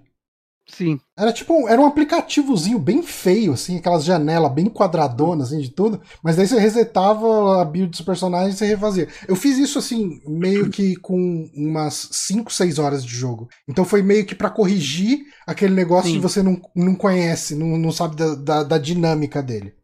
[0.65, 0.97] Sim.
[1.17, 6.01] Era tipo, era um aplicativozinho bem feio, assim, aquelas janelas bem quadradonas, assim, de tudo.
[6.23, 9.09] Mas daí você resetava a build dos personagens e você refazia.
[9.27, 13.49] Eu fiz isso, assim, meio que com umas 5, 6 horas de jogo.
[13.67, 16.15] Então foi meio que para corrigir aquele negócio Sim.
[16.15, 19.75] que você não, não conhece, não, não sabe da, da, da dinâmica dele.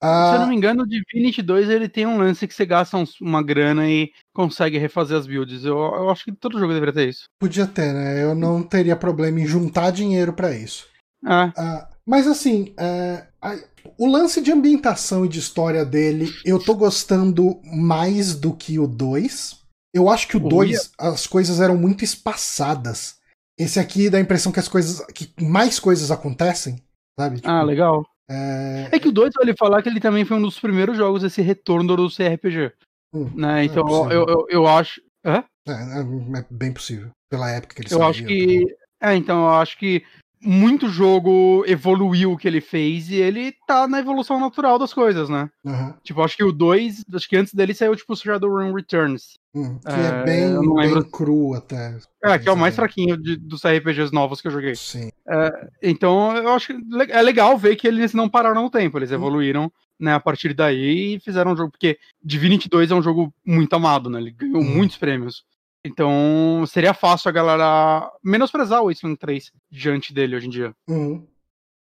[0.00, 2.64] Ah, Se eu não me engano, o Divinity 2 ele tem um lance que você
[2.64, 5.64] gasta uma grana e consegue refazer as builds.
[5.64, 7.24] Eu, eu acho que todo jogo deveria ter isso.
[7.40, 8.22] Podia ter, né?
[8.22, 10.86] Eu não teria problema em juntar dinheiro para isso.
[11.24, 11.52] Ah.
[11.56, 11.88] ah.
[12.06, 13.56] mas assim, é, a,
[13.98, 18.86] o lance de ambientação e de história dele, eu tô gostando mais do que o
[18.86, 19.58] 2.
[19.92, 23.16] Eu acho que o 2, as coisas eram muito espaçadas.
[23.58, 25.04] Esse aqui dá a impressão que as coisas.
[25.12, 26.80] que mais coisas acontecem,
[27.18, 27.36] sabe?
[27.36, 28.04] Tipo, ah, legal.
[28.30, 28.88] É...
[28.92, 31.40] é que o 2 vale falar que ele também foi um dos primeiros jogos esse
[31.40, 32.72] retorno do CRPG.
[33.14, 33.62] Hum, né?
[33.62, 35.00] É então é eu, eu, eu, acho.
[35.24, 35.44] É?
[35.66, 37.10] É, é, bem possível.
[37.30, 38.60] Pela época que ele Eu acho que.
[38.60, 38.76] Também.
[39.00, 40.04] É, então eu acho que
[40.48, 45.28] muito jogo evoluiu o que ele fez e ele tá na evolução natural das coisas,
[45.28, 45.50] né?
[45.62, 45.92] Uhum.
[46.02, 49.38] Tipo, acho que o 2, acho que antes dele saiu tipo Shadowrun Returns.
[49.54, 51.98] Hum, que é, é bem, bem cru até.
[52.24, 54.74] É, que é o mais fraquinho de, dos RPGs novos que eu joguei.
[54.74, 55.10] Sim.
[55.28, 59.10] É, então, eu acho que é legal ver que eles não pararam no tempo, eles
[59.10, 59.16] hum.
[59.16, 59.70] evoluíram
[60.00, 63.74] né, a partir daí e fizeram um jogo, porque Divinity 2 é um jogo muito
[63.74, 64.18] amado, né?
[64.18, 64.64] Ele ganhou hum.
[64.64, 65.44] muitos prêmios.
[65.88, 70.74] Então seria fácil a galera menosprezar o Wasteland 3 diante dele hoje em dia.
[70.88, 71.26] Uhum.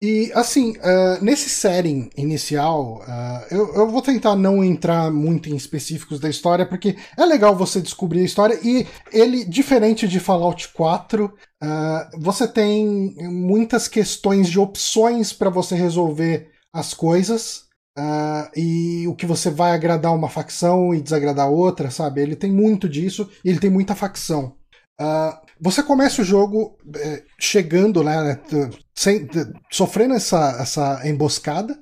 [0.03, 5.57] E assim, uh, nesse setting inicial, uh, eu, eu, vou tentar não entrar muito em
[5.57, 10.69] específicos da história, porque é legal você descobrir a história, e ele, diferente de Fallout
[10.75, 17.64] 4, uh, você tem muitas questões de opções para você resolver as coisas.
[18.57, 22.21] E o que você vai agradar uma facção e desagradar outra, sabe?
[22.21, 24.57] Ele tem muito disso e ele tem muita facção.
[25.01, 28.41] Uh, você começa o jogo é, chegando, né,
[28.95, 29.29] sem,
[29.71, 31.79] sofrendo essa, essa emboscada,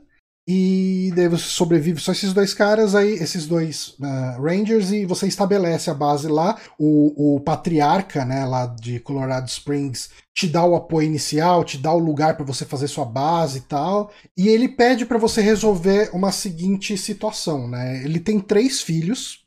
[0.47, 5.29] e daí você sobrevive só esses dois caras, aí esses dois uh, Rangers, e você
[5.29, 6.59] estabelece a base lá.
[6.77, 11.93] O, o patriarca, né, lá de Colorado Springs, te dá o apoio inicial, te dá
[11.93, 14.13] o lugar para você fazer sua base e tal.
[14.37, 18.03] E ele pede para você resolver uma seguinte situação, né?
[18.03, 19.45] Ele tem três filhos,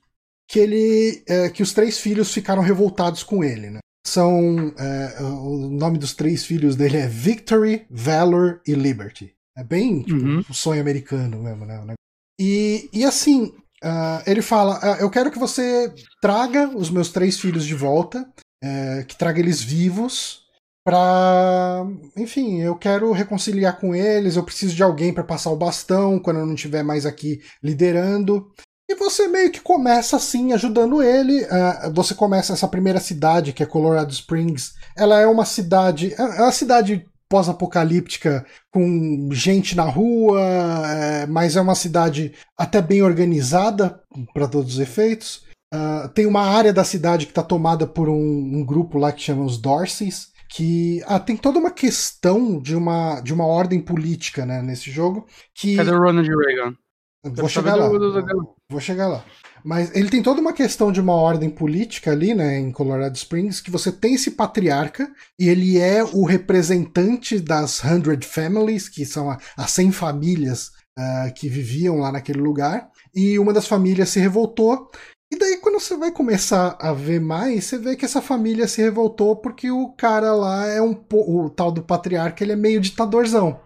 [0.48, 3.80] que ele é, que os três filhos ficaram revoltados com ele, né?
[4.08, 9.35] São é, o nome dos três filhos dele é Victory, Valor e Liberty.
[9.58, 10.40] É bem tipo, uhum.
[10.50, 11.94] um sonho americano mesmo, né?
[12.40, 13.54] E, e assim,
[13.84, 18.28] uh, ele fala: uh, Eu quero que você traga os meus três filhos de volta,
[18.64, 20.46] uh, que traga eles vivos,
[20.86, 21.86] pra.
[22.16, 24.36] Enfim, eu quero reconciliar com eles.
[24.36, 28.52] Eu preciso de alguém para passar o bastão quando eu não estiver mais aqui liderando.
[28.88, 31.44] E você meio que começa assim, ajudando ele.
[31.46, 34.74] Uh, você começa essa primeira cidade, que é Colorado Springs.
[34.96, 36.14] Ela é uma cidade.
[36.14, 37.04] É, é uma cidade
[37.36, 44.02] pós-apocalíptica com gente na rua, é, mas é uma cidade até bem organizada
[44.34, 45.44] para todos os efeitos.
[45.74, 49.22] Uh, tem uma área da cidade que está tomada por um, um, grupo lá que
[49.22, 54.46] chama os Dorseys, que ah, tem toda uma questão de uma, de uma ordem política
[54.46, 55.26] né, nesse jogo.
[55.54, 55.76] Que...
[55.76, 56.74] Cadê o Ronald Reagan?
[57.22, 57.90] Vou chegar lá.
[58.70, 59.26] Vou chegar lá.
[59.66, 63.60] Mas ele tem toda uma questão de uma ordem política ali, né, em Colorado Springs,
[63.60, 69.36] que você tem esse patriarca e ele é o representante das Hundred Families, que são
[69.58, 70.68] as 100 famílias
[71.00, 72.92] uh, que viviam lá naquele lugar.
[73.16, 74.92] E uma das famílias se revoltou.
[75.34, 78.84] E daí, quando você vai começar a ver mais, você vê que essa família se
[78.84, 80.96] revoltou porque o cara lá é um.
[81.12, 83.60] O tal do patriarca, ele é meio ditadorzão.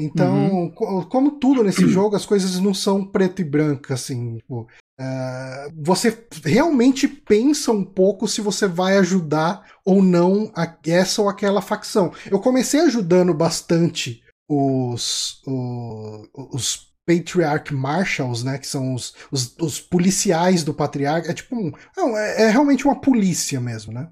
[0.00, 1.02] Então, uhum.
[1.04, 4.38] como tudo nesse jogo, as coisas não são preto e branco, assim.
[4.38, 4.62] Tipo,
[4.98, 11.28] uh, você realmente pensa um pouco se você vai ajudar ou não a, essa ou
[11.28, 12.12] aquela facção.
[12.30, 18.56] Eu comecei ajudando bastante os, os, os Patriarch Marshals, né?
[18.56, 21.30] Que são os, os, os policiais do patriarca.
[21.30, 21.72] É tipo um.
[21.96, 24.08] Não, é, é realmente uma polícia mesmo, né?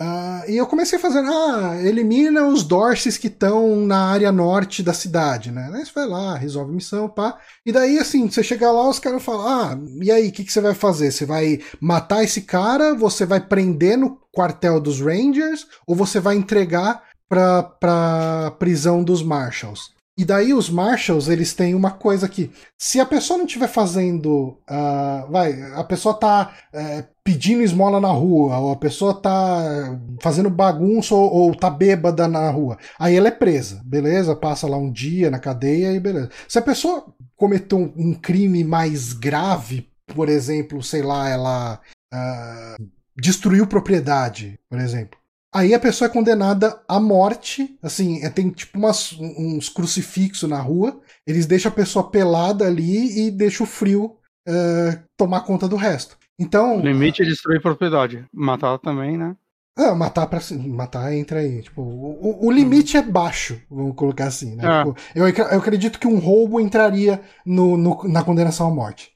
[0.00, 4.82] Uh, e eu comecei a fazer, ah, elimina os Dorses que estão na área norte
[4.82, 5.70] da cidade, né?
[5.72, 7.38] Aí você vai lá, resolve missão, pá.
[7.64, 10.52] E daí, assim, você chega lá, os caras falam, ah, e aí, o que, que
[10.52, 11.10] você vai fazer?
[11.10, 16.36] Você vai matar esse cara, você vai prender no quartel dos Rangers, ou você vai
[16.36, 19.92] entregar pra, pra prisão dos Marshals?
[20.16, 24.58] E daí os marshals, eles têm uma coisa que, se a pessoa não estiver fazendo,
[24.70, 30.50] uh, vai, a pessoa tá uh, pedindo esmola na rua, ou a pessoa tá fazendo
[30.50, 34.34] bagunça ou, ou tá bêbada na rua, aí ela é presa, beleza?
[34.34, 36.30] Passa lá um dia na cadeia e beleza.
[36.48, 37.06] Se a pessoa
[37.36, 41.80] cometeu um, um crime mais grave, por exemplo, sei lá, ela
[42.12, 42.84] uh,
[43.16, 45.22] destruiu propriedade, por exemplo,
[45.54, 50.58] Aí a pessoa é condenada à morte, assim, é, tem tipo umas, uns crucifixos na
[50.58, 54.16] rua, eles deixam a pessoa pelada ali e deixam o frio
[54.48, 56.16] uh, tomar conta do resto.
[56.42, 56.78] Então.
[56.78, 58.24] O limite é destruir propriedade.
[58.32, 59.36] Matar também, né?
[59.76, 61.62] Ah, matar para matar entra aí.
[61.62, 63.02] Tipo, o, o limite uhum.
[63.02, 64.64] é baixo, vamos colocar assim, né?
[64.64, 64.84] É.
[64.84, 69.12] Tipo, eu, eu acredito que um roubo entraria no, no, na condenação à morte.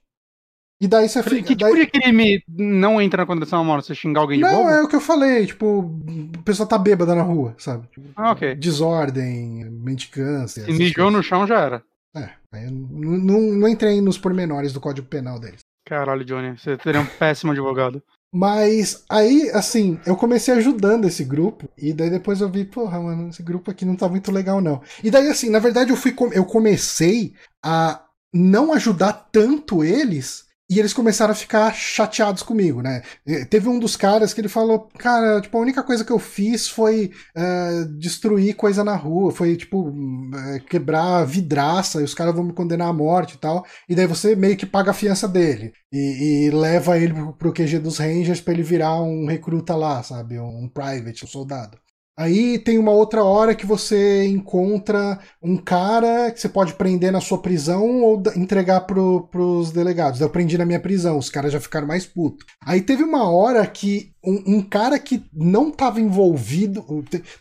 [0.81, 1.43] E daí você fica.
[1.43, 1.85] Que tipo daí...
[1.85, 3.87] de crime não entra na condição morte?
[3.87, 4.71] Você xingar alguém de Não, bobo?
[4.71, 5.91] é o que eu falei, tipo,
[6.39, 7.87] a pessoa tá bêbada na rua, sabe?
[7.89, 8.55] Tipo, ah, ok.
[8.55, 10.65] Desordem, mendicância.
[10.65, 11.83] Se mijou no chão já era.
[12.15, 12.31] É,
[12.67, 15.66] eu não, não, não entrei nos pormenores do código penal deles.
[15.87, 18.03] Caralho, Johnny, você teria um péssimo advogado.
[18.33, 23.29] Mas aí, assim, eu comecei ajudando esse grupo, e daí depois eu vi, porra, mano,
[23.29, 24.83] esse grupo aqui não tá muito legal, não.
[25.03, 27.35] E daí, assim, na verdade, eu fui eu comecei
[27.65, 28.03] a
[28.35, 33.03] não ajudar tanto eles e eles começaram a ficar chateados comigo, né?
[33.49, 36.69] Teve um dos caras que ele falou, cara, tipo, a única coisa que eu fiz
[36.69, 42.45] foi uh, destruir coisa na rua, foi, tipo, uh, quebrar vidraça, e os caras vão
[42.45, 43.65] me condenar à morte e tal.
[43.89, 45.73] E daí você meio que paga a fiança dele.
[45.93, 50.39] E, e leva ele pro, QG dos Rangers pra ele virar um recruta lá, sabe?
[50.39, 51.79] Um private, um soldado.
[52.19, 57.21] Aí tem uma outra hora que você encontra um cara que você pode prender na
[57.21, 60.21] sua prisão ou entregar pro, pros delegados.
[60.21, 62.47] Eu prendi na minha prisão, os caras já ficaram mais putos.
[62.65, 66.85] Aí teve uma hora que um, um cara que não estava envolvido.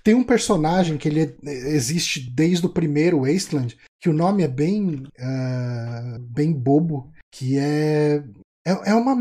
[0.03, 5.03] Tem um personagem que ele existe desde o primeiro Wasteland, que o nome é bem,
[5.19, 8.21] uh, bem bobo, que é
[8.67, 9.15] é, é uma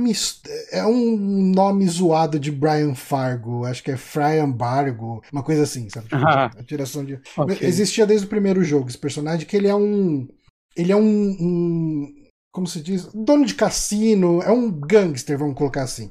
[0.72, 1.16] é um
[1.54, 6.08] nome zoado de Brian Fargo, acho que é Fryan Bargo, uma coisa assim, sabe?
[6.08, 7.20] Tipo, ah, a tiração de.
[7.36, 7.68] Okay.
[7.68, 10.26] Existia desde o primeiro jogo esse personagem que ele é um.
[10.74, 12.24] Ele é um, um.
[12.50, 13.06] Como se diz?
[13.12, 16.10] Dono de cassino, é um gangster, vamos colocar assim.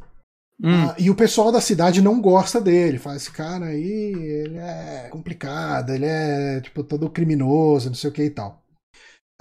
[0.64, 0.89] Hum.
[0.89, 2.99] Ah, e o pessoal da cidade não gosta dele.
[2.99, 8.14] Fala, esse cara aí, ele é complicado, ele é tipo todo criminoso, não sei o
[8.14, 8.64] que e tal.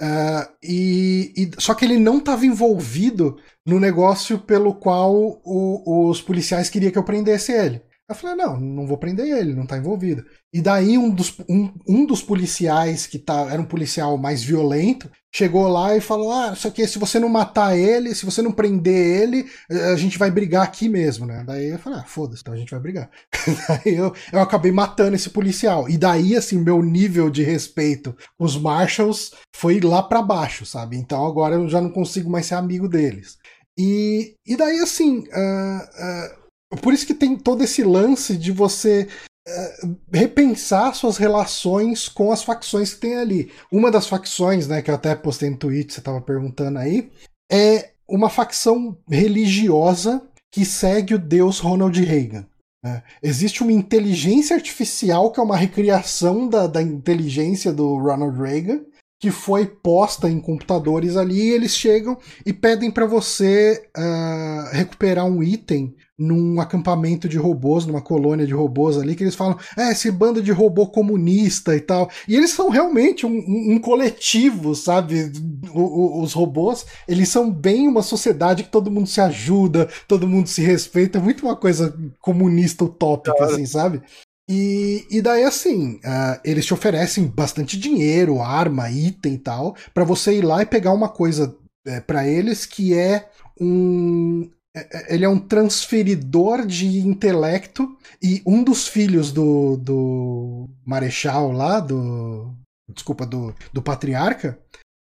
[0.01, 5.13] Uh, e, e, só que ele não estava envolvido no negócio pelo qual
[5.43, 7.81] o, os policiais queriam que eu prendesse ele.
[8.07, 10.25] Eu falei, não, não vou prender ele, não está envolvido.
[10.53, 15.09] E daí um dos, um, um dos policiais, que tá, era um policial mais violento,
[15.33, 18.51] chegou lá e falou: Ah, só que se você não matar ele, se você não
[18.51, 19.49] prender ele,
[19.91, 21.43] a gente vai brigar aqui mesmo, né?
[21.45, 23.09] Daí eu falei, ah, foda-se, então a gente vai brigar.
[23.67, 25.89] daí eu, eu acabei matando esse policial.
[25.89, 30.97] E daí, assim, meu nível de respeito com os Marshalls foi lá para baixo, sabe?
[30.97, 33.37] Então agora eu já não consigo mais ser amigo deles.
[33.77, 39.07] E, e daí, assim, uh, uh, por isso que tem todo esse lance de você
[39.47, 43.51] uh, repensar suas relações com as facções que tem ali.
[43.71, 47.11] Uma das facções, né, que eu até postei no Twitter, você estava perguntando aí,
[47.51, 50.21] é uma facção religiosa
[50.51, 52.45] que segue o deus Ronald Reagan.
[52.83, 53.01] Né?
[53.23, 58.81] Existe uma inteligência artificial que é uma recriação da, da inteligência do Ronald Reagan,
[59.23, 65.25] que foi posta em computadores ali, e eles chegam e pedem para você uh, recuperar
[65.25, 69.93] um item num acampamento de robôs, numa colônia de robôs ali, que eles falam, é,
[69.93, 72.09] esse bando de robô comunista e tal.
[72.27, 75.31] E eles são realmente um, um, um coletivo, sabe?
[75.73, 80.27] O, o, os robôs, eles são bem uma sociedade que todo mundo se ajuda, todo
[80.27, 84.01] mundo se respeita, muito uma coisa comunista utópica, assim, sabe?
[84.49, 90.03] E, e daí, assim, uh, eles te oferecem bastante dinheiro, arma, item e tal, para
[90.03, 93.29] você ir lá e pegar uma coisa é, para eles que é
[93.59, 94.49] um.
[94.75, 101.51] É, é, ele é um transferidor de intelecto e um dos filhos do, do Marechal
[101.51, 102.53] lá, do.
[102.89, 104.59] Desculpa, do, do patriarca,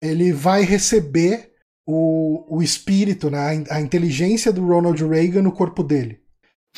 [0.02, 1.52] ele vai receber
[1.88, 6.20] o, o espírito, né, a, a inteligência do Ronald Reagan no corpo dele.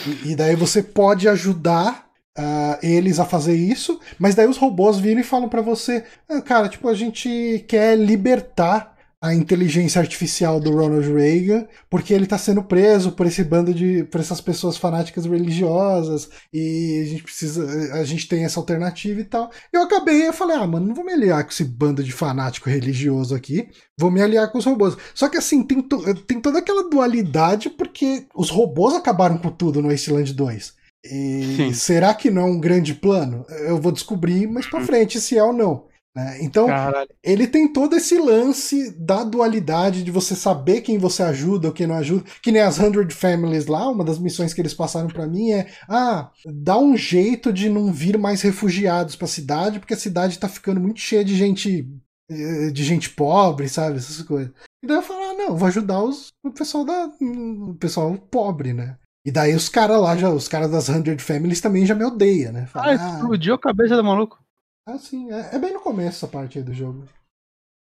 [0.06, 2.03] E, e daí você pode ajudar
[2.38, 6.40] uh, eles a fazer isso, mas daí os robôs viram e falam para você, ah,
[6.40, 8.94] cara, tipo, a gente quer libertar
[9.24, 14.04] a inteligência artificial do Ronald Reagan, porque ele está sendo preso por esse bando de.
[14.04, 17.94] por essas pessoas fanáticas religiosas, e a gente precisa.
[17.94, 19.50] a gente tem essa alternativa e tal.
[19.72, 22.68] Eu acabei, eu falei, ah, mano, não vou me aliar com esse bando de fanático
[22.68, 23.66] religioso aqui,
[23.98, 24.94] vou me aliar com os robôs.
[25.14, 29.80] Só que assim, tem, to, tem toda aquela dualidade, porque os robôs acabaram com tudo
[29.80, 30.83] no Wasteland 2.
[31.04, 33.44] E será que não é um grande plano?
[33.66, 34.86] Eu vou descobrir mais pra uhum.
[34.86, 35.86] frente se é ou não.
[36.16, 36.38] Né?
[36.42, 37.10] Então, Caralho.
[37.22, 41.86] ele tem todo esse lance da dualidade de você saber quem você ajuda ou quem
[41.86, 42.24] não ajuda.
[42.40, 45.66] Que nem as Hundred Families lá, uma das missões que eles passaram para mim é:
[45.88, 50.48] ah, dá um jeito de não vir mais refugiados pra cidade, porque a cidade tá
[50.48, 51.88] ficando muito cheia de gente
[52.30, 53.98] eh, de gente pobre, sabe?
[53.98, 54.52] Essas coisas.
[54.82, 57.10] E daí eu falo, ah, não, vou ajudar os, o pessoal da.
[57.20, 58.96] o pessoal pobre, né?
[59.24, 62.52] E daí os caras lá, já, os caras das Hundred Families também já me odeiam,
[62.52, 62.66] né?
[62.66, 64.38] Fala, ah, explodiu ah, a cabeça do maluco.
[64.86, 65.32] Ah, sim.
[65.32, 67.04] É, é, bem no começo essa parte aí do jogo.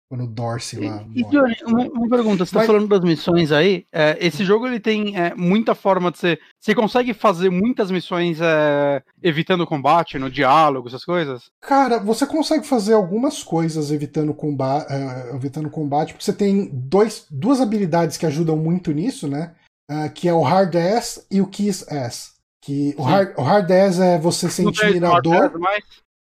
[0.08, 1.04] Quando o Dorsey lá.
[1.16, 2.68] E, Johnny, uma, uma, pergunta, você tá Mas...
[2.68, 3.88] tá falando das missões aí.
[3.92, 6.40] É, esse jogo ele tem é, muita forma de ser.
[6.60, 11.50] Você consegue fazer muitas missões é, evitando combate, no diálogo, essas coisas?
[11.60, 17.26] Cara, você consegue fazer algumas coisas evitando combate, é, evitando combate, porque você tem dois,
[17.32, 19.56] duas habilidades que ajudam muito nisso, né?
[19.90, 22.36] Uh, que é o Hard Ass e o Kiss Ass.
[22.62, 25.52] Que o hard, o hard Ass é você sentir mirador.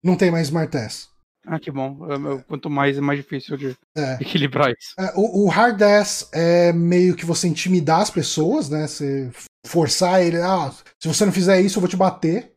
[0.02, 1.08] Não tem mais Smart Ass.
[1.48, 1.98] Ah, que bom.
[2.46, 4.18] Quanto mais é mais difícil de é.
[4.20, 4.94] equilibrar isso.
[4.98, 8.86] É, o, o hard ass é meio que você intimidar as pessoas, né?
[8.86, 9.30] Você
[9.66, 10.70] forçar ele, ah,
[11.00, 12.52] se você não fizer isso, eu vou te bater.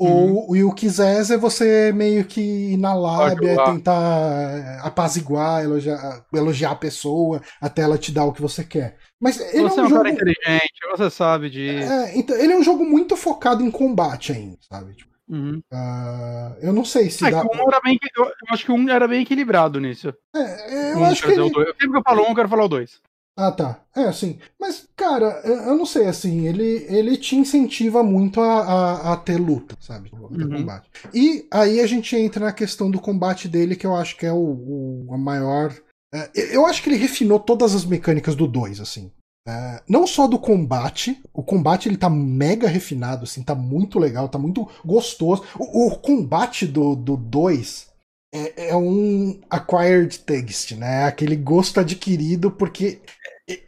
[0.00, 0.68] Ou uhum.
[0.68, 7.42] o Kizés é você meio que ir na lábia, tentar apaziguar, elogiar, elogiar a pessoa
[7.60, 8.96] até ela te dar o que você quer.
[9.20, 10.02] Mas ele você é um, é um jogo...
[10.02, 11.68] cara inteligente, você sabe de.
[11.68, 14.94] É, então, ele é um jogo muito focado em combate ainda, sabe?
[14.94, 15.60] Tipo, uhum.
[15.70, 17.42] uh, eu não sei se é, dá.
[17.42, 20.14] Um bem, eu acho que um era bem equilibrado nisso.
[20.34, 21.32] É, eu um acho que.
[21.32, 21.42] Ele...
[21.42, 23.02] Eu sempre que eu falo um, eu quero falar o dois.
[23.40, 23.80] Ah, tá.
[23.96, 24.38] É, assim.
[24.60, 29.38] Mas, cara, eu não sei, assim, ele, ele te incentiva muito a, a, a ter
[29.38, 30.10] luta, sabe?
[30.12, 30.58] A ter uhum.
[30.58, 30.90] combate.
[31.14, 34.32] E aí a gente entra na questão do combate dele, que eu acho que é
[34.32, 35.74] o, o a maior.
[36.12, 39.10] É, eu acho que ele refinou todas as mecânicas do 2, assim.
[39.48, 44.28] É, não só do combate, o combate ele tá mega refinado, assim, tá muito legal,
[44.28, 45.44] tá muito gostoso.
[45.58, 47.90] O, o combate do 2 do
[48.32, 51.04] é, é um acquired taste, né?
[51.04, 53.00] Aquele gosto adquirido porque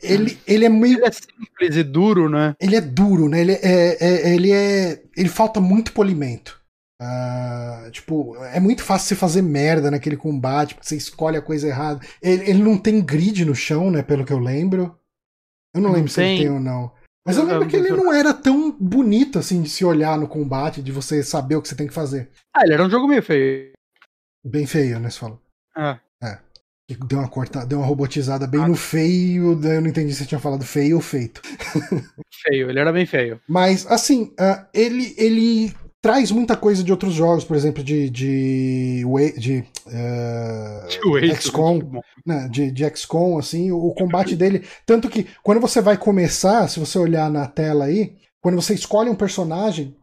[0.02, 0.98] ele, ele é meio.
[0.98, 2.54] Ele é simples e duro, né?
[2.60, 3.40] Ele é duro, né?
[3.40, 5.02] Ele é, é ele é.
[5.16, 6.60] Ele falta muito polimento.
[7.00, 11.66] Uh, tipo, é muito fácil você fazer merda naquele combate, porque você escolhe a coisa
[11.66, 12.00] errada.
[12.22, 14.02] Ele, ele não tem grid no chão, né?
[14.02, 14.96] Pelo que eu lembro.
[15.74, 16.26] Eu não, não lembro tem.
[16.26, 16.92] se ele tem ou não.
[17.26, 20.82] Mas eu, lembro que ele não era tão bonito assim de se olhar no combate,
[20.82, 22.30] de você saber o que você tem que fazer.
[22.54, 23.72] Ah, ele era um jogo meio feio.
[24.44, 25.08] Bem feio, né?
[25.08, 25.40] Você fala.
[26.22, 26.38] É.
[26.90, 26.94] É.
[27.06, 28.68] Deu uma corta, deu uma robotizada bem ah.
[28.68, 31.40] no feio, eu não entendi se você tinha falado feio ou feito.
[32.42, 33.40] Feio, ele era bem feio.
[33.48, 35.72] Mas, assim, uh, ele, ele
[36.02, 38.10] traz muita coisa de outros jogos, por exemplo, de.
[38.10, 39.04] de,
[39.38, 44.66] de, uh, de XCOM, né, de, de XCOM, assim, o, o combate dele.
[44.84, 49.08] Tanto que quando você vai começar, se você olhar na tela aí, quando você escolhe
[49.08, 49.96] um personagem,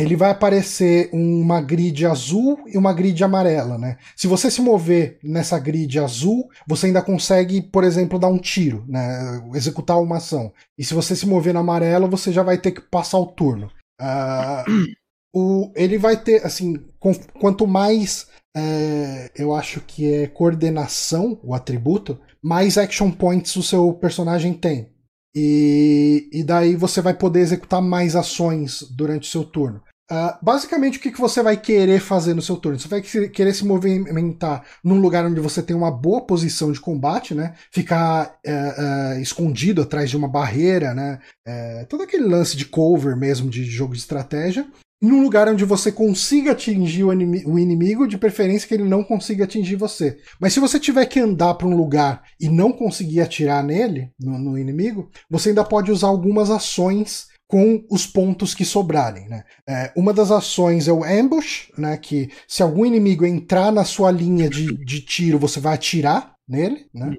[0.00, 3.98] ele vai aparecer uma grid azul e uma grid amarela, né?
[4.16, 8.82] Se você se mover nessa grid azul, você ainda consegue, por exemplo, dar um tiro,
[8.88, 9.42] né?
[9.54, 10.52] Executar uma ação.
[10.78, 13.70] E se você se mover na amarela, você já vai ter que passar o turno.
[14.00, 14.86] Uh,
[15.34, 21.54] o, ele vai ter, assim, com, quanto mais é, eu acho que é coordenação, o
[21.54, 24.88] atributo, mais action points o seu personagem tem.
[25.34, 29.80] E, e daí você vai poder executar mais ações durante o seu turno.
[30.10, 32.80] Uh, basicamente, o que, que você vai querer fazer no seu turno?
[32.80, 37.32] Você vai querer se movimentar num lugar onde você tem uma boa posição de combate,
[37.32, 37.54] né?
[37.70, 41.20] Ficar uh, uh, escondido atrás de uma barreira, né?
[41.46, 44.66] É, todo aquele lance de cover mesmo de jogo de estratégia.
[45.00, 49.44] Num lugar onde você consiga atingir o, o inimigo, de preferência que ele não consiga
[49.44, 50.18] atingir você.
[50.38, 54.38] Mas se você tiver que andar para um lugar e não conseguir atirar nele, no,
[54.38, 59.28] no inimigo, você ainda pode usar algumas ações com os pontos que sobrarem.
[59.28, 59.44] Né?
[59.68, 64.12] É, uma das ações é o ambush, né, que se algum inimigo entrar na sua
[64.12, 66.86] linha de, de tiro, você vai atirar nele.
[66.94, 67.16] Né?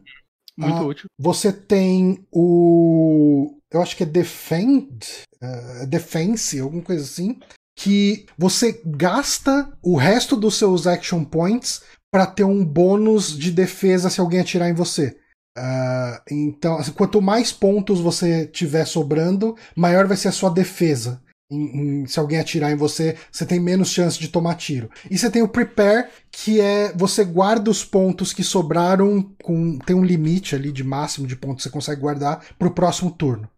[0.58, 1.06] Muito ah, útil.
[1.20, 3.58] Você tem o.
[3.72, 5.06] Eu acho que é Defend.
[5.42, 7.38] Uh, defense, alguma coisa assim.
[7.76, 11.82] Que você gasta o resto dos seus action points
[12.12, 15.18] para ter um bônus de defesa se alguém atirar em você.
[15.58, 21.22] Uh, então, assim, quanto mais pontos você tiver sobrando, maior vai ser a sua defesa.
[21.52, 24.90] Em, em, se alguém atirar em você, você tem menos chance de tomar tiro.
[25.10, 29.94] E você tem o prepare, que é você guarda os pontos que sobraram com tem
[29.94, 33.50] um limite ali de máximo de pontos que você consegue guardar para o próximo turno.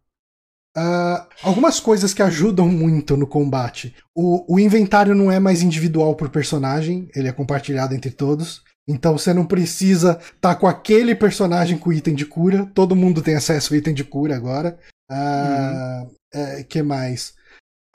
[0.76, 3.96] Uh, algumas coisas que ajudam muito no combate.
[4.16, 8.64] O, o inventário não é mais individual por personagem, ele é compartilhado entre todos.
[8.88, 12.70] Então você não precisa estar tá com aquele personagem com item de cura.
[12.74, 14.78] Todo mundo tem acesso ao item de cura agora.
[15.10, 16.12] Ah, uhum.
[16.34, 17.34] é, que mais?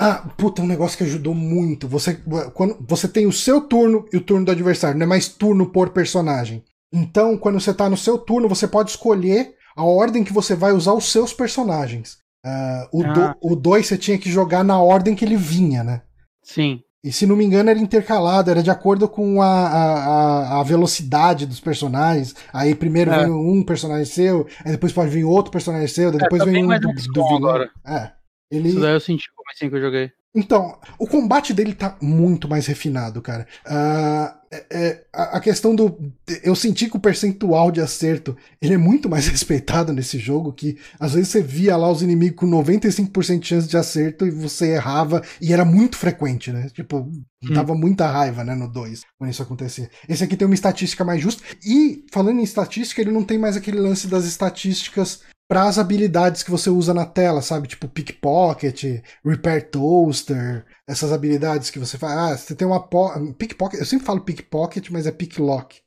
[0.00, 1.88] Ah, puta, um negócio que ajudou muito.
[1.88, 2.20] Você,
[2.54, 5.70] quando, você tem o seu turno e o turno do adversário, não é mais turno
[5.70, 6.64] por personagem.
[6.92, 10.72] Então, quando você está no seu turno, você pode escolher a ordem que você vai
[10.72, 12.18] usar os seus personagens.
[12.46, 13.88] Uh, o 2 ah.
[13.88, 16.02] você tinha que jogar na ordem que ele vinha, né?
[16.42, 16.82] Sim.
[17.04, 21.46] E se não me engano, era intercalado, era de acordo com a, a, a velocidade
[21.46, 22.34] dos personagens.
[22.52, 23.24] Aí primeiro é.
[23.24, 26.64] vem um personagem seu, aí depois pode vir outro personagem seu, é, depois é, vem
[26.64, 27.36] um do, do vilão.
[27.36, 27.70] Agora.
[27.86, 28.10] É.
[28.50, 28.70] Ele...
[28.70, 30.10] Isso daí eu senti como assim que eu joguei.
[30.34, 33.46] Então, o combate dele tá muito mais refinado, cara.
[33.66, 35.98] Uh, é, é, a, questão do.
[36.42, 40.52] Eu senti que o percentual de acerto ele é muito mais respeitado nesse jogo.
[40.52, 44.30] Que às vezes você via lá os inimigos com 95% de chance de acerto e
[44.30, 46.68] você errava, e era muito frequente, né?
[46.74, 47.52] Tipo, hum.
[47.52, 49.90] dava muita raiva, né, no 2, quando isso acontecia.
[50.08, 51.42] Esse aqui tem uma estatística mais justa.
[51.64, 56.42] E, falando em estatística, ele não tem mais aquele lance das estatísticas para as habilidades
[56.42, 57.66] que você usa na tela, sabe?
[57.66, 62.12] Tipo pickpocket, repair toaster, essas habilidades que você faz.
[62.12, 63.10] Ah, você tem uma po...
[63.32, 65.80] pickpocket, eu sempre falo pickpocket, mas é picklock.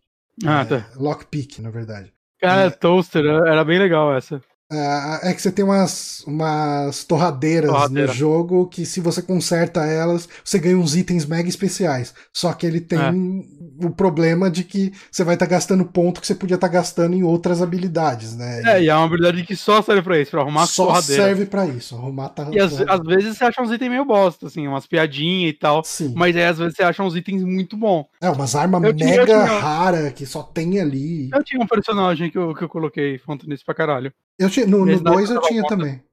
[0.43, 0.89] Ah, é, tá.
[0.95, 2.11] Lockpick, na verdade.
[2.39, 4.41] Cara, é, toaster, era bem legal essa.
[4.71, 8.07] É, é que você tem umas, umas torradeiras Torradeira.
[8.07, 12.13] no jogo que se você conserta elas, você ganha uns itens mega especiais.
[12.31, 13.85] Só que ele tem é.
[13.85, 16.73] o problema de que você vai estar tá gastando ponto que você podia estar tá
[16.73, 18.61] gastando em outras habilidades, né?
[18.65, 21.21] É, e é uma habilidade que só serve pra isso, pra arrumar só torradeira.
[21.21, 24.05] Só serve pra isso, arrumar tá, E às, às, vezes você acha uns itens meio
[24.05, 25.83] bosta, assim, umas piadinhas e tal.
[25.83, 26.13] Sim.
[26.15, 28.05] Mas aí às vezes você acha uns itens muito bons.
[28.21, 31.29] É, umas armas mega tinha, raras que só tem ali.
[31.33, 34.13] Eu tinha um personagem que eu, que eu coloquei fonte nisso pra caralho.
[34.41, 36.03] Eu tinha, no 2 eu tinha também.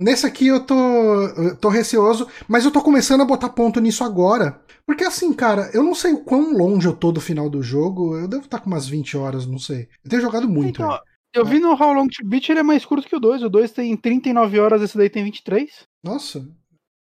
[0.00, 4.02] Nesse aqui eu tô, eu tô receoso, mas eu tô começando a botar ponto nisso
[4.02, 4.62] agora.
[4.86, 8.16] Porque assim, cara, eu não sei o quão longe eu tô do final do jogo.
[8.16, 9.88] Eu devo estar com umas 20 horas, não sei.
[10.02, 10.80] Eu tenho jogado muito.
[10.80, 10.98] Então,
[11.34, 13.42] eu vi no How Long to Beat, ele é mais curto que o 2.
[13.42, 15.70] O 2 tem 39 horas, esse daí tem 23.
[16.02, 16.48] Nossa.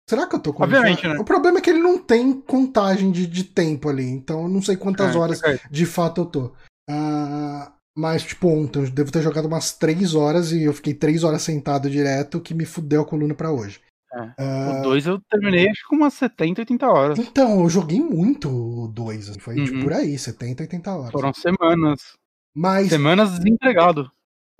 [0.10, 1.18] Será que eu tô com Obviamente, né?
[1.20, 4.62] O problema é que ele não tem contagem de, de tempo ali, então eu não
[4.62, 5.60] sei quantas É, horas é.
[5.70, 6.54] de fato eu tô.
[6.90, 11.24] Ah, mas, tipo, ontem eu devo ter jogado umas 3 horas e eu fiquei 3
[11.24, 13.80] horas sentado direto, que me fudeu a coluna pra hoje.
[14.14, 14.32] É.
[14.38, 17.20] Ah, O 2 eu terminei acho que com umas 70, 80 horas.
[17.20, 19.84] então, eu joguei muito o 2, foi tipo, Uhum.
[19.84, 21.12] por aí, 70, 80 horas.
[21.12, 22.00] Foram semanas.
[22.56, 24.10] Mas Semanas desempregado.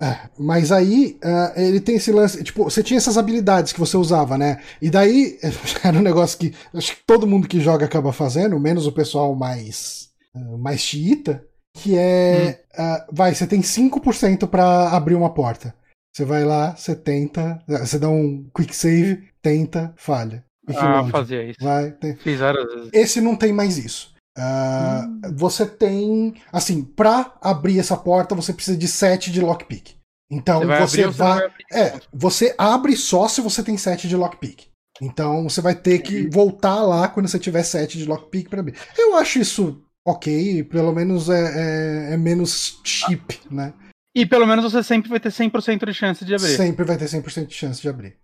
[0.02, 2.44] É, mas aí ah, ele tem esse lance.
[2.44, 4.62] Tipo, você tinha essas habilidades que você usava, né?
[4.82, 5.38] E daí
[5.82, 9.34] era um negócio que acho que todo mundo que joga acaba fazendo, menos o pessoal
[9.34, 11.42] mais, ah, mais xiita,
[11.76, 12.62] que é.
[12.76, 15.74] ah, vai, você tem 5% pra abrir uma porta.
[16.14, 20.44] Você vai lá, você tenta, você dá um quick save, tenta, falha.
[20.76, 21.58] Ah, fazia isso.
[21.62, 22.90] Vai, tem- Fiz várias vezes.
[22.92, 24.14] esse não tem mais isso.
[24.38, 26.34] Ah, Você tem.
[26.52, 29.94] Assim, pra abrir essa porta, você precisa de 7 de lockpick.
[30.30, 31.38] Então Você vai você vai.
[31.40, 31.50] vai?
[31.72, 34.66] É, você abre só se você tem 7 de lockpick.
[35.00, 38.74] Então você vai ter que voltar lá quando você tiver 7 de lockpick pra abrir.
[38.98, 43.74] Eu acho isso ok, pelo menos é, é- é menos cheap, né?
[44.14, 46.56] E pelo menos você sempre vai ter 100% de chance de abrir.
[46.56, 48.16] Sempre vai ter 100% de chance de abrir.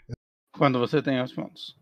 [0.56, 1.76] Quando você tem os pontos.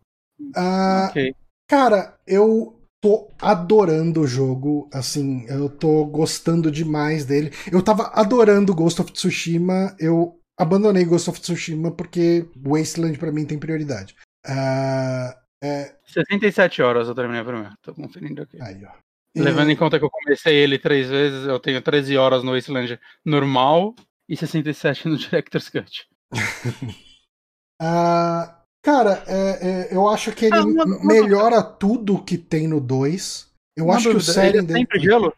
[0.56, 1.34] Ah, Ok.
[1.68, 7.52] Cara, eu tô adorando o jogo, assim, eu tô gostando demais dele.
[7.70, 13.46] Eu tava adorando Ghost of Tsushima, eu abandonei Ghost of Tsushima porque Wasteland pra mim
[13.46, 14.16] tem prioridade.
[14.44, 17.70] Ah, é, 67 horas eu terminei primeiro.
[17.82, 18.60] Tô conferindo aqui.
[18.60, 18.90] aí, ó.
[19.36, 22.98] Levando em conta que eu comecei ele três vezes, eu tenho 13 horas no Wasteland
[23.24, 23.94] normal
[24.28, 26.06] e 67 no Director's Cut.
[27.82, 32.68] Ah, cara, é- é, eu acho que ele Ah, uma- uma melhora tudo que tem
[32.68, 33.48] no 2.
[33.76, 35.32] Eu Uma acho que o dúvida, série é sempre gelo?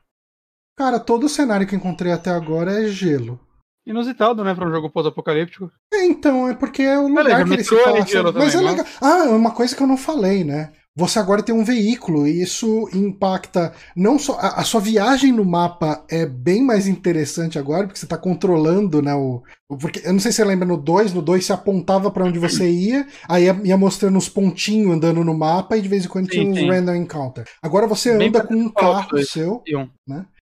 [0.77, 3.39] Cara, todo o cenário que eu encontrei até agora é gelo.
[3.87, 5.71] Inusitado, né, pra um jogo pós-apocalíptico.
[5.93, 8.07] É, então, é porque é o lugar Beleza, que ele se é passa.
[8.07, 8.87] gelo Mas é também, legal.
[9.01, 10.73] Ah, uma coisa que eu não falei, né?
[10.95, 14.35] Você agora tem um veículo e isso impacta não só.
[14.35, 19.01] A, a sua viagem no mapa é bem mais interessante agora, porque você tá controlando,
[19.01, 19.15] né?
[19.15, 19.43] O,
[19.81, 22.39] porque, eu não sei se você lembra no 2, no 2 você apontava pra onde
[22.39, 26.09] você ia, aí ia, ia mostrando os pontinhos andando no mapa e de vez em
[26.09, 26.69] quando tinha Sim, uns sim.
[26.69, 27.45] random encounter.
[27.63, 29.31] Agora você Bem anda com um carro dois.
[29.31, 29.89] seu um.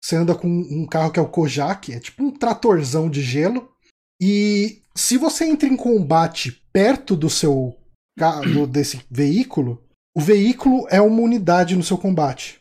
[0.01, 3.69] você anda com um carro que é o Kojak, é tipo um tratorzão de gelo.
[4.23, 7.75] E se você entra em combate perto do seu
[8.17, 9.83] ca- do- desse veículo,
[10.19, 12.61] o veículo é uma unidade no seu combate.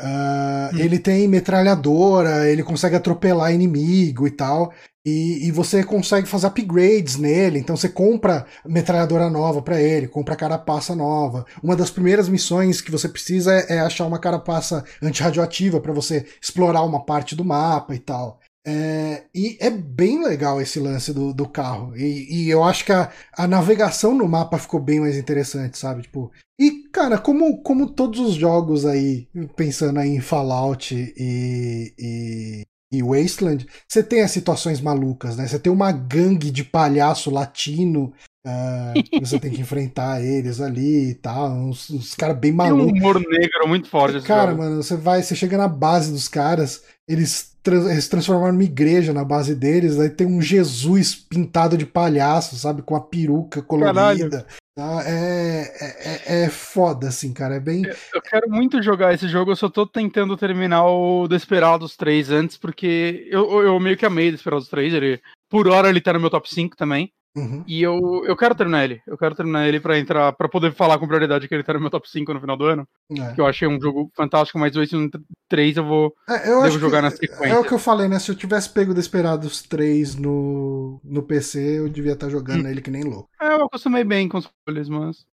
[0.00, 0.78] Ah, Hum.
[0.78, 4.72] Ele tem metralhadora, ele consegue atropelar inimigo e tal.
[5.06, 7.58] E, e você consegue fazer upgrades nele.
[7.58, 11.44] Então você compra metralhadora nova pra ele, compra carapaça nova.
[11.62, 16.26] Uma das primeiras missões que você precisa é, é achar uma carapaça antirradioativa pra você
[16.42, 18.40] explorar uma parte do mapa e tal.
[18.66, 21.94] É, e é bem legal esse lance do, do carro.
[21.96, 26.02] E, e eu acho que a, a navegação no mapa ficou bem mais interessante, sabe?
[26.02, 32.62] Tipo, e, cara, como, como todos os jogos aí, pensando aí em Fallout e, e,
[32.90, 35.46] e Wasteland, você tem as situações malucas, né?
[35.46, 38.14] Você tem uma gangue de palhaço latino.
[39.10, 41.50] Que você tem que enfrentar eles ali e tal.
[41.50, 42.92] Uns, uns caras bem Tem um malucos.
[43.00, 44.62] humor negro muito forte Cara, jogo.
[44.62, 49.12] mano, você vai, você chega na base dos caras, eles, trans, eles transformaram numa igreja
[49.12, 54.46] na base deles, aí tem um Jesus pintado de palhaço, sabe, com a peruca colorida.
[54.76, 55.02] Tá?
[55.06, 57.54] É, é, é- é foda, assim, cara.
[57.54, 57.82] É bem.
[58.12, 62.56] Eu quero muito jogar esse jogo, eu só tô tentando terminar o Desperados 3 antes,
[62.56, 66.28] porque eu, eu meio que amei Desperados 3, ele, por hora ele tá no meu
[66.28, 67.64] top 5 também, Uhum.
[67.66, 70.98] e eu, eu quero terminar ele, eu quero terminar ele pra entrar, para poder falar
[70.98, 73.32] com prioridade que ele tá no meu top 5 no final do ano, É.
[73.32, 75.10] que eu achei um jogo fantástico, mas o Wasteland
[75.48, 76.14] 3 eu vou...
[76.28, 77.46] É, eu Devo jogar que, na sequência.
[77.46, 78.18] É o que eu falei, né?
[78.20, 82.90] Se eu tivesse pego Desperados 3 no, no PC, eu devia estar jogando ele que
[82.90, 83.28] nem louco.
[83.40, 85.26] É, eu acostumei bem com os folhas, mas...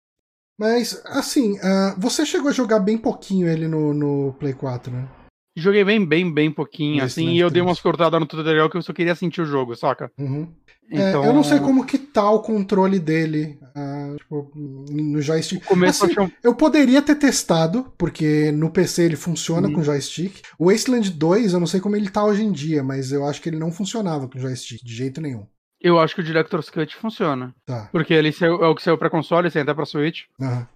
[0.60, 5.08] Mas, assim, ah, você chegou a jogar bem pouquinho ele no, no Play 4, né?
[5.56, 7.68] Joguei bem, bem, bem pouquinho, assim, Wasteland e eu dei 3.
[7.68, 10.12] umas cortadas no tutorial que eu só queria sentir o jogo, saca?
[10.18, 10.54] Uhum.
[10.92, 15.64] É, Então, eu não sei como que tá o controle dele ah, tipo, no joystick.
[15.64, 19.76] começo Assim, eu eu poderia ter testado, porque no PC ele funciona Uhum.
[19.76, 20.42] com joystick.
[20.60, 23.42] O Wasteland 2, eu não sei como ele tá hoje em dia, mas eu acho
[23.42, 25.46] que ele não funcionava com joystick, de jeito nenhum.
[25.80, 27.56] Eu acho que o Director's Cut funciona.
[27.66, 27.88] Tá.
[27.92, 30.24] Porque ele saiu- é o que saiu pra console, sem até pra Switch.
[30.42, 30.68] aham.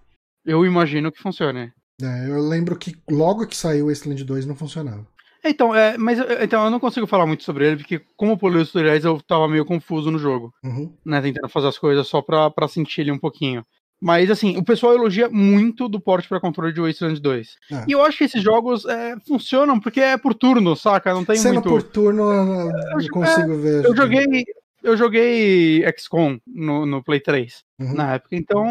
[0.44, 1.72] Eu imagino que funcione.
[2.00, 5.06] É, eu lembro que logo que saiu o Wasteland 2 não funcionava.
[5.48, 8.68] Então, é, mas então eu não consigo falar muito sobre ele, porque como pulei os
[8.68, 10.52] tutoriais, eu tava meio confuso no jogo.
[10.64, 10.92] Uhum.
[11.04, 13.64] Né, tentando fazer as coisas só pra, pra sentir ele um pouquinho.
[14.00, 17.48] Mas, assim, o pessoal elogia muito do porte para controle de Wasteland 2.
[17.72, 17.84] É.
[17.88, 21.14] E eu acho que esses jogos é, funcionam porque é por turno, saca?
[21.14, 21.68] Não tem Sendo muito.
[21.70, 23.84] por turno, eu Eu- consigo ver.
[23.86, 24.44] Eu joguei.
[24.82, 27.94] Eu joguei XCOM no, no Play 3 Uhum.
[27.94, 28.64] na época, então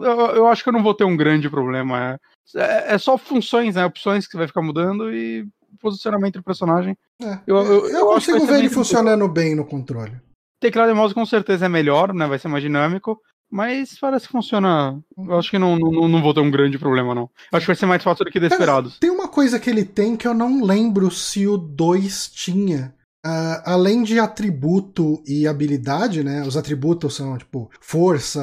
[0.00, 2.20] eu, eu acho que eu não vou ter um grande problema.
[2.54, 3.84] É, é só funções, né?
[3.84, 5.44] Opções que você vai ficar mudando e
[5.76, 6.96] posicionamento do personagem.
[7.22, 7.38] É.
[7.46, 10.12] Eu- eu- Eu eu consigo ver ele funcionando bem no controle.
[10.60, 12.26] Teclado e mouse com certeza é melhor, né?
[12.26, 13.20] Vai ser mais dinâmico.
[13.50, 14.98] Mas parece que funciona.
[15.16, 17.30] Eu acho que não, não, não vou ter um grande problema, não.
[17.52, 18.98] Acho que vai ser mais fácil do que Desperados.
[18.98, 22.92] Tem uma coisa que ele tem que eu não lembro se o 2 tinha.
[23.28, 26.44] Ah, além de atributo e habilidade, né?
[26.46, 28.40] Os atributos são tipo força,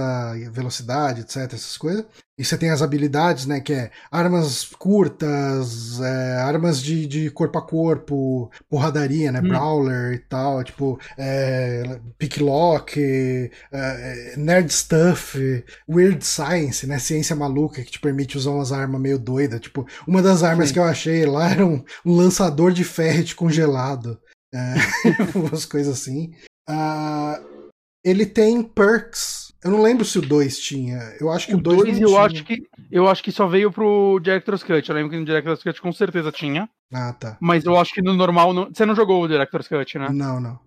[0.52, 1.54] velocidade, etc.
[1.54, 2.04] Essas coisas.
[2.38, 3.62] E você tem as habilidades, né?
[3.62, 9.40] Que é armas curtas, é, armas de, de corpo a corpo, porradaria, né?
[9.40, 9.48] Hum.
[9.48, 17.00] Brawler e tal, tipo, é, picklock, é, é, nerd stuff, weird science, né?
[17.00, 19.62] Ciência maluca que te permite usar umas armas meio doidas.
[19.62, 20.74] Tipo, uma das armas Sim.
[20.74, 24.20] que eu achei lá era um, um lançador de ferret congelado.
[24.54, 24.74] É,
[25.38, 26.34] umas coisas assim.
[26.70, 27.42] Ah,
[28.06, 29.52] ele tem perks.
[29.64, 30.98] Eu não lembro se o 2 tinha.
[31.20, 33.72] Eu acho que o O 2 2 eu acho que eu acho que só veio
[33.72, 34.88] pro Director's Cut.
[34.90, 36.70] Eu lembro que no Director's Cut com certeza tinha.
[36.94, 37.38] Ah, tá.
[37.42, 38.54] Mas eu acho que no normal.
[38.54, 40.10] não- Você não jogou o Director's Cut, né?
[40.12, 40.60] Não, não.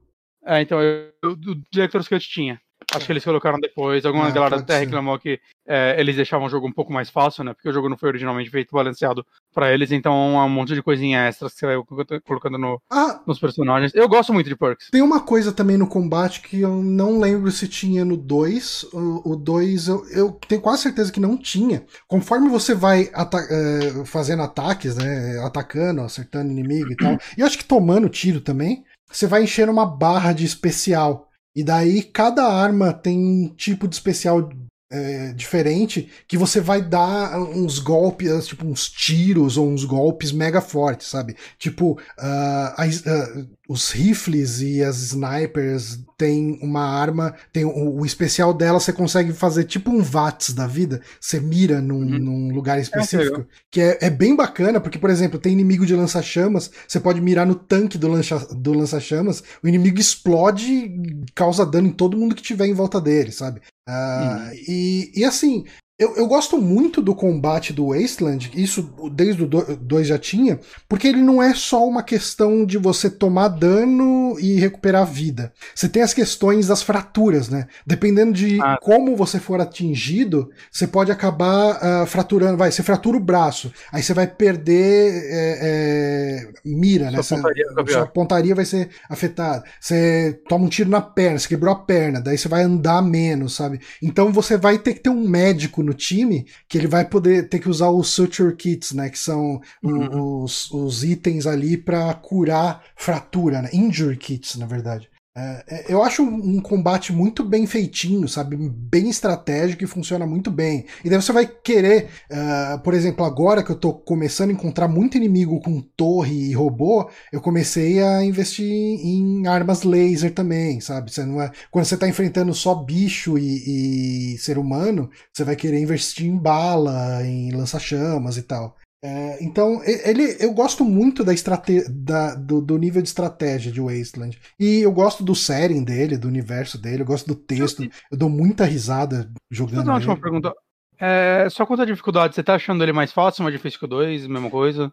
[0.47, 2.61] É, então, eu, eu- o Director's Cut tinha.
[2.95, 4.05] Acho que eles colocaram depois.
[4.07, 4.85] Alguma Ah, galera até ser.
[4.85, 7.53] reclamou que é, eles deixavam o jogo um pouco mais fácil, né?
[7.53, 10.83] Porque o jogo não foi originalmente feito balanceado pra eles, então é um monte de
[10.83, 13.93] coisinha extras que você vai colocando no- Ah, nos personagens.
[13.95, 14.89] Eu gosto muito de perks.
[14.91, 18.85] tem uma coisa também no combate que eu não lembro se tinha no 2.
[18.93, 21.85] O 2 eu, eu tenho quase certeza que não tinha.
[22.07, 25.41] Conforme você vai ata- eh, fazendo ataques, né?
[25.45, 27.19] Atacando, acertando inimigo e tal.
[27.37, 28.85] E eu acho que tomando tiro também.
[29.11, 31.26] Você vai enchendo uma barra de especial.
[31.57, 34.49] E daí cada arma tem um tipo de especial
[34.89, 40.61] é, diferente que você vai dar uns golpes, tipo uns tiros ou uns golpes mega
[40.61, 41.37] fortes, sabe?
[41.59, 48.07] Tipo, ah, as- ah, os rifles e as snipers tem uma arma, tem o, o
[48.07, 52.19] especial dela, você consegue fazer tipo um VATS da vida, você mira num, Uhum.
[52.19, 53.47] num lugar específico, legal.
[53.71, 57.47] que é, é bem bacana, porque, por exemplo, tem inimigo de lança-chamas, você pode mirar
[57.47, 62.35] no tanque do lança- do lança-chamas, o inimigo explode e causa dano em todo mundo
[62.35, 63.61] que tiver em volta dele, sabe?
[63.89, 65.65] Ah, e, e assim,
[65.99, 71.09] eu, eu gosto muito do combate do Wasteland, isso desde o 2 já tinha, porque
[71.09, 75.55] ele não é só uma questão de você tomar dano e recuperar a vida.
[75.75, 77.67] Você tem as questões das fraturas, né?
[77.87, 78.77] Dependendo de Ah.
[78.83, 82.59] como você for atingido, você pode acabar ah, fraturando.
[82.59, 87.23] Vai, você fratura o braço, aí você vai perder é, é, mira, né?
[87.23, 89.65] Sua Você- pontaria fica sua pontaria vai ser afetada.
[89.81, 93.55] Você toma um tiro na perna, você quebrou a perna, daí você vai andar menos,
[93.55, 93.81] sabe?
[94.03, 97.59] Então você vai ter que ter um médico no time que ele vai poder ter
[97.61, 99.09] que usar os suture kits, né?
[99.11, 100.43] Que são Uhum.
[100.43, 103.71] os, os itens ali pra curar fratura, né?
[103.73, 105.09] Injury kits, na verdade.
[105.37, 108.57] É, é, eu acho um, combate muito bem feitinho, sabe?
[108.57, 110.87] Bem estratégico e funciona muito bem.
[111.05, 114.89] E daí você vai querer, ah, por exemplo, agora que eu tô começando a encontrar
[114.89, 121.13] muito inimigo com torre e robô, eu comecei a investir em armas laser também, sabe?
[121.13, 125.55] Você não é, quando você tá enfrentando só bicho e, e ser humano, você vai
[125.55, 128.75] querer investir em bala, em lança-chamas e tal.
[129.09, 133.81] É, então, ele, eu gosto muito da estrate da, do, do nível de estratégia de
[133.81, 134.37] Wasteland.
[134.59, 137.89] E eu gosto do setting dele, do universo dele, eu gosto do texto.
[138.11, 139.87] Eu dou muita risada Deixa eu jogando.
[139.87, 140.53] fazer uma pergunta.
[140.99, 143.89] É, só quanto à dificuldade, você tá achando ele mais fácil, mais difícil que o
[143.89, 144.93] 2, mesma coisa?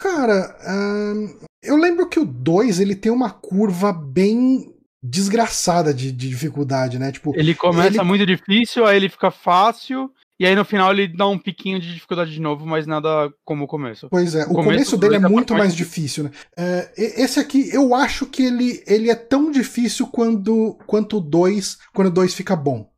[0.00, 1.28] Cara, ahn,
[1.62, 7.12] eu lembro que o 2 ele tem uma curva bem desgraçada de, de dificuldade, né?
[7.12, 11.08] Tipo, Ele começa Ele- muito difícil, aí ele fica fácil, e aí no final ele
[11.08, 14.08] dá um piquinho de dificuldade de novo, mas nada como o começo.
[14.10, 16.30] Pois é, o começo começo dele é dois muito mais difícil, né?
[16.56, 21.78] É, esse aqui, eu acho que ele, ele é tão difícil quando, quanto o 2,
[21.92, 22.90] quando o 2 fica bom,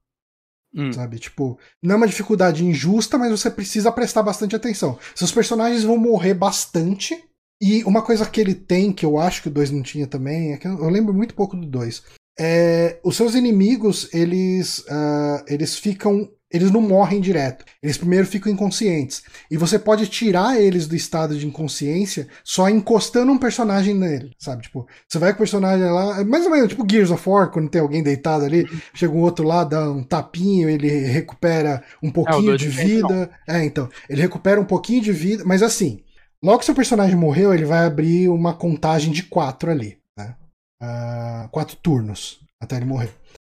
[0.74, 0.92] Hum.
[0.92, 1.18] sabe?
[1.18, 4.98] Tipo, não é uma dificuldade injusta, mas você precisa prestar bastante atenção.
[5.14, 7.16] Seus personagens vão morrer bastante,
[7.60, 10.52] e uma coisa que ele tem, que eu acho que o 2 não tinha também,
[10.52, 12.02] é que eu lembro muito pouco do 2.
[12.38, 16.30] É, os seus inimigos, eles, ah, eles ficam.
[16.52, 17.64] Eles não morrem direto.
[17.82, 19.22] Eles primeiro ficam inconscientes.
[19.50, 24.62] E você pode tirar eles do estado de inconsciência só encostando um personagem nele, sabe?
[24.62, 27.50] Tipo, você vai com o personagem lá, é mais ou menos tipo Gears of War,
[27.50, 32.10] quando tem alguém deitado ali, chega um outro lá, dá um tapinho, ele recupera um
[32.10, 33.30] pouquinho dois de não vida.
[33.48, 36.02] É, então, ele recupera um pouquinho de vida, mas assim,
[36.42, 40.34] Logo que seu personagem morreu, ele vai abrir uma contagem de quatro ali, né?
[40.82, 43.12] Uh, quatro turnos até ele morrer.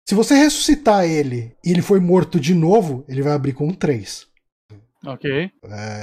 [0.09, 4.27] Se você ressuscitar ele e ele foi morto de novo, ele vai abrir com três.
[5.05, 5.31] Ok.
[5.31, 5.51] É,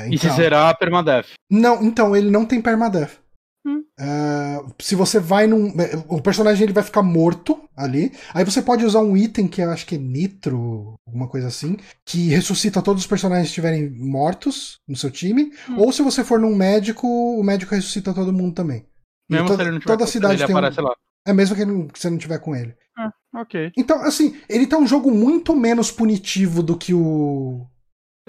[0.06, 0.14] então...
[0.14, 1.28] E se então- será permadeath?
[1.50, 3.18] Não, então ele não tem permadeath.
[3.66, 3.84] Hum.
[4.00, 5.74] Uh, se você vai num.
[6.08, 8.14] O personagem ele vai ficar morto ali.
[8.34, 11.78] Aí você pode usar um item que eu acho que é nitro, alguma coisa assim,
[12.06, 15.52] que ressuscita todos os personagens que estiverem mortos no seu time.
[15.70, 15.76] Hum.
[15.78, 18.86] Ou se você for num médico, o médico ressuscita todo mundo também.
[19.30, 20.60] Mesmo to se ele não tiver toda a cidade ele tem um...
[20.60, 20.96] lá.
[21.28, 22.76] É mesmo que, ele, que você não tiver com ele.
[23.34, 23.72] Ok.
[23.78, 27.68] Então, assim, ele tá um jogo muito menos punitivo do que o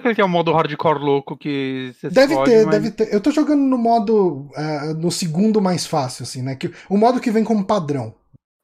[0.01, 2.71] Aquele que é o modo hardcore louco que você Deve ter, mas...
[2.71, 3.13] deve ter.
[3.13, 4.49] Eu tô jogando no modo.
[4.55, 6.55] Uh, no segundo mais fácil, assim, né?
[6.55, 8.15] Que, o modo que vem como padrão.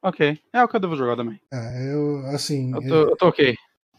[0.03, 0.39] Ok.
[0.51, 1.39] É o que eu devo jogar também.
[1.53, 2.73] É, eu, assim.
[2.73, 3.55] Eu tô, eu, eu tô ok.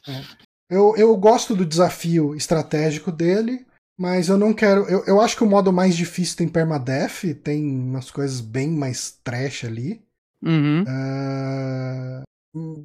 [0.08, 0.22] É.
[0.68, 3.64] Eu, eu gosto do desafio estratégico dele,
[3.96, 4.82] mas eu não quero.
[4.88, 9.12] Eu, eu acho que o modo mais difícil tem permadeath, tem umas coisas bem mais
[9.22, 10.02] trash ali.
[10.42, 10.82] Uhum.
[10.82, 12.22] Uh,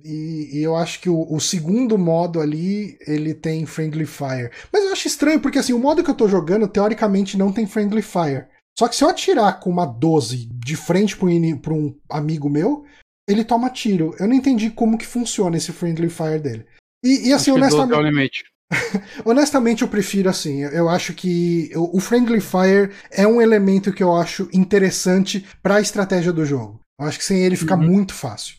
[0.03, 4.51] e, e, eu acho que o, o, segundo modo ali, ele tem Friendly Fire.
[4.71, 7.65] Mas eu acho estranho, porque assim, o modo que eu tô jogando, teoricamente, não tem
[7.65, 8.45] Friendly Fire.
[8.77, 12.49] Só que se eu atirar com uma 12 de frente pra um, pra um amigo
[12.49, 12.83] meu,
[13.27, 14.15] ele toma tiro.
[14.19, 16.65] Eu não entendi como que funciona esse Friendly Fire dele.
[17.03, 18.43] E, e assim, honestamente.
[19.23, 20.61] honestamente, eu prefiro assim.
[20.61, 25.81] Eu acho que o Friendly Fire é um elemento que eu acho interessante para a
[25.81, 26.79] estratégia do jogo.
[26.99, 27.83] Eu acho que sem ele fica uhum.
[27.83, 28.55] muito fácil.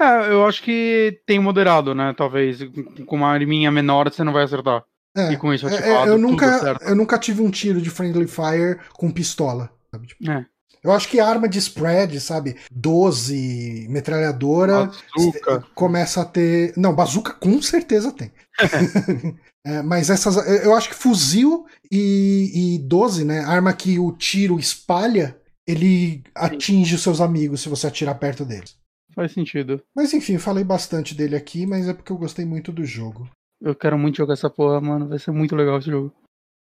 [0.00, 2.14] É, eu acho que tem moderado, né?
[2.16, 2.58] Talvez.
[3.06, 4.84] Com uma arminha menor você não vai acertar.
[5.16, 8.26] É, e com isso ativado, é, eu nunca Eu nunca tive um tiro de friendly
[8.26, 9.70] fire com pistola.
[9.90, 10.06] Sabe?
[10.06, 10.46] Tipo, é.
[10.82, 12.56] Eu acho que arma de spread, sabe?
[12.70, 14.90] 12, metralhadora.
[15.14, 15.64] Bazuca.
[15.74, 16.72] Começa a ter.
[16.76, 18.32] Não, bazuca com certeza tem.
[19.64, 20.36] é, mas essas.
[20.64, 23.40] Eu acho que fuzil e, e 12, né?
[23.40, 25.36] Arma que o tiro espalha,
[25.66, 28.76] ele atinge os seus amigos se você atirar perto deles.
[29.14, 29.82] Faz sentido.
[29.94, 33.28] Mas enfim, falei bastante dele aqui, mas é porque eu gostei muito do jogo.
[33.60, 35.08] Eu quero muito jogar essa porra, mano.
[35.08, 36.12] Vai ser muito legal esse jogo.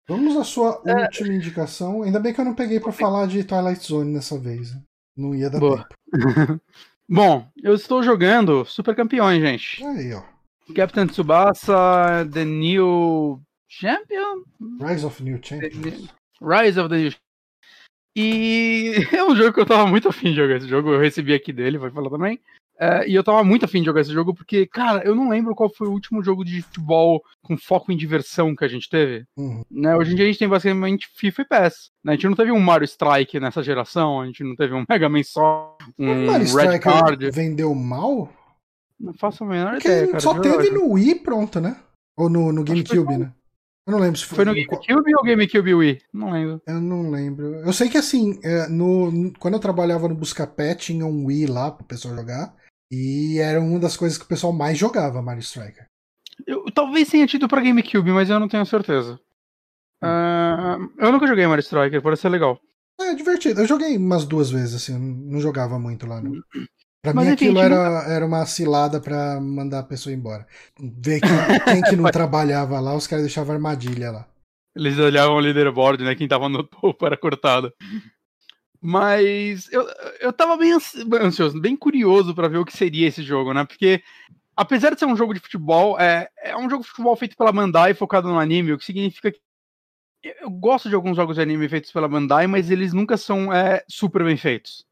[0.09, 1.03] Vamos à sua é...
[1.03, 2.03] última indicação.
[2.03, 4.75] Ainda bem que eu não peguei para falar de Twilight Zone nessa vez.
[5.17, 5.87] Não ia dar Boa.
[6.11, 6.61] tempo.
[7.11, 9.85] Bom, eu estou jogando Super Campeões, gente.
[9.85, 10.23] Aí, ó.
[10.75, 14.45] Captain Tsubasa, The New Champion?
[14.81, 16.09] Rise of New Champion.
[16.41, 17.13] Rise of the New
[18.21, 20.93] e é um jogo que eu tava muito afim de jogar esse jogo.
[20.93, 22.41] Eu recebi aqui dele, vai falar também.
[22.81, 25.55] É, e eu tava muito afim de jogar esse jogo porque, cara, eu não lembro
[25.55, 29.25] qual foi o último jogo de futebol com foco em diversão que a gente teve.
[29.37, 29.65] Uhum.
[29.71, 29.97] Né?
[29.97, 31.91] Hoje em dia a gente tem basicamente FIFA e PES.
[32.05, 32.13] Né?
[32.13, 35.09] A gente não teve um Mario Strike nessa geração, a gente não teve um Mega
[35.09, 37.31] Man só, um o Mario Red Strike Card.
[37.31, 38.33] vendeu mal?
[38.99, 40.21] Não faço a menor porque ideia, cara.
[40.21, 41.77] Só teve no Wii pronto, né?
[42.17, 43.33] Ou no, no GameCube, né?
[43.89, 44.37] Eu não lembro se foi.
[44.37, 46.03] Foi no GameCube ou GameCube Wii?
[46.13, 46.63] Não lembro.
[46.67, 47.55] Eu não lembro.
[47.55, 51.71] Eu sei que assim, é, no, quando eu trabalhava no Buscapé, tinha um Wii lá
[51.71, 52.55] pro pessoal jogar.
[52.93, 55.87] E era uma das coisas que o pessoal mais jogava, Mario Striker.
[56.47, 59.19] Eu, talvez tenha tido pra GameCube, mas eu não tenho certeza.
[60.03, 60.07] Hum.
[60.07, 62.61] Uh, eu nunca joguei Mario Striker, parece ser legal.
[63.01, 63.63] É, divertido.
[63.63, 66.33] Eu joguei umas duas vezes, assim, não jogava muito lá, não.
[67.03, 70.47] Pra Mas mim aquilo era, era uma cilada para mandar a pessoa embora.
[70.79, 71.31] Ver quem,
[71.65, 74.29] quem que não trabalhava lá, os caras deixavam armadilha lá.
[74.75, 76.15] Eles olhavam o leaderboard, né?
[76.15, 77.73] Quem tava no topo era cortado.
[78.81, 79.87] Mas eu,
[80.21, 80.73] eu tava bem
[81.21, 83.65] ansioso, bem curioso para ver o que seria esse jogo, né?
[83.65, 84.03] Porque,
[84.57, 87.53] apesar de ser um jogo de futebol, é, é um jogo de futebol feito pela
[87.53, 89.41] Bandai focado no anime, o que significa que
[90.23, 93.85] eu gosto de alguns jogos de anime feitos pela Bandai, mas eles nunca são é,
[93.89, 94.85] super bem feitos.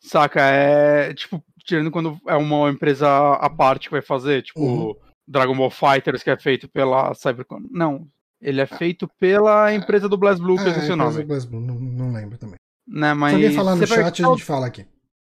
[0.00, 0.40] Saca?
[0.40, 4.94] É tipo, tirando quando é uma empresa à parte que vai fazer, tipo uhum.
[5.26, 7.60] Dragon Ball Fighters, que é feito pela Cybercon.
[7.70, 8.06] Não,
[8.40, 11.24] ele é feito pela empresa do BlazBlue, que é, eu esqueci o nome.
[11.24, 12.56] BlazBlue, não, não lembro também.
[12.86, 13.30] Né, mas...
[13.30, 14.86] Se alguém falar no chat, a gente fala aqui.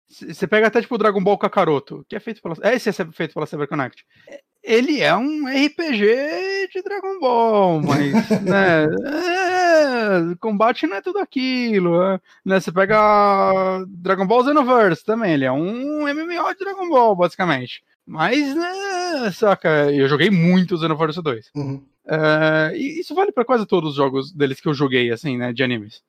[0.10, 2.55] Você pega até tipo o Dragon Ball Kakaroto, que é feito pela.
[2.72, 4.05] Esse é feito pela CyberConnect.
[4.64, 8.14] Ele é um RPG de Dragon Ball, mas.
[8.41, 12.02] né, é, combate não é tudo aquilo.
[12.02, 17.15] É, né, você pega Dragon Ball Xenoverse também, ele é um MMO de Dragon Ball,
[17.15, 17.84] basicamente.
[18.06, 21.52] Mas, né, saca, eu joguei muito Xenoverse 2.
[21.56, 21.84] Uhum.
[22.06, 25.52] É, e isso vale para quase todos os jogos deles que eu joguei, assim, né,
[25.52, 26.02] de animes.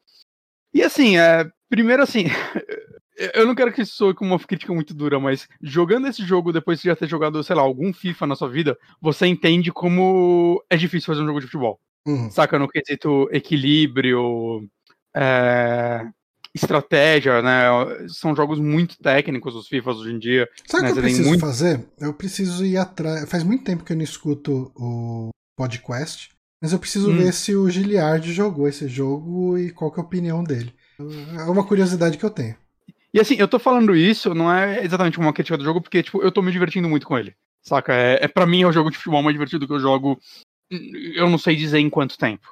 [0.73, 2.27] E assim, é, primeiro assim,
[3.35, 6.53] eu não quero que isso soe como uma crítica muito dura, mas jogando esse jogo
[6.53, 10.63] depois de já ter jogado, sei lá, algum FIFA na sua vida, você entende como
[10.69, 11.79] é difícil fazer um jogo de futebol.
[12.07, 12.31] Uhum.
[12.31, 12.59] Saca?
[12.59, 14.69] No quesito equilíbrio,
[15.17, 16.07] é,
[16.55, 17.65] estratégia, né?
[18.09, 20.49] São jogos muito técnicos os FIFAs hoje em dia.
[20.67, 20.93] Sabe o né?
[20.93, 21.41] que eu preciso muito...
[21.41, 21.87] fazer?
[21.99, 23.29] Eu preciso ir atrás.
[23.31, 26.31] Faz muito tempo que eu não escuto o podcast.
[26.63, 27.17] mas eu preciso Hum.
[27.19, 30.73] ver se o Giliard jogou esse jogo e qual que é a opinião dele.
[31.39, 32.57] É uma curiosidade que eu tenho.
[33.15, 36.21] E assim, eu tô falando isso, não é exatamente uma crítica do jogo, porque, tipo,
[36.21, 37.35] eu tô me divertindo muito com ele.
[37.63, 37.95] Saca?
[37.95, 40.21] É, é pra mim é o jogo de futebol mais divertido que eu jogo.
[40.71, 42.47] Eu não sei dizer em quanto tempo.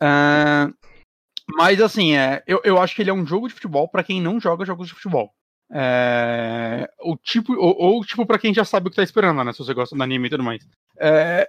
[0.00, 0.70] Ah,
[1.56, 4.20] mas assim, é, eu, eu acho que ele é um jogo de futebol pra quem
[4.20, 5.30] não joga jogos de futebol.
[5.70, 9.52] É, o tipo, ou, ou tipo para quem já sabe o que tá esperando, né?
[9.52, 10.66] Se você gosta do anime e tudo mais.
[10.98, 11.46] É,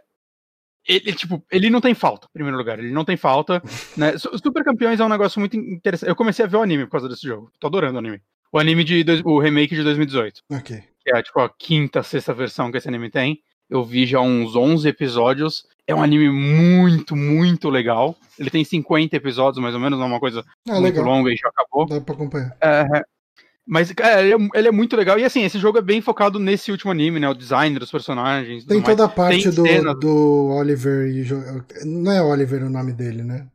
[0.85, 2.77] ele, tipo, ele não tem falta, em primeiro lugar.
[2.79, 3.61] Ele não tem falta.
[3.95, 4.17] Né?
[4.17, 6.09] Su- Super Campeões é um negócio muito interessante.
[6.09, 7.51] Eu comecei a ver o anime por causa desse jogo.
[7.59, 8.21] Tô adorando o anime.
[8.51, 9.03] O anime de.
[9.03, 10.81] dois- O remake de 2018 Ok.
[11.03, 13.39] que é tipo a quinta, sexta versão que esse anime tem.
[13.69, 15.63] Eu vi já uns 11 episódios.
[15.87, 18.15] É um anime muito, muito legal.
[18.37, 21.03] Ele tem 50 episódios, mais ou menos, não é uma coisa Ah, muito legal.
[21.05, 21.85] longa e já acabou.
[21.87, 22.55] Dá pra acompanhar.
[22.61, 22.85] É,
[23.67, 25.19] mas, cara, ele é, ele é muito legal.
[25.19, 27.29] E assim, esse jogo é bem focado nesse último anime, né?
[27.29, 28.65] O design dos personagens.
[28.65, 28.97] Tem tudo mais.
[28.97, 29.99] toda a parte Tem do, cenas.
[29.99, 31.27] do Oliver e.
[31.85, 33.47] Não é Oliver o nome dele, né?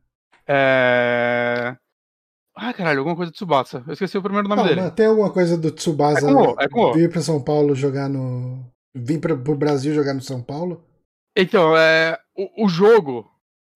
[0.47, 1.77] É...
[2.57, 3.83] Ah, caralho, alguma coisa de Tsubasa.
[3.87, 4.91] Eu esqueci o primeiro nome Não, dele.
[4.93, 6.95] tem alguma coisa do Tsubasa É com O, é com O.
[6.95, 8.65] vir pra São Paulo jogar no.
[8.97, 10.85] Vir pra, pro Brasil jogar no São Paulo?
[11.37, 13.29] Então, é, o, o jogo,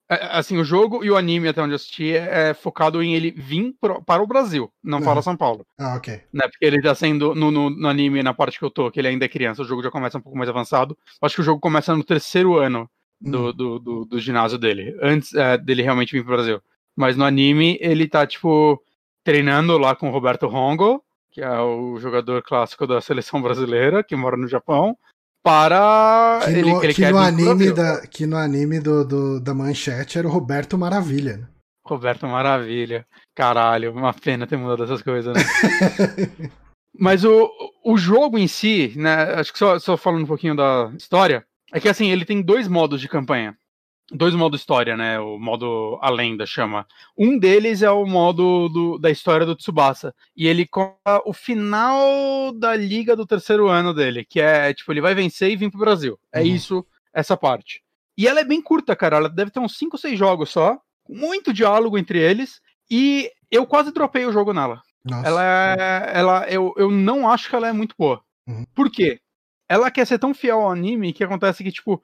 [0.09, 3.15] é, assim, o jogo e o anime, até onde eu assisti, é, é focado em
[3.17, 5.05] ele vir pro- para o Brasil, não Uhum.
[5.05, 5.67] para São Paulo.
[5.77, 6.23] Ah, ok.
[6.33, 9.01] Né, porque ele tá sendo, no, no, no anime, na parte que eu tô, que
[9.01, 10.97] ele ainda é criança, o jogo já começa um pouco mais avançado.
[11.21, 12.89] Acho que o jogo começa no terceiro ano
[13.21, 13.53] do, Hum.
[13.53, 16.61] do, do, do ginásio dele, antes é, dele realmente vir pro Brasil.
[16.99, 18.83] Mas no anime, ele tá, tipo,
[19.23, 21.01] treinando lá com o Roberto Hongo,
[21.31, 24.99] que é o jogador clássico da seleção brasileira, que mora no Japão,
[25.41, 26.41] para...
[26.45, 29.55] Que ele, no, ele que quer no anime, da, que no anime do, do- da
[29.55, 31.37] manchete era o Roberto Maravilha.
[31.37, 31.47] Né?
[31.87, 33.07] Roberto Maravilha.
[33.33, 35.41] Caralho, uma pena ter mudado essas coisas, né?
[36.99, 37.49] Mas o,
[37.85, 39.35] o jogo em si, né?
[39.35, 42.66] Acho que só, só falando um pouquinho da história, é que assim, ele tem dois
[42.66, 43.57] modos de campanha.
[44.11, 45.21] Dois modos história, né?
[45.21, 46.87] O modo A Lenda chama.
[47.17, 50.15] Um deles é o modo do- da história do Tsubasa.
[50.35, 55.03] E ele conta o final da liga do terceiro ano dele, que é tipo, ele
[55.03, 56.19] vai vencer e vir pro Brasil.
[56.33, 56.47] É Uhum.
[56.47, 57.83] isso, essa parte.
[58.17, 59.17] E ela é bem curta, cara.
[59.19, 60.79] Ela deve ter uns 5 ou 6 jogos só.
[61.09, 62.61] Muito diálogo entre eles.
[62.91, 64.81] E eu quase dropei o jogo nela.
[65.05, 65.29] Nossa.
[65.29, 66.11] Ela é.
[66.19, 68.21] Ela, eu, eu não acho que ela é muito boa.
[68.47, 68.65] Uhum.
[68.75, 69.21] Por quê?
[69.69, 72.03] Ela quer ser tão fiel ao anime que acontece que, tipo,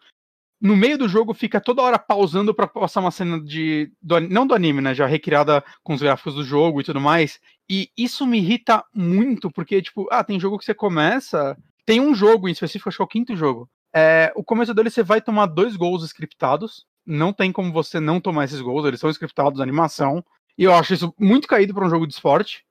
[0.61, 3.93] no meio do jogo fica toda hora pausando pra passar uma cena de.
[4.01, 4.95] do não do anime, né?
[4.95, 7.39] Já recriada com os gráficos do jogo e tudo mais.
[7.69, 11.57] E isso me irrita muito, porque, tipo, ah, tem jogo que você começa.
[11.87, 13.69] Tem um jogo em específico, acho que é o quinto jogo.
[13.95, 16.85] É, o começo dele você vai tomar dois gols scriptados.
[17.07, 20.25] Não tem como você não tomar esses gols, eles são scriptados, animação.
[20.57, 22.65] E eu acho isso muito caído pra um jogo de esporte.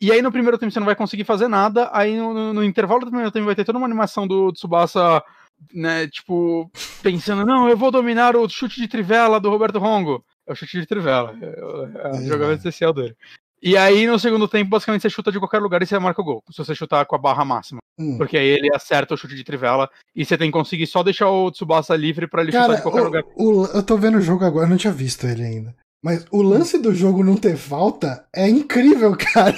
[0.00, 1.90] E aí no primeiro tempo você não vai conseguir fazer nada.
[1.92, 5.22] Aí no, no- no intervalo do primeiro tempo vai ter toda uma animação do Tsubasa,
[5.72, 6.70] né, tipo,
[7.02, 10.24] pensando, não, eu vou dominar o chute de trivela do Roberto Rongo.
[10.46, 11.36] É o chute de trivela.
[11.40, 12.22] É, o- é o É.
[12.26, 13.14] jogador especial dele.
[13.62, 16.24] E aí no segundo tempo, basicamente, você chuta de qualquer lugar e você marca o
[16.24, 16.42] gol.
[16.50, 17.78] Se você chutar com a barra máxima.
[17.98, 18.16] Hum.
[18.16, 21.28] Porque aí ele acerta o chute de trivela e você tem que conseguir só deixar
[21.28, 23.22] o Tsubasa livre pra ele chutar Cara, de qualquer o- lugar.
[23.36, 25.76] o- eu tô vendo o jogo agora, eu não tinha visto ele ainda.
[26.02, 29.54] Mas o lance do jogo não ter falta é incrível, cara.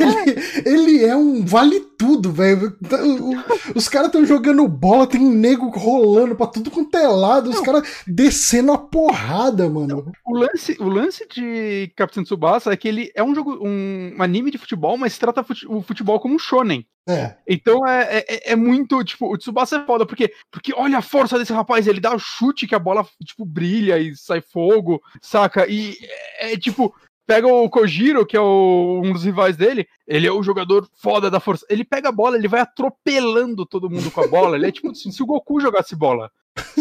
[0.00, 2.76] Ele, ele é um vale tudo, velho.
[2.82, 3.44] O- o-
[3.76, 7.88] Os caras estão jogando bola, tem nego rolando pra tudo quanto é lado, os caras
[8.06, 10.10] descendo a porrada, mano.
[10.26, 14.50] O lance, o lance de Capitão Tsubasa é que ele é um jogo, um anime
[14.50, 16.84] de futebol, mas trata o futebol como um shonen.
[17.08, 21.02] É, Então é, é, é muito, tipo, o Tsubasa é foda, porque, porque olha a
[21.02, 25.00] força desse rapaz, ele dá o chute que a bola, tipo, brilha e sai fogo,
[25.22, 25.66] saca?
[25.68, 25.96] E
[26.40, 26.92] é, é, tipo,
[27.24, 31.30] pega o Kojiro, que é o- um dos rivais dele, ele é o jogador foda
[31.30, 31.64] da força.
[31.70, 34.90] Ele pega a bola, ele vai atropelando todo mundo com a bola, ele é tipo
[34.90, 36.30] assim, se o Goku jogasse bola.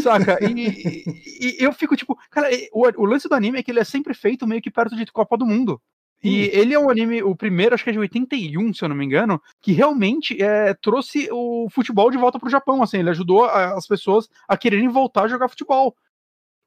[0.01, 0.37] Saca?
[0.41, 3.79] E, e- e eu fico tipo, cara, o, o lance do anime é que ele
[3.79, 5.81] é sempre feito meio que perto de Copa do Mundo.
[6.25, 8.95] E ele é um anime, o primeiro, acho que é de 81, se eu não
[8.95, 13.45] me engano, que realmente é, trouxe o futebol de volta pro Japão, assim, ele ajudou
[13.45, 15.95] a- as pessoas a quererem voltar a jogar futebol.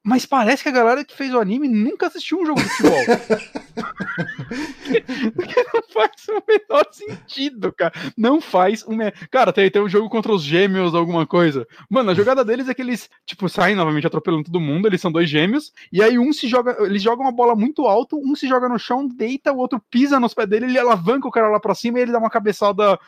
[0.08, 2.98] Mas parece que a galera que fez o anime nunca assistiu um jogo de futebol.
[5.36, 7.92] Porque não faz o menor sentido, cara.
[8.16, 9.10] Não faz o me...
[9.30, 11.68] Cara, tem, tem um jogo contra os gêmeos, alguma coisa.
[11.90, 15.12] Mano, a jogada deles é que eles, tipo, saem novamente atropelando todo mundo, eles são
[15.12, 18.48] dois gêmeos, e aí um se joga, eles jogam uma bola muito alto, um se
[18.48, 21.60] joga no chão, deita, o outro pisa nos pés dele, ele alavanca o cara lá
[21.60, 22.98] pra cima e ele dá uma cabeçada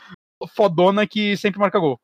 [0.55, 1.98] fodona que sempre marca gol.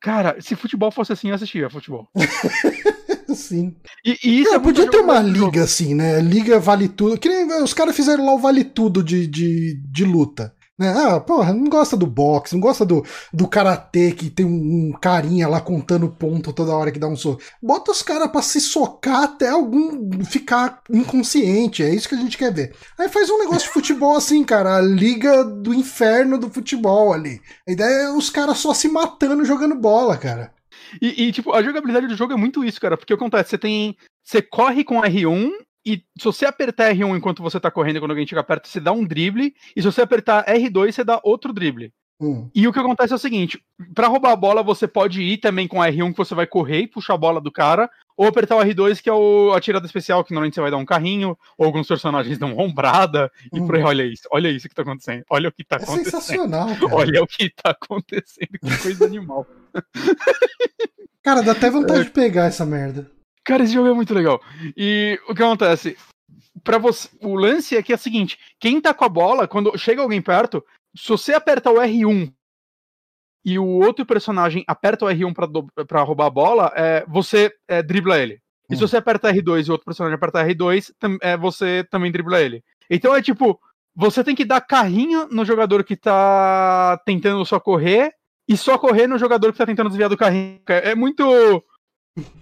[0.00, 2.08] Cara, se futebol fosse assim, eu assistia futebol.
[3.34, 3.74] sim.
[4.04, 6.20] E, e isso Cara, é podia ter uma liga assim, né?
[6.20, 7.18] Liga vale tudo.
[7.18, 10.54] Que nem os caras fizeram lá o vale tudo de, de, de luta.
[10.80, 10.94] Né?
[10.96, 14.92] Ah, porra, não gosta do boxe, não gosta do, do karatê que tem um, um
[14.98, 17.42] carinha lá contando ponto toda hora que dá um soco.
[17.62, 22.38] Bota os caras pra se socar até algum ficar inconsciente, é isso que a gente
[22.38, 22.74] quer ver.
[22.98, 27.42] Aí faz um negócio de futebol assim, cara, a liga do inferno do futebol ali.
[27.68, 30.50] A ideia é os caras só se matando jogando bola, cara.
[31.00, 33.96] E, e, tipo, a jogabilidade do jogo é muito isso, cara, porque acontece, você tem.
[34.22, 35.50] Você corre com R1
[35.84, 38.92] e se você apertar R1 enquanto você tá correndo, quando alguém chega perto, você dá
[38.92, 39.54] um drible.
[39.74, 41.92] E se você apertar R2, você dá outro drible.
[42.20, 42.50] Hum.
[42.54, 43.62] E o que acontece é o seguinte:
[43.94, 46.86] para roubar a bola, você pode ir também com R1, que você vai correr e
[46.86, 47.90] puxar a bola do cara,
[48.20, 50.76] ou apertar o R2, que é o, a tirada especial, que normalmente você vai dar
[50.76, 53.56] um carrinho, ou alguns personagens dão uma ombrada, hum.
[53.56, 55.82] e por aí, olha isso, olha isso que tá acontecendo, olha o que tá é
[55.82, 56.20] acontecendo.
[56.20, 56.94] Sensacional, cara.
[56.94, 59.46] Olha o que tá acontecendo, que coisa animal.
[61.22, 62.04] Cara, dá até vontade é.
[62.04, 63.10] de pegar essa merda.
[63.42, 64.40] Cara, esse jogo é muito legal.
[64.76, 65.96] E o que acontece?
[66.62, 69.76] Para você, o lance é que é o seguinte: quem tá com a bola, quando
[69.78, 70.64] chega alguém perto,
[70.96, 72.32] se você aperta o R1
[73.44, 78.18] e o outro personagem aperta o R1 para roubar a bola, é, você é, dribla
[78.18, 78.40] ele.
[78.70, 78.86] E se hum.
[78.86, 80.92] você aperta R2 e o outro personagem aperta R2,
[81.22, 82.62] é, você também dribla ele.
[82.88, 83.58] Então é tipo,
[83.94, 88.12] você tem que dar carrinho no jogador que tá tentando só correr
[88.48, 90.60] e só correr no jogador que tá tentando desviar do carrinho.
[90.66, 91.24] É muito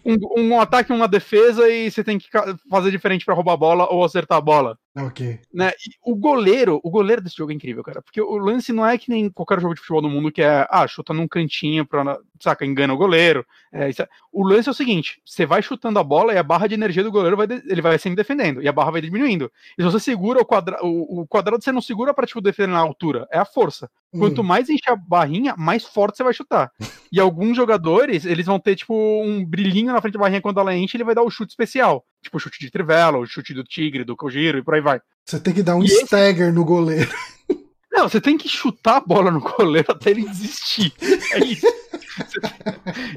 [0.05, 2.29] um, um ataque uma defesa e você tem que
[2.71, 4.79] fazer diferente para roubar a bola ou acertar a bola.
[4.97, 5.41] Ok.
[5.53, 5.73] Né?
[6.03, 8.03] O goleiro, o goleiro desse jogo é incrível, cara.
[8.03, 10.67] Porque o lance não é que nem qualquer jogo de futebol do mundo que é,
[10.71, 13.47] ah, chuta num cantinho pra, saca, engana o goleiro.
[13.73, 14.09] É, é...
[14.33, 17.05] O lance é o seguinte: você vai chutando a bola e a barra de energia
[17.05, 19.51] do goleiro vai, ele vai sempre defendendo e a barra vai diminuindo.
[19.77, 22.73] E se você segura o quadrado, o, o quadrado você não segura pra, tipo, defender
[22.73, 23.91] na altura, é a força.
[24.13, 24.21] Hum.
[24.21, 26.73] Quanto mais enche a barrinha, mais forte você vai chutar.
[27.13, 30.75] E alguns jogadores, eles vão ter, tipo, um brilhinho na frente da barrinha quando ela
[30.75, 32.05] enche, ele vai dar o chute especial.
[32.23, 35.01] Tipo, chute de trivela, o chute do tigre, do Kojiro e por aí vai.
[35.25, 36.55] Você tem que dar um e stagger esse...
[36.55, 37.11] no goleiro.
[37.93, 40.93] Não, você tem que chutar a bola no goleiro até ele desistir.
[41.33, 41.67] É isso.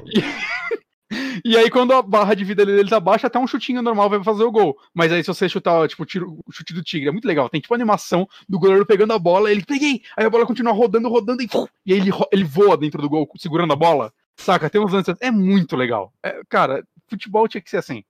[0.06, 1.50] e...
[1.50, 4.24] e aí, quando a barra de vida dele tá baixa, até um chutinho normal vai
[4.24, 4.76] fazer o gol.
[4.94, 7.48] Mas aí, se você chutar, tipo, tiro, o chute do tigre, é muito legal.
[7.48, 11.08] Tem tipo animação do goleiro pegando a bola, ele peguei, aí a bola continua rodando,
[11.08, 11.48] rodando, e,
[11.86, 14.12] e aí ele, ele voa dentro do gol, segurando a bola.
[14.36, 14.68] Saca?
[14.68, 15.14] Tem uns lances.
[15.20, 16.12] É muito legal.
[16.22, 16.82] É, cara,
[17.12, 18.04] futebol tinha que ser assim.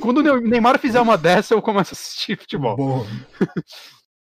[0.00, 2.76] Quando o Neymar fizer uma dessa, eu começo a assistir futebol.
[2.76, 3.06] Boa.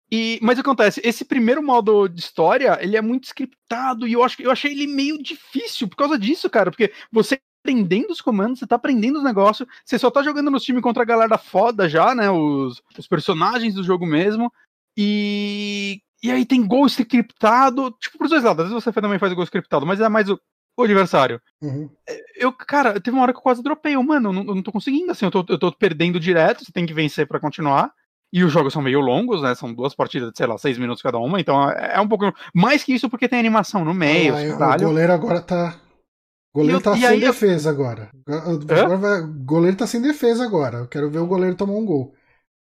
[0.10, 1.02] E, mas acontece?
[1.04, 4.72] Esse primeiro modo de história, ele é muito scriptado e eu acho que eu achei
[4.72, 9.18] ele meio difícil por causa disso, cara, porque você aprendendo os comandos, você tá aprendendo
[9.18, 12.32] os negócios, você só tá jogando nos times contra a galera foda já, né?
[12.32, 14.52] Os, os personagens do jogo mesmo.
[14.96, 18.64] E, e aí tem gol scriptado, tipo, pros dois lados.
[18.64, 20.40] Às vezes você também faz gol scriptado, mas é mais o,
[20.78, 21.42] o adversário.
[21.62, 21.90] Uhum.
[22.08, 23.96] É, eu, cara, teve uma hora que eu quase dropei.
[23.96, 26.64] Eu, mano, eu não, eu não tô conseguindo, assim, eu tô, eu tô perdendo direto,
[26.64, 27.92] você tem que vencer para continuar.
[28.32, 29.56] E os jogos são meio longos, né?
[29.56, 32.32] São duas partidas de, sei lá, seis minutos cada uma, então é, é um pouco.
[32.54, 34.36] Mais que isso porque tem animação no meio.
[34.36, 35.80] Ah, o goleiro agora tá.
[36.54, 37.74] O goleiro eu, tá sem defesa eu...
[37.74, 38.12] agora.
[38.28, 39.22] agora vai...
[39.22, 40.80] O goleiro tá sem defesa agora.
[40.80, 42.14] Eu quero ver o goleiro tomar um gol.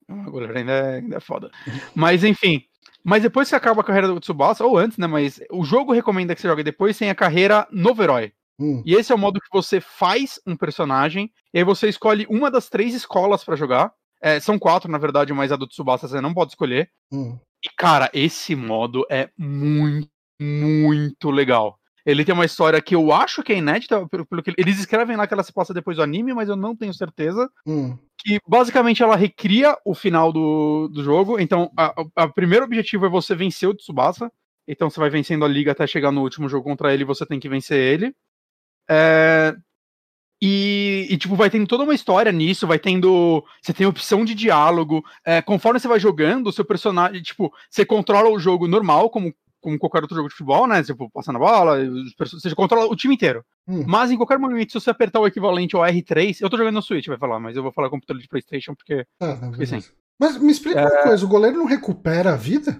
[0.08, 1.50] Ah, o goleiro ainda é, ainda é foda.
[1.94, 2.62] Mas enfim,
[3.04, 5.06] mas depois que acaba a carreira do Tsubasa, ou antes, né?
[5.06, 8.32] Mas o jogo recomenda que você jogue depois sem a carreira novo herói.
[8.58, 8.82] Hum.
[8.86, 12.50] E esse é o modo que você faz um personagem, e aí você escolhe uma
[12.50, 13.92] das três escolas para jogar.
[14.22, 16.90] É, são quatro, na verdade, mas a do Tsubasa você não pode escolher.
[17.12, 17.38] Hum.
[17.62, 20.08] E, cara, esse modo é muito,
[20.40, 21.78] muito legal.
[22.06, 25.16] Ele tem uma história que eu acho que é inédita, pelo, pelo que eles escrevem
[25.16, 27.50] lá que ela se passa depois do anime, mas eu não tenho certeza.
[27.66, 27.96] Hum.
[28.18, 31.38] Que basicamente ela recria o final do, do jogo.
[31.38, 31.70] Então,
[32.16, 34.30] o primeiro objetivo é você vencer o Tsubasa.
[34.66, 37.24] Então você vai vencendo a liga até chegar no último jogo contra ele e você
[37.24, 38.14] tem que vencer ele.
[38.88, 39.54] É...
[40.42, 43.42] E, e, tipo, vai tendo toda uma história nisso, vai tendo.
[43.62, 45.02] Você tem opção de diálogo.
[45.24, 49.34] É, conforme você vai jogando, o seu personagem, tipo, você controla o jogo normal, como
[49.64, 50.82] como qualquer outro jogo de futebol, né?
[50.82, 51.78] Tipo, passando a bola,
[52.18, 53.42] você controla o time inteiro.
[53.66, 53.82] Hum.
[53.86, 56.82] Mas em qualquer momento, se você apertar o equivalente ao R3, eu tô jogando no
[56.82, 59.06] Switch, vai falar, mas eu vou falar com o computador de PlayStation porque.
[59.18, 59.82] Ah, não, porque sim.
[60.20, 60.84] Mas me explica é...
[60.84, 62.78] uma coisa: o goleiro não recupera a vida?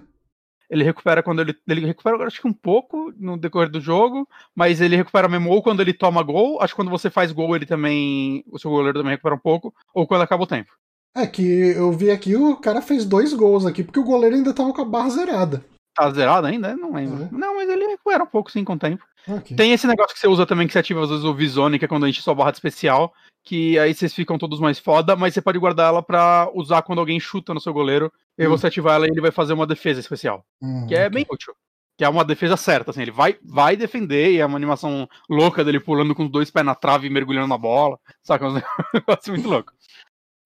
[0.69, 1.55] Ele recupera quando ele.
[1.67, 5.63] Ele recupera, acho que um pouco no decorrer do jogo, mas ele recupera mesmo ou
[5.63, 6.61] quando ele toma gol.
[6.61, 8.45] Acho que quando você faz gol, ele também.
[8.51, 10.71] O seu goleiro também recupera um pouco, ou quando acaba o tempo.
[11.15, 14.53] É que eu vi aqui, o cara fez dois gols aqui, porque o goleiro ainda
[14.53, 15.65] tava com a barra zerada.
[15.95, 16.75] Tá zerado ainda?
[16.75, 17.23] Não lembro.
[17.23, 17.29] Uhum.
[17.31, 19.03] Não, mas ele recupera um pouco sim com o tempo.
[19.25, 19.55] Okay.
[19.55, 21.85] Tem esse negócio que você usa também, que você ativa às vezes o Visone, que
[21.85, 23.13] é quando enche sua barra de especial,
[23.43, 26.99] que aí vocês ficam todos mais foda, mas você pode guardar ela pra usar quando
[26.99, 28.51] alguém chuta no seu goleiro, e aí hum.
[28.51, 30.45] você ativar ela e ele vai fazer uma defesa especial.
[30.61, 31.09] Hum, que é okay.
[31.09, 31.53] bem útil.
[31.97, 35.63] Que é uma defesa certa, assim, ele vai, vai defender, e é uma animação louca
[35.63, 37.97] dele pulando com os dois pés na trave e mergulhando na bola.
[38.21, 38.45] Saca?
[38.49, 38.61] Um
[38.93, 39.71] negócio muito louco.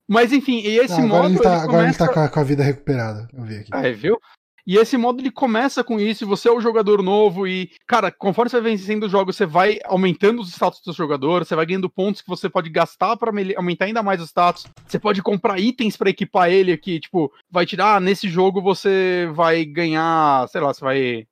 [0.07, 1.33] Mas enfim, e esse ah, agora modo.
[1.33, 2.03] Ele tá, ele agora começa...
[2.03, 3.27] ele tá com a, com a, vida recuperada.
[3.31, 3.69] Eu vi aqui.
[3.71, 4.19] Ah, viu?
[4.65, 8.49] E esse modo ele começa com isso, você é o jogador novo, e, cara, conforme
[8.49, 11.65] você vai vencendo o jogo, você vai aumentando os status do seu jogador, você vai
[11.65, 14.65] ganhando pontos que você pode gastar para aumentar ainda mais os status.
[14.85, 19.29] Você pode comprar itens para equipar ele aqui, tipo, vai tirar, ah, nesse jogo você
[19.33, 21.27] vai ganhar, sei lá, você vai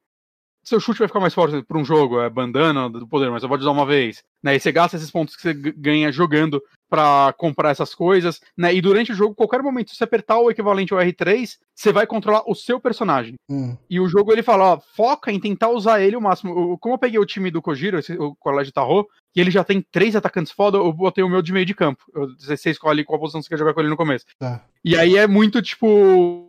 [0.67, 3.47] seu chute vai ficar mais forte para um jogo, é bandana do poder, mas você
[3.47, 4.21] pode usar uma vez.
[4.43, 4.57] Né?
[4.57, 8.73] E você gasta esses pontos que você ganha jogando para comprar essas coisas, né?
[8.73, 12.07] E durante o jogo, qualquer momento, se você apertar o equivalente ao R3, você vai
[12.07, 13.35] controlar o seu personagem.
[13.49, 13.75] Hum.
[13.89, 16.77] E o jogo ele fala, ó, foca em tentar usar ele o máximo.
[16.79, 19.85] Como eu peguei o time do Kojiro, esse, o Colégio Tarro, e ele já tem
[19.91, 22.03] três atacantes foda, eu botei o meu de meio de campo.
[22.15, 24.25] Eu, você escolhe qual posição você quer jogar com ele no começo.
[24.39, 24.63] Tá.
[24.83, 26.46] E aí é muito tipo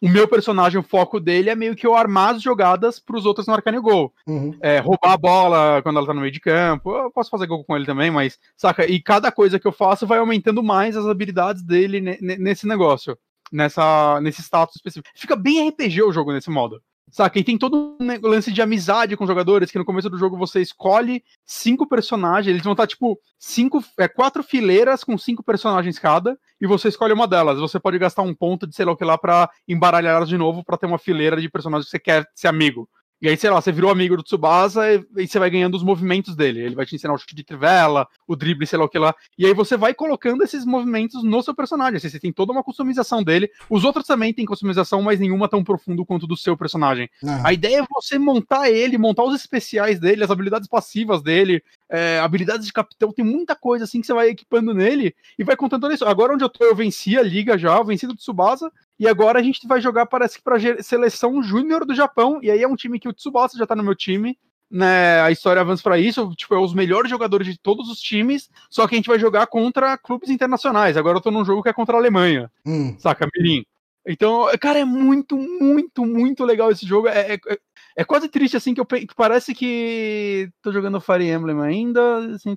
[0.00, 3.46] o meu personagem, o foco dele é meio que eu armar as jogadas pros outros
[3.46, 4.12] marcarem o gol.
[4.26, 4.56] Uhum.
[4.60, 6.94] É, roubar a bola quando ela tá no meio de campo.
[6.94, 8.86] Eu posso fazer gol com ele também, mas, saca?
[8.86, 13.18] E cada coisa que eu faço vai aumentando mais as habilidades dele nesse negócio.
[13.50, 15.08] Nessa, nesse status específico.
[15.14, 16.82] Fica bem RPG o jogo nesse modo.
[17.10, 17.38] Saca?
[17.38, 20.60] E tem todo um lance de amizade com jogadores, que no começo do jogo você
[20.60, 26.38] escolhe cinco personagens, eles vão estar, tipo, cinco, é, quatro fileiras com cinco personagens cada,
[26.60, 27.58] e você escolhe uma delas.
[27.58, 30.36] Você pode gastar um ponto de sei lá o que lá pra embaralhar elas de
[30.36, 32.88] novo para ter uma fileira de personagens que você quer ser amigo.
[33.20, 35.82] E aí, sei lá, você virou amigo do Tsubasa e, e, você vai ganhando os
[35.82, 36.60] movimentos dele.
[36.60, 39.14] Ele vai te ensinar o chute de trivela, o drible, sei lá o que lá.
[39.36, 41.96] E aí você vai colocando esses movimentos no seu personagem.
[41.96, 43.50] Assim, você tem toda uma customização dele.
[43.68, 47.10] Os outros também têm customização, mas nenhuma tão profundo quanto do seu personagem.
[47.42, 52.20] A ideia é você montar ele, montar os especiais dele, as habilidades passivas dele, é,
[52.20, 53.12] habilidades de capitão.
[53.12, 56.04] Tem muita coisa assim que você vai equipando nele e vai contando isso.
[56.04, 58.70] Agora onde eu tô, eu venci a liga já, eu venci do Tsubasa.
[58.98, 62.40] E agora a gente vai jogar, parece que pra seleção júnior do Japão.
[62.42, 64.38] E aí é um time que o Tsubasa já tá no meu time.
[64.70, 68.50] Né, a história avança para isso, tipo, é os melhores jogadores de todos os times,
[68.68, 70.94] só que a gente vai jogar contra clubes internacionais.
[70.94, 72.52] Agora eu tô num jogo que é contra a Alemanha.
[72.66, 72.94] Hum.
[72.98, 73.64] Saca, Mirim?
[74.06, 77.08] Então, cara, é muito, muito, muito legal esse jogo.
[77.08, 77.58] É, é,
[77.98, 82.18] é quase triste, assim, que, eu, parece que tô jogando Fire Emblem ainda.
[82.32, 82.54] Assim,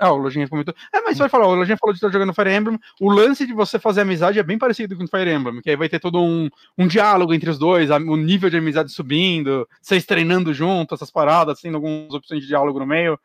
[0.00, 0.74] ah, o Lojinha comentou.
[0.92, 2.76] É, mas vai falar, o Lojinha falou de estar jogando Fire Emblem.
[3.00, 5.76] O lance de você fazer amizade é bem parecido com o Fire Emblem, que aí
[5.76, 10.04] vai ter todo um, um diálogo entre os dois, o nível de amizade subindo, vocês
[10.04, 13.16] treinando junto, essas paradas, tendo algumas opções de diálogo no meio.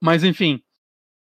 [0.00, 0.62] Mas enfim,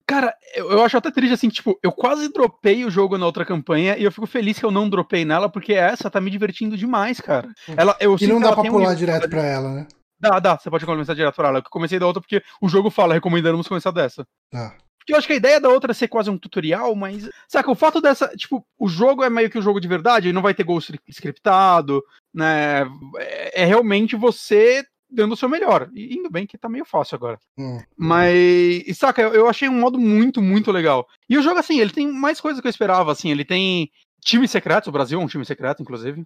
[0.07, 3.45] Cara, eu, eu, acho até triste assim, tipo, eu quase dropei o jogo na outra
[3.45, 6.77] campanha e eu fico feliz que eu não dropei nela, porque essa tá me divertindo
[6.77, 7.49] demais, cara.
[7.77, 8.95] Ela, eu e não dá pra pular um...
[8.95, 9.87] direto pra ela, né?
[10.19, 11.59] Dá, dá, você pode começar direto pra ela.
[11.59, 14.27] Eu comecei da outra porque o jogo fala, recomendamos começar dessa.
[14.51, 14.77] Tá.
[15.03, 17.29] Porque eu acho que a ideia da outra é ser quase um tutorial, mas.
[17.49, 18.29] Saca, o fato dessa.
[18.37, 20.79] Tipo, o jogo é meio que o um jogo de verdade, não vai ter gol
[21.09, 22.01] scriptado,
[22.33, 22.83] né?
[23.19, 25.91] É, é realmente você dando o seu melhor.
[25.95, 27.39] E indo bem que tá meio fácil agora.
[27.59, 27.79] Hum.
[27.97, 31.07] Mas, saca, eu, eu achei um modo muito, muito legal.
[31.29, 33.91] E o jogo, assim, ele tem mais coisas que eu esperava, assim, ele tem
[34.25, 36.25] times secretos, o Brasil é um time secreto, inclusive.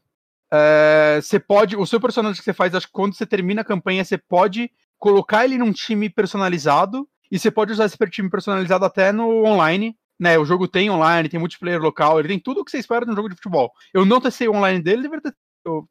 [0.52, 3.64] É, você pode, o seu personagem que você faz, acho que quando você termina a
[3.64, 8.84] campanha, você pode colocar ele num time personalizado, e você pode usar esse time personalizado
[8.84, 10.38] até no online, né?
[10.38, 13.12] O jogo tem online, tem multiplayer local, ele tem tudo o que você espera de
[13.12, 13.72] um jogo de futebol.
[13.92, 15.34] Eu não testei o online dele, deveria ter,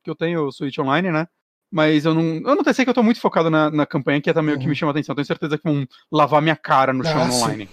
[0.03, 1.27] que eu tenho o Switch Online, né?
[1.75, 2.37] Mas eu não.
[2.37, 4.57] Eu não sei que eu tô muito focado na, na campanha, que é também o
[4.57, 4.75] que me uhum.
[4.75, 5.13] chama a atenção.
[5.13, 7.69] tenho certeza que vão lavar minha cara no chão ah, online.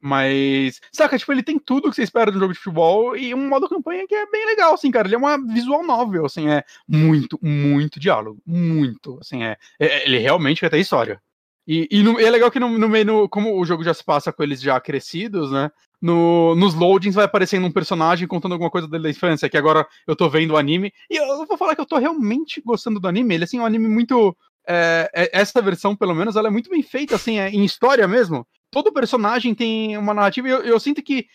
[0.00, 3.34] Mas, saca, tipo, ele tem tudo que você espera de um jogo de futebol e
[3.34, 5.06] um modo campanha que é bem legal, assim, cara.
[5.06, 8.40] Ele é uma visual novel, assim, é muito, muito diálogo.
[8.46, 9.58] Muito, assim, é.
[9.78, 11.20] é ele realmente vai ter história.
[11.68, 14.32] E, e, no, é legal que no, no meio, como o jogo já se passa
[14.32, 15.70] com eles já crescidos, né?
[16.00, 20.16] No, nos loadings vai aparecendo um personagem contando alguma coisa da infância, que agora eu
[20.16, 20.92] tô vendo o anime.
[21.10, 23.34] E eu vou falar que eu tô realmente gostando do anime.
[23.34, 24.36] Ele assim, é um anime muito.
[24.66, 28.06] É, é, essa versão, pelo menos, ela é muito bem feita, assim, é, em história
[28.06, 28.46] mesmo.
[28.70, 30.48] Todo personagem tem uma narrativa.
[30.48, 31.26] Eu, eu sinto que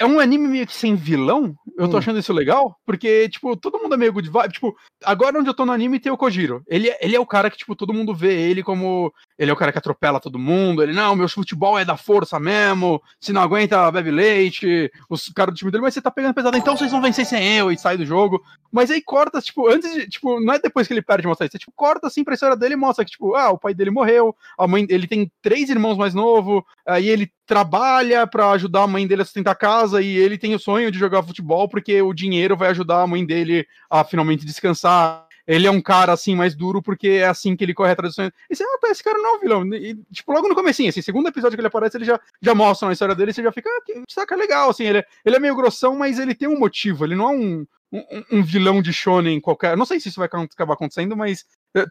[0.00, 1.54] é um anime meio que sem vilão.
[1.76, 1.98] Eu tô hum.
[1.98, 4.54] achando isso legal, porque, tipo, todo mundo é meio good vibe.
[4.54, 4.74] Tipo,
[5.04, 6.62] agora onde eu tô no anime tem o Kojiro.
[6.66, 9.12] Ele, é, ele é o cara que, tipo, todo mundo vê ele como.
[9.38, 10.82] Ele é o cara que atropela todo mundo.
[10.82, 13.02] Ele, não, meu futebol é da força mesmo.
[13.20, 14.90] Se não aguenta, bebe leite.
[15.10, 17.58] Os caras do time dele, mas você tá pegando pesado, então vocês vão vencer sem
[17.58, 18.42] eu e sai do jogo.
[18.72, 20.08] Mas aí corta, tipo, antes de.
[20.08, 21.56] Tipo, não é depois que ele perde mostrar isso.
[21.56, 23.90] É, tipo, corta assim pra história dele e mostra que, tipo, ah, o pai dele
[23.90, 24.86] morreu, a mãe.
[24.88, 29.24] Ele tem três irmãos mais novos, aí ele trabalha para ajudar a mãe dele a
[29.24, 32.68] sustentar a casa e ele tem o sonho de jogar futebol porque o dinheiro vai
[32.68, 35.26] ajudar a mãe dele a finalmente descansar.
[35.48, 38.14] Ele é um cara assim mais duro porque é assim que ele corre atrás do
[38.14, 38.32] sonho.
[38.48, 39.66] E você, ah, esse cara não é um vilão.
[39.74, 42.88] E, tipo, logo no comecinho, assim, segundo episódio que ele aparece, ele já, já mostra
[42.88, 45.34] a história dele e você já fica, ah, que saca legal, assim, ele, é, ele
[45.34, 48.80] é meio grossão, mas ele tem um motivo, ele não é um, um, um vilão
[48.80, 49.76] de shonen qualquer.
[49.76, 51.44] Não sei se isso vai acabar acontecendo, mas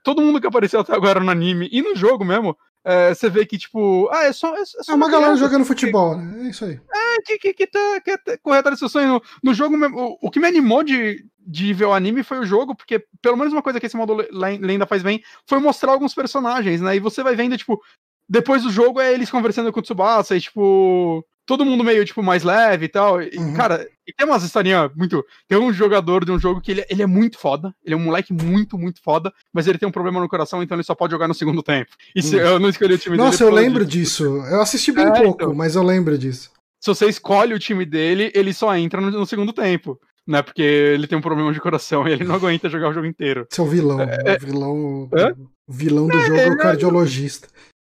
[0.04, 3.46] todo mundo que apareceu até agora no anime e no jogo mesmo é, você vê
[3.46, 4.56] que, tipo, ah, é só.
[4.56, 6.46] É, só é uma, uma galera jogando futebol, né?
[6.46, 6.80] É isso aí.
[6.92, 9.08] É, que, que, que tá, que tá correto esse sonho.
[9.08, 12.46] No, no jogo, o, o que me animou de, de ver o anime foi o
[12.46, 16.14] jogo, porque pelo menos uma coisa que esse modo lenda faz bem foi mostrar alguns
[16.14, 16.96] personagens, né?
[16.96, 17.82] E você vai vendo, tipo,
[18.30, 22.24] depois do jogo é eles conversando com o Tsubasa e, tipo, todo mundo meio, tipo,
[22.24, 23.22] mais leve e tal.
[23.22, 23.54] E, uhum.
[23.56, 25.24] cara, e tem umas historinhas muito.
[25.48, 27.74] Tem um jogador de um jogo que ele, ele é muito foda.
[27.86, 30.76] Ele é um moleque muito, muito foda, mas ele tem um problema no coração, então
[30.76, 31.92] ele só pode jogar no segundo tempo.
[32.16, 32.42] E se, uhum.
[32.42, 33.52] eu não escolhi o time Nossa, dele.
[33.52, 34.24] Nossa, eu lembro disso.
[34.24, 36.52] Eu assisti bem é, pouco, então, mas eu lembro disso.
[36.82, 40.44] Se você escolhe o time dele, ele só entra no, no segundo tempo né?
[40.44, 43.48] Porque ele tem um problema de coração e ele não aguenta jogar o jogo inteiro.
[43.50, 44.38] Seu vilão, é, é...
[44.38, 45.34] vilão, é?
[45.68, 47.48] vilão do é, jogo é o cardiologista.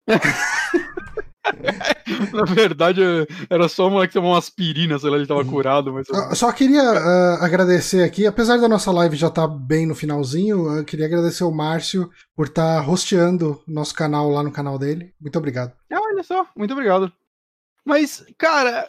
[2.33, 3.01] Na verdade,
[3.49, 5.93] era só um moleque que tomou uma aspirina, sei lá, ele tava curado.
[5.93, 6.09] Mas...
[6.09, 9.95] Eu só queria uh, agradecer aqui, apesar da nossa live já estar tá bem no
[9.95, 14.79] finalzinho, eu queria agradecer o Márcio por estar tá hosteando nosso canal lá no canal
[14.79, 15.13] dele.
[15.21, 15.73] Muito obrigado.
[15.93, 17.13] Ah, olha só, muito obrigado.
[17.85, 18.89] Mas, cara,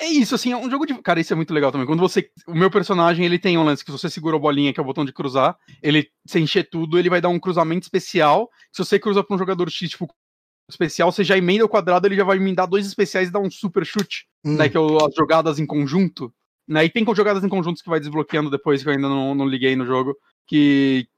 [0.00, 0.94] é isso, assim, é um jogo de.
[1.02, 1.86] Cara, isso é muito legal também.
[1.86, 2.30] Quando você.
[2.46, 4.82] O meu personagem, ele tem um lance que se você segura a bolinha, que é
[4.82, 8.48] o botão de cruzar, ele, se encher tudo, ele vai dar um cruzamento especial.
[8.72, 10.08] Se você cruza pra um jogador X, tipo,
[10.68, 13.40] especial, você já emenda o quadrado, ele já vai me dar dois especiais e dar
[13.40, 14.56] um super chute, hum.
[14.56, 14.68] né?
[14.68, 16.32] Que é o, as jogadas em conjunto.
[16.68, 19.48] Né, e tem jogadas em conjuntos que vai desbloqueando depois, que eu ainda não, não
[19.48, 20.14] liguei no jogo,
[20.46, 21.08] que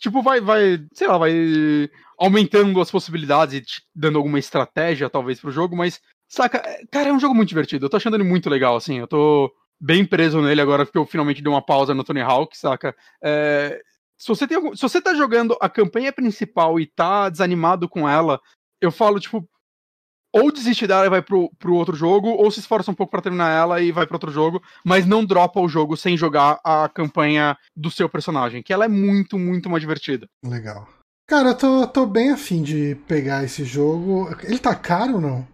[0.00, 1.88] tipo, vai, vai, sei lá, vai
[2.18, 7.20] aumentando as possibilidades e dando alguma estratégia, talvez, pro jogo, mas, saca, cara, é um
[7.20, 7.86] jogo muito divertido.
[7.86, 8.98] Eu tô achando ele muito legal, assim.
[8.98, 12.56] Eu tô bem preso nele agora, porque eu finalmente dei uma pausa no Tony Hawk,
[12.56, 12.94] saca?
[13.22, 13.80] É,
[14.18, 18.40] se, você tem, se você tá jogando a campanha principal e tá desanimado com ela,
[18.84, 19.48] eu falo, tipo,
[20.32, 23.22] ou desiste dela e vai pro, pro outro jogo, ou se esforça um pouco para
[23.22, 26.88] terminar ela e vai para outro jogo, mas não dropa o jogo sem jogar a
[26.88, 30.28] campanha do seu personagem, que ela é muito, muito mais divertida.
[30.44, 30.88] Legal.
[31.26, 34.28] Cara, eu tô, tô bem afim de pegar esse jogo.
[34.42, 35.46] Ele tá caro ou não?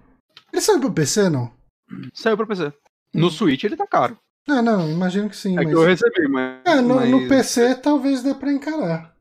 [0.52, 1.52] Ele saiu pro PC, não?
[2.12, 2.72] Saiu pro PC.
[3.14, 3.30] No hum.
[3.30, 4.18] Switch ele tá caro.
[4.48, 5.52] Ah, não, imagino que sim.
[5.52, 5.68] É mas...
[5.68, 6.62] que eu recebi, mas.
[6.64, 7.10] É, no, mas...
[7.10, 9.14] no PC talvez dê pra encarar.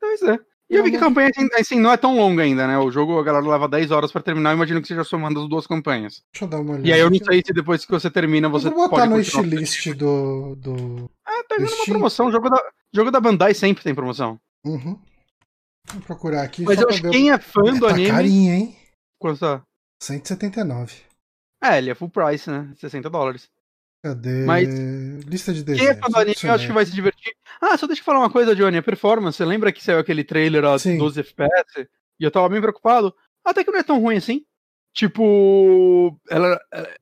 [0.00, 0.40] Pois é.
[0.68, 2.76] E eu vi que a campanha assim, assim, não é tão longa ainda, né?
[2.76, 5.48] O jogo a galera leva 10 horas pra terminar, eu imagino que seja somando as
[5.48, 6.24] duas campanhas.
[6.32, 6.88] Deixa eu dar uma olhada.
[6.88, 8.66] E aí eu não sei se depois que você termina você.
[8.66, 11.10] Eu vou botar no wishlist do, do.
[11.24, 12.32] Ah, tá vendo uma promoção.
[12.32, 12.60] Jogo da,
[12.92, 14.40] jogo da Bandai sempre tem promoção.
[14.64, 14.98] Uhum.
[15.92, 16.62] Vou procurar aqui.
[16.62, 18.10] Mas eu acho que quem é fã do anime.
[18.10, 18.76] carinho, hein?
[19.20, 19.62] Quanto tá?
[20.02, 20.94] 179.
[21.62, 22.72] É, ele é full price, né?
[22.76, 23.48] 60 dólares.
[24.06, 24.44] Cadê?
[24.44, 24.68] Mas
[25.26, 25.98] lista de desenhos.
[25.98, 27.34] Quem é anime, eu acho que vai se divertir.
[27.60, 28.76] Ah, só deixa eu falar uma coisa, Johnny.
[28.76, 30.96] A performance, você lembra que saiu aquele trailer a Sim.
[30.96, 31.88] 12 FPS?
[32.20, 33.12] E eu tava bem preocupado.
[33.44, 34.44] Até que não é tão ruim assim.
[34.94, 36.56] Tipo, ela,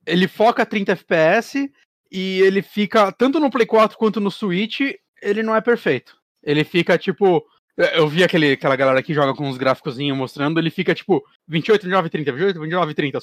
[0.05, 1.71] ele foca 30 FPS
[2.11, 4.79] e ele fica, tanto no Play 4 quanto no Switch,
[5.21, 6.17] ele não é perfeito.
[6.43, 7.45] Ele fica, tipo,
[7.93, 11.83] eu vi aquele, aquela galera que joga com uns gráficos mostrando, ele fica, tipo, 28,
[11.83, 13.19] 29, 30, 28, 29, 30.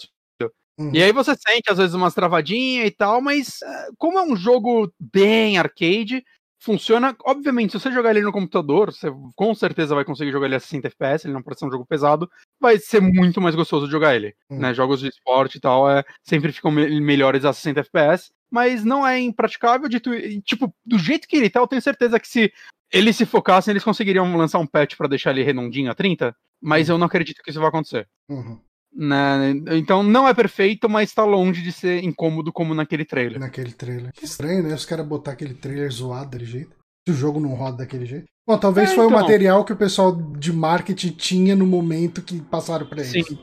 [0.79, 0.91] Uhum.
[0.95, 4.35] E aí você sente, às vezes, umas travadinhas e tal, mas eh, como é um
[4.35, 6.25] jogo bem arcade,
[6.63, 7.15] funciona.
[7.25, 10.61] Obviamente, se você jogar ele no computador, você com certeza vai conseguir jogar ele a
[10.61, 12.31] 60 FPS, ele não parece ser um jogo pesado,
[12.61, 14.35] vai ser muito mais gostoso de jogar ele.
[14.49, 14.61] Uhum.
[14.61, 14.73] Né?
[14.75, 19.07] Jogos de esporte e tal é, sempre ficam me melhores a 60 FPS, mas não
[19.07, 19.89] é impraticável.
[19.89, 20.11] De tu,
[20.43, 22.53] tipo, do jeito que ele tá, eu tenho certeza que se
[22.93, 26.89] eles se focassem, eles conseguiriam lançar um patch para deixar ele redondinho a 30, mas
[26.89, 28.09] eu não acredito que isso vai acontecer.
[28.29, 28.61] Uhum.
[28.95, 29.55] Né?
[29.73, 33.41] Então não é perfeito, mas está longe de ser incômodo como naquele trailer.
[33.41, 34.13] Naquele trailer.
[34.13, 34.75] Que estranho, né?
[34.75, 36.77] Os caras botar aquele trailer zoado daquele jeito.
[37.07, 38.27] Se o jogo não roda daquele jeito.
[38.47, 39.19] Bom, talvez é, foi então...
[39.19, 43.27] o material que o pessoal de marketing tinha no momento que passaram pra eles.
[43.27, 43.39] Sim.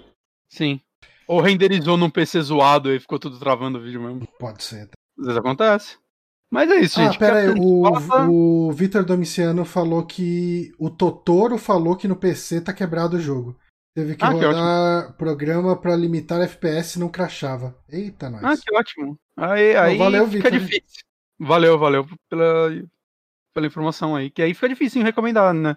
[0.51, 0.81] Sim.
[1.27, 4.27] Ou renderizou num PC zoado e ficou tudo travando o vídeo mesmo.
[4.39, 4.87] Pode ser.
[4.87, 4.93] Tá?
[5.19, 5.97] Às vezes acontece.
[6.51, 7.15] Mas é isso, ah, gente.
[7.15, 12.61] Ah, pera aí, o, o Vitor Domiciano falou que o Totoro falou que no PC
[12.61, 13.55] tá quebrado o jogo.
[13.95, 17.75] Teve que ah, rodar que programa para limitar FPS e não crachava.
[17.89, 18.43] Eita, nós.
[18.43, 19.19] Ah, que ótimo.
[19.35, 20.59] Aí, aí valeu, fica Victor.
[20.59, 21.03] difícil.
[21.39, 22.69] Valeu, valeu pela,
[23.53, 24.29] pela informação aí.
[24.29, 25.75] Que aí fica difícil recomendar, né?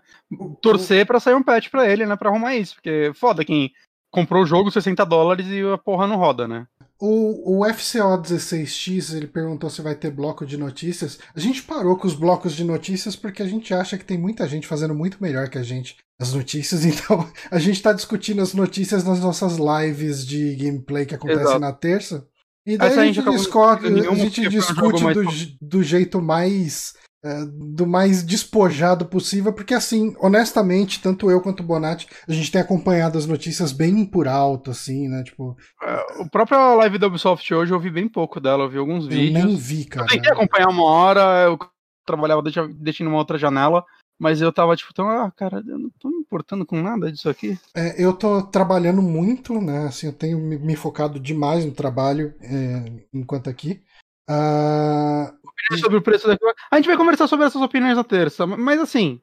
[0.61, 2.17] Torcer para sair um patch para ele, né?
[2.17, 2.75] Pra arrumar isso.
[2.75, 3.73] Porque foda quem
[4.11, 6.67] comprou o jogo 60 dólares e a porra não roda, né?
[7.05, 11.19] O, o FCO16X ele perguntou se vai ter bloco de notícias.
[11.35, 14.47] A gente parou com os blocos de notícias porque a gente acha que tem muita
[14.47, 18.55] gente fazendo muito melhor que a gente as notícias, então a gente está discutindo as
[18.55, 22.25] notícias nas nossas lives de gameplay que acontecem na terça.
[22.65, 25.25] E daí a gente, a gente discute, a gente discute do,
[25.61, 31.67] do jeito mais é, do mais despojado possível, porque assim, honestamente, tanto eu quanto o
[31.67, 35.23] Bonatti, a gente tem acompanhado as notícias bem por alto, assim, né?
[35.23, 35.57] Tipo.
[35.83, 39.05] É, o próprio live da Ubisoft hoje eu vi bem pouco dela, eu vi alguns
[39.05, 39.41] eu vídeos.
[39.41, 40.05] Eu nem vi, cara.
[40.05, 41.59] Eu tentei acompanhar uma hora, eu
[42.05, 43.85] trabalhava deixando uma outra janela.
[44.19, 47.29] Mas eu tava tipo, tão, ah, cara, eu não tô me importando com nada disso
[47.29, 47.59] aqui.
[47.75, 49.87] É, eu tô trabalhando muito, né?
[49.89, 53.83] Assim, eu tenho me, me focado demais no trabalho é, enquanto aqui.
[54.31, 56.37] Uh, opiniões sobre o preço da
[56.71, 59.21] A gente vai conversar sobre essas opiniões na terça, mas assim,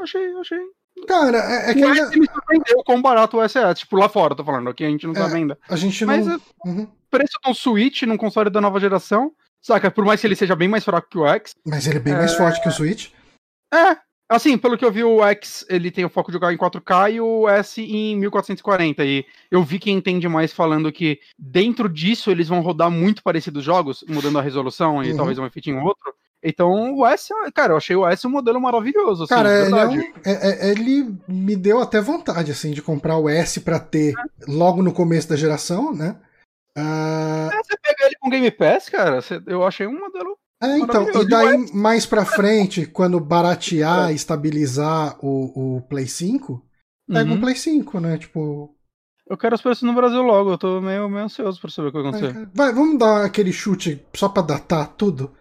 [0.00, 0.60] achei, achei.
[1.06, 1.84] Cara, é, é que.
[1.84, 2.10] O ainda...
[2.10, 3.72] Me surpreendeu quão barato o S é.
[3.74, 5.56] Tipo, lá fora, tô falando, aqui a gente não tá É, vendo.
[5.68, 6.34] A gente Mas não.
[6.34, 6.88] é- Uhum.
[7.10, 9.32] preço de um Switch num console da nova geração,
[9.62, 9.90] saca?
[9.90, 11.54] Por mais que ele seja bem mais fraco que o X.
[11.64, 13.10] Mas ele é bem mais forte que o Switch.
[13.72, 13.96] É,
[14.30, 17.10] assim, pelo que eu vi, o X ele tem o foco de jogar em 4K
[17.10, 19.04] e o S em 1440.
[19.04, 23.62] E eu vi quem entende mais falando que dentro disso eles vão rodar muito parecidos
[23.64, 25.16] jogos, mudando a resolução e Uhum.
[25.16, 26.14] talvez um efeito em outro.
[26.42, 29.24] Então o S, cara, eu achei o S um modelo maravilhoso.
[29.24, 33.18] Assim, Cara, ele, é um- é- é- ele me deu até vontade, assim, de comprar
[33.18, 34.14] o S pra ter
[34.48, 36.16] logo no começo da geração, né?
[36.76, 40.38] Ah, É, Você pega ele com Game Pass, cara, eu achei um modelo.
[40.62, 46.62] É, então, e daí mais pra frente, quando baratear, estabilizar o, o Play 5,
[47.08, 47.40] pega um Uhum.
[47.40, 48.18] Play 5, né?
[48.18, 48.74] Tipo,
[49.28, 51.92] Eu quero os preços no Brasil logo, eu tô meio, meio ansioso pra saber o
[51.92, 52.50] que vai acontecer.
[52.54, 55.34] vai, vamos dar aquele chute só pra datar tudo?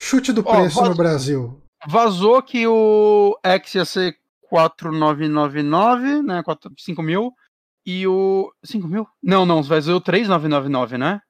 [0.00, 1.62] Chute do preço no vaz- Brasil.
[1.88, 4.16] Vazou que o X ia ser
[4.48, 6.42] 4,999, né?
[6.42, 7.32] 4, 5 mil.
[7.86, 8.52] E o.
[8.64, 9.06] 5 mil?
[9.22, 11.20] Não, não, vazou o 3,999, né?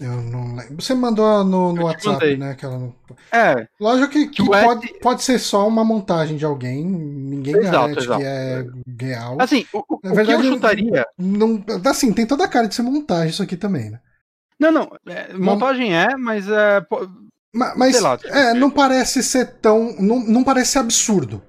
[0.00, 0.80] Eu não lembro.
[0.80, 2.36] Você mandou no, no WhatsApp, mandei.
[2.38, 2.52] né?
[2.52, 2.90] Aquela...
[3.30, 7.56] É, Lógico que, que o S- pode, pode ser só uma montagem de alguém, ninguém
[7.56, 8.18] Exato, garante exato.
[8.20, 8.64] que é
[8.98, 9.36] real.
[9.38, 11.06] assim, o, Na o verdade, que eu chutaria.
[11.18, 14.00] Não, assim, tem toda a cara de ser montagem isso aqui também, né?
[14.58, 16.84] Não, não, é, montagem é, mas é.
[17.52, 18.18] Mas, Sei lá.
[18.24, 19.94] é, não parece ser tão.
[19.98, 21.42] Não, não parece ser absurdo.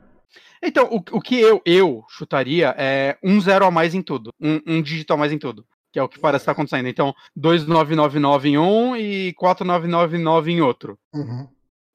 [0.63, 4.31] Então, o, o que eu, eu chutaria é um zero a mais em tudo.
[4.41, 5.63] Um, um dígito a mais em tudo.
[5.91, 6.88] Que é o que parece estar acontecendo.
[6.88, 10.97] Então, 2999 em um e 4999 em outro.
[11.13, 11.47] Uhum.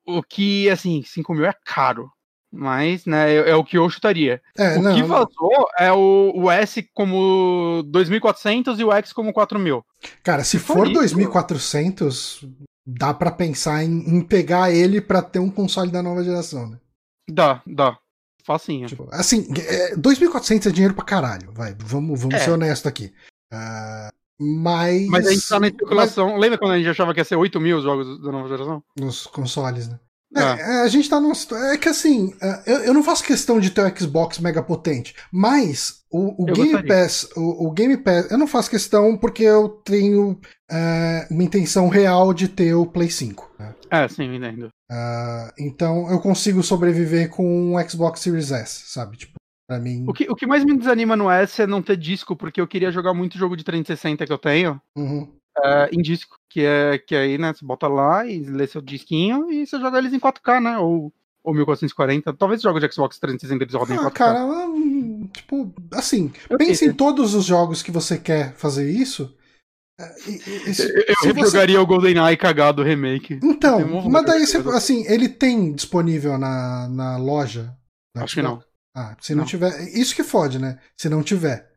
[0.07, 2.11] O que, assim, 5 mil é caro.
[2.53, 4.41] Mas, né, é, é o que eu chutaria.
[4.57, 4.95] É, o não.
[4.95, 9.83] que vazou é o, o S como 2.400 e o X como 4.000.
[10.23, 12.45] Cara, se for for isso- 2400,
[12.87, 16.79] dá pra pensar em, em pegar ele pra ter um console da nova geração, né?
[17.29, 17.99] Dá, dá.
[18.45, 18.87] Facinho.
[18.87, 21.75] Tipo, assim, é, 2400 é dinheiro pra caralho, vai.
[21.81, 22.39] Vamos, vamos É.
[22.39, 23.13] ser honestos aqui.
[23.57, 25.07] Ah, mas.
[25.09, 26.37] Mas a gente tá na especulação.
[26.37, 28.83] Lembra quando a gente achava que ia ser 8 mil os jogos da nova geração?
[28.99, 29.99] Nos consoles, né?
[30.35, 30.83] É, Ah.
[30.83, 31.69] a gente tá situação.
[31.69, 35.15] É que assim, é, eu, eu não faço questão de ter o Xbox mega potente,
[35.33, 36.95] mas o, o Game gostaria.
[36.95, 40.39] Pass, o, o Game Pass, eu não faço questão porque eu tenho
[40.71, 43.51] é, uma intenção real de ter o Play 5.
[43.59, 43.75] né?
[43.91, 44.69] É, sim, entendo.
[44.91, 49.17] Ah, então eu consigo sobreviver com um Xbox Series S, sabe?
[49.17, 49.35] Tipo,
[49.67, 50.05] pra mim.
[50.09, 52.67] O que, o que mais me desanima no S é não ter disco, porque eu
[52.67, 55.29] queria jogar muito jogo de 360 que eu tenho Uhum.
[55.63, 56.37] é, em disco.
[56.49, 59.99] Que é que aí, né, você bota lá e lê seu disquinho e você joga
[59.99, 60.79] eles em 4K, né?
[60.79, 61.13] Ou,
[61.45, 62.33] ou 1440.
[62.33, 64.13] Talvez jogos de Xbox 360 eles rodem em Ah, 4K.
[64.13, 66.95] cara, hum, tipo, assim, Eu pense em queria.
[66.95, 69.35] todos os jogos que você quer fazer isso.
[69.99, 70.93] é, e- e- e se-
[71.25, 73.41] Eu, você- jogaria o GoldenEye cagado remake.
[73.43, 77.75] Então, mas daí, você, assim, ele tem disponível na, na loja?
[78.15, 78.63] Acho que não.
[78.99, 79.47] Ah, se não, Não.
[79.47, 79.79] tiver.
[79.95, 80.79] Isso que fode, né?
[80.97, 81.69] Se não tiver.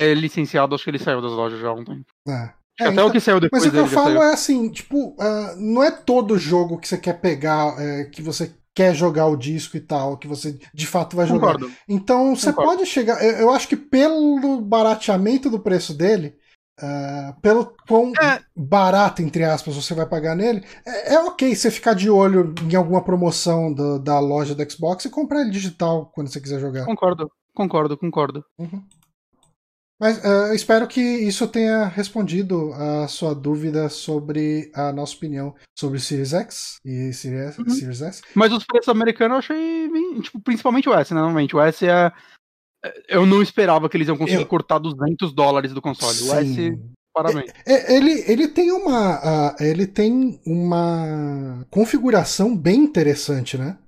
[0.00, 2.04] É licenciado, acho que ele saiu das lojas já há um tempo.
[2.24, 4.70] Que É, até então- o que saiu depois Mas o que eu falo é assim,
[4.70, 9.26] tipo, ah, não é todo jogo que você quer pegar, é, que você quer jogar
[9.26, 11.54] o disco e tal, que você de fato vai jogar.
[11.54, 11.72] Concordo.
[11.88, 12.76] Então você Concordo.
[12.78, 13.22] pode chegar.
[13.22, 16.34] Eu, eu acho que pelo barateamento do preço dele,
[16.80, 18.40] ah, pelo quão É.
[18.56, 22.74] barato, entre aspas, você vai pagar nele, é, é ok você ficar de olho em
[22.74, 26.84] alguma promoção do- da loja do Xbox e comprar ele digital quando você quiser jogar.
[26.84, 28.44] Concordo, concordo, concordo.
[28.58, 28.82] Uhum.
[30.00, 36.00] Mas eu espero que isso tenha respondido a sua dúvida sobre a nossa opinião sobre
[36.00, 37.68] Series X e Series, Uhum.
[37.70, 38.20] Series S.
[38.34, 39.88] Mas os preços americanos eu achei
[40.22, 41.20] tipo, principalmente o S, né?
[41.20, 42.10] Normalmente, o S é.
[43.08, 46.28] Eu não esperava que eles iam conseguir Eu- cortar 200 dólares do console.
[46.28, 46.80] O S, Sim.
[47.14, 47.50] parabéns.
[47.64, 53.78] É, Ele, ele tem uma ah, ele tem uma configuração bem interessante, né?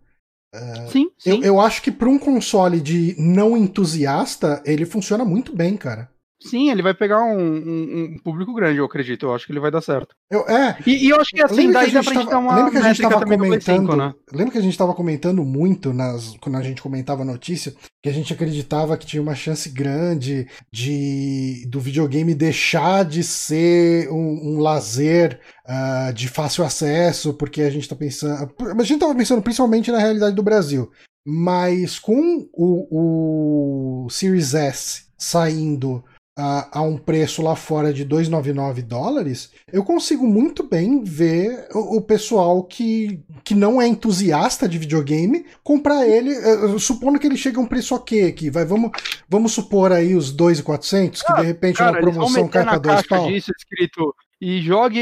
[0.93, 1.31] Sim, sim.
[1.31, 6.09] Eu, eu acho que para um console de não entusiasta ele funciona muito bem, cara.
[6.45, 9.27] Sim, ele vai pegar um, um- um público grande, eu acredito.
[9.27, 10.15] Eu acho que ele vai dar certo.
[10.31, 12.55] Eu, é, E, e eu acho que assim, daí dá gente pra gente dar uma
[12.57, 14.15] lembra que a gente tava comentando, 5, né?
[14.33, 18.09] lembra que a gente tava comentando muito nas quando a gente comentava a notícia que
[18.09, 24.57] a gente acreditava que tinha uma chance grande de do videogame deixar de ser um,
[24.57, 29.41] um lazer ah, de fácil acesso, porque a gente tá pensando, a gente tava pensando
[29.43, 30.91] principalmente na realidade do Brasil,
[31.27, 36.05] mas com o, o Series S saindo
[36.37, 41.99] a, a um preço lá fora de 2,99 dólares, eu consigo muito bem ver o,
[41.99, 46.35] o pessoal que, que não é entusiasta de videogame comprar ele,
[46.79, 48.91] supondo que ele chega a um preço ok aqui, vai, vamos,
[49.29, 53.27] vamos supor aí os 2,400, que de repente Cara, uma promoção cai dois caixa pau.
[53.29, 55.01] disso escrito e jogue.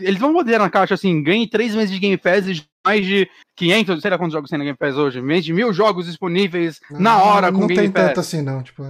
[0.00, 3.28] Eles vão poder na caixa assim, ganhe três meses de Game Pass e mais de
[3.56, 6.80] 500, sei lá quantos jogos tem na Game Pass hoje, mais de mil jogos disponíveis
[6.90, 8.06] não, na hora com não Game tem Pass.
[8.08, 8.62] tanto assim, não.
[8.62, 8.82] Tipo,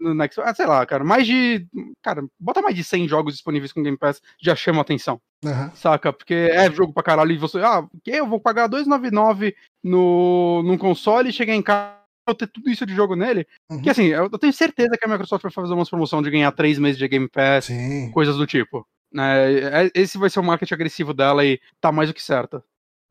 [0.00, 1.66] No Next, ah, sei lá, cara, mais de.
[2.02, 5.20] Cara, bota mais de 100 jogos disponíveis com Game Pass, já chama atenção.
[5.44, 5.70] aham.
[5.74, 6.12] Saca?
[6.12, 7.58] Porque é jogo pra caralho e você.
[7.58, 9.54] Ah, que eu vou pagar 2,99
[9.84, 13.46] no, num console e chegar em casa eu ter tudo isso de jogo nele.
[13.70, 13.82] Uhum.
[13.82, 16.52] Que assim, eu, eu tenho certeza que a Microsoft vai fazer umas promoção de ganhar
[16.52, 18.10] 3 meses de Game Pass, Sim.
[18.12, 18.86] coisas do tipo.
[19.12, 19.84] né?
[19.84, 22.62] É, esse vai ser o marketing agressivo dela e tá mais do que certa.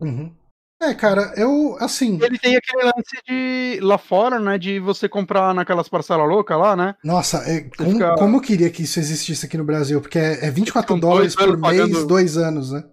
[0.02, 0.34] Uhum.
[0.82, 4.58] É, cara, eu, assim, Ele tem aquele lance de lá fora, né?
[4.58, 6.96] De você comprar naquelas parcelas loucas lá, né?
[7.04, 10.46] nossa, é, como, fica- como eu queria que isso existisse aqui no Brasil, porque é,
[10.46, 12.84] é 24 Ficam dólares por mês, pagando- dois anos, né?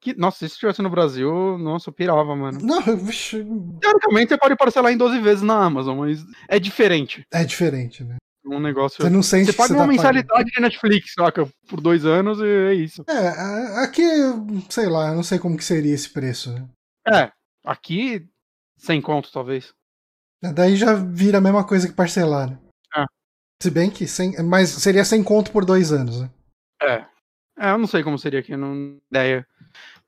[0.00, 2.60] Que, nossa, se isso estivesse no Brasil, nossa, eu pirava, mano.
[2.62, 3.44] Não, eu- vixe,
[3.80, 7.24] Teoricamente você pode parcelar em 12 vezes na Amazon, mas é diferente.
[7.32, 8.16] é diferente, né?
[8.46, 9.02] Um negócio.
[9.02, 11.46] Você não sente Você paga você uma tá mensalidade de Netflix, saca?
[11.68, 13.04] Por dois anos e é isso.
[13.04, 13.26] pagando.
[13.26, 14.02] É, aqui,
[14.70, 16.64] sei lá, eu não sei como que seria esse preço, né?
[17.12, 17.32] É,
[17.64, 18.28] aqui,
[18.76, 19.74] sem conto, talvez.
[20.54, 22.58] Daí já vira a mesma coisa que parcelar, né?
[22.96, 23.04] É.
[23.62, 26.30] Se bem que sem, mas seria sem conto por dois anos, né?
[26.82, 27.04] É.
[27.60, 29.44] É, eu não sei como seria aqui, não ideia.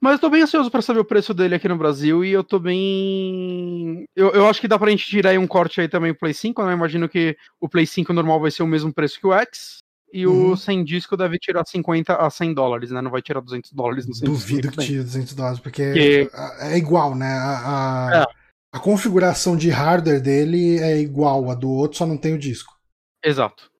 [0.00, 2.44] Mas eu tô bem ansioso pra saber o preço dele aqui no Brasil e eu
[2.44, 4.04] tô bem.
[4.14, 6.32] Eu, eu acho que dá pra gente tirar aí um corte aí também pro Play
[6.32, 6.70] 5, né?
[6.70, 9.79] Eu imagino que o Play 5 normal vai ser o mesmo preço que o X.
[10.12, 10.52] E Uhum.
[10.52, 13.00] o sem disco deve tirar 50 a 100 dólares, né?
[13.00, 14.76] Não vai tirar 200 dólares no sem Duvido disco.
[14.80, 16.30] que tire 200 dólares, porque Que-
[16.60, 17.32] é igual, né?
[17.32, 18.26] A, a, É.
[18.72, 22.74] a configuração de hardware dele é igual a do outro, só não tem o disco.
[23.24, 23.70] Exato.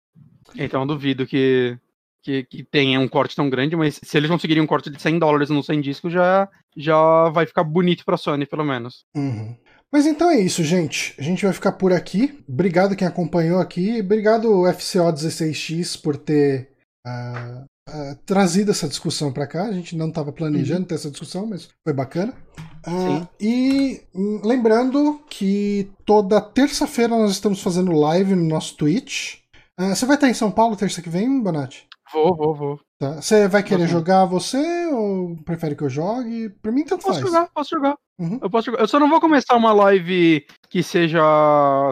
[0.56, 1.76] Então eu duvido que,
[2.22, 5.18] que, que tenha um corte tão grande, mas se eles conseguirem um corte de 100
[5.18, 9.04] dólares no sem disco, já, já vai ficar bonito pra Sony, pelo menos.
[9.16, 9.56] Uhum.
[9.92, 11.14] Mas então é isso, gente.
[11.18, 12.42] A gente vai ficar por aqui.
[12.48, 14.00] Obrigado quem acompanhou aqui.
[14.00, 16.70] Obrigado FCO16X por ter
[17.04, 19.64] ah, ah, trazido essa discussão para cá.
[19.64, 22.32] A gente não estava planejando ter essa discussão, mas foi bacana.
[22.84, 23.28] Sim.
[23.38, 29.38] e hum, lembrando que toda terça-feira nós estamos fazendo live no nosso Twitch.
[29.78, 31.88] Você vai estar em São Paulo terça que vem, Bonatti?
[32.12, 32.80] Vou, vou, vou.
[32.98, 33.20] Tá.
[33.20, 36.50] Você vai querer Vou jogar você ou prefere que eu jogue?
[36.60, 37.32] Pra mim, tanto Posso faz.
[37.32, 37.96] jogar, posso jogar.
[38.20, 38.38] Uhum.
[38.42, 38.70] Eu posso.
[38.70, 41.22] Eu só não vou começar uma live que seja,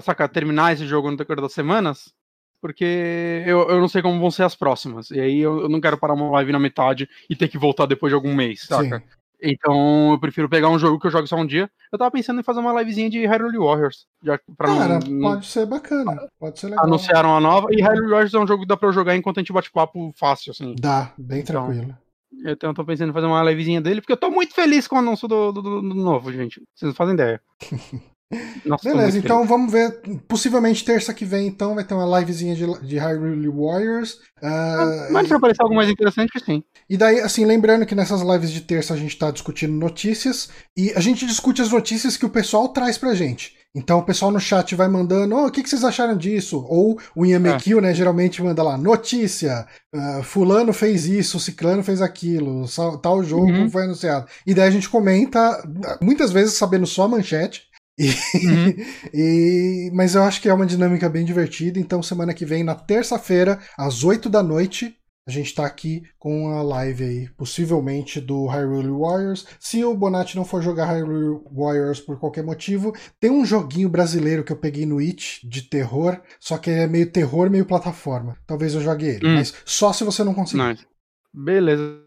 [0.03, 2.13] saca, terminar esse jogo no decorrer das semanas,
[2.61, 5.11] porque eu, eu não sei como vão ser as próximas.
[5.11, 7.87] E aí eu, eu não quero parar uma live na metade e ter que voltar
[7.87, 8.99] depois de algum mês, saca?
[8.99, 9.05] Sim.
[9.41, 11.71] Então eu prefiro pegar um jogo que eu jogo só um dia.
[11.93, 14.07] Eu tava pensando em fazer uma livezinha de Hyrule Warriors.
[14.23, 16.29] Já pra Cara, não, não- pode ser bacana.
[16.39, 16.85] Pode ser legal.
[16.85, 17.69] Anunciaram a nova.
[17.71, 19.71] E Hyrule Warriors é um jogo que dá pra eu jogar enquanto a gente bate
[19.71, 20.75] papo fácil, assim.
[20.79, 21.97] Dá, bem Então, tranquilo.
[22.45, 24.99] Eu tô pensando em fazer uma livezinha dele, porque eu tô muito feliz com o
[24.99, 26.63] anúncio do, do, do- novo, gente.
[26.75, 27.41] Vocês não fazem ideia.
[28.67, 30.03] Nossa, Beleza, então vamos ver.
[30.29, 34.19] Possivelmente terça que vem, então, vai ter uma livezinha de, de Hyrule Warriors.
[34.39, 35.11] Feliz.
[35.11, 36.63] Mas se aparecer algo mais interessante, sim.
[36.91, 40.93] E daí, assim, lembrando que nessas lives de terça a gente tá discutindo notícias e
[40.93, 43.57] a gente discute as notícias que o pessoal traz pra gente.
[43.79, 46.65] Então o pessoal no chat vai mandando, "Ô, o que, que vocês acharam disso?
[46.69, 52.65] Ou o Inhamekill, né, geralmente manda lá, notícia, ah, fulano fez isso, ciclano fez aquilo,
[53.03, 53.71] tal jogo Uhum.
[53.71, 54.27] foi anunciado.
[54.47, 55.63] E daí a gente comenta,
[56.03, 57.63] muitas vezes sabendo só a manchete,
[57.99, 58.75] e, Uhum.
[59.15, 61.79] e- mas eu acho que é uma dinâmica bem divertida.
[61.81, 64.95] Então, semana que vem, na terça-feira, às 8 da noite,
[65.29, 69.47] a gente tá aqui com a live aí, possivelmente do Hyrule Warriors.
[69.61, 74.43] Se o Bonatti não for jogar Hyrule Warriors por qualquer motivo, tem um joguinho brasileiro
[74.43, 78.39] que eu peguei no It de terror, só que é meio terror, meio plataforma.
[78.47, 79.35] Talvez eu jogue ele, Hum.
[79.35, 80.63] mas só se você não conseguir.
[80.63, 80.87] Nice.
[81.35, 82.01] Beleza.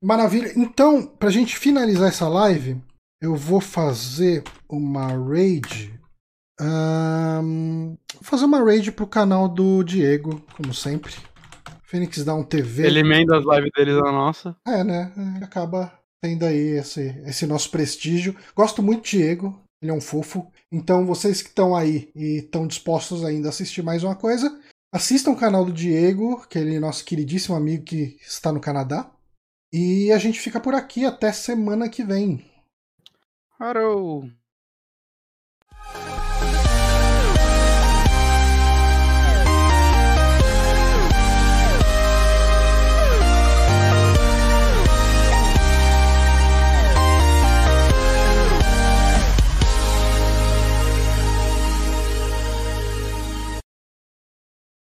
[0.00, 0.52] Maravilha.
[0.54, 2.80] Então, pra gente finalizar essa live,
[3.20, 5.92] eu vou fazer uma raid.
[6.60, 11.12] ahn, vou fazer uma raid pro canal do Diego, como sempre.
[11.94, 12.88] Phoenix Down TV.
[12.88, 14.56] Ele emenda as lives deles na nossa.
[14.66, 15.12] É, né?
[15.40, 18.34] Acaba tendo aí esse, esse nosso prestígio.
[18.52, 20.50] Gosto muito do Diego, ele é um fofo.
[20.72, 24.60] Então, vocês que estão aí e estão dispostos ainda a assistir mais uma coisa,
[24.92, 29.08] assistam o canal do Diego, que ele é nosso queridíssimo amigo que está no Canadá.
[29.72, 32.44] E a gente fica por aqui até semana que vem.
[33.56, 34.28] Harou.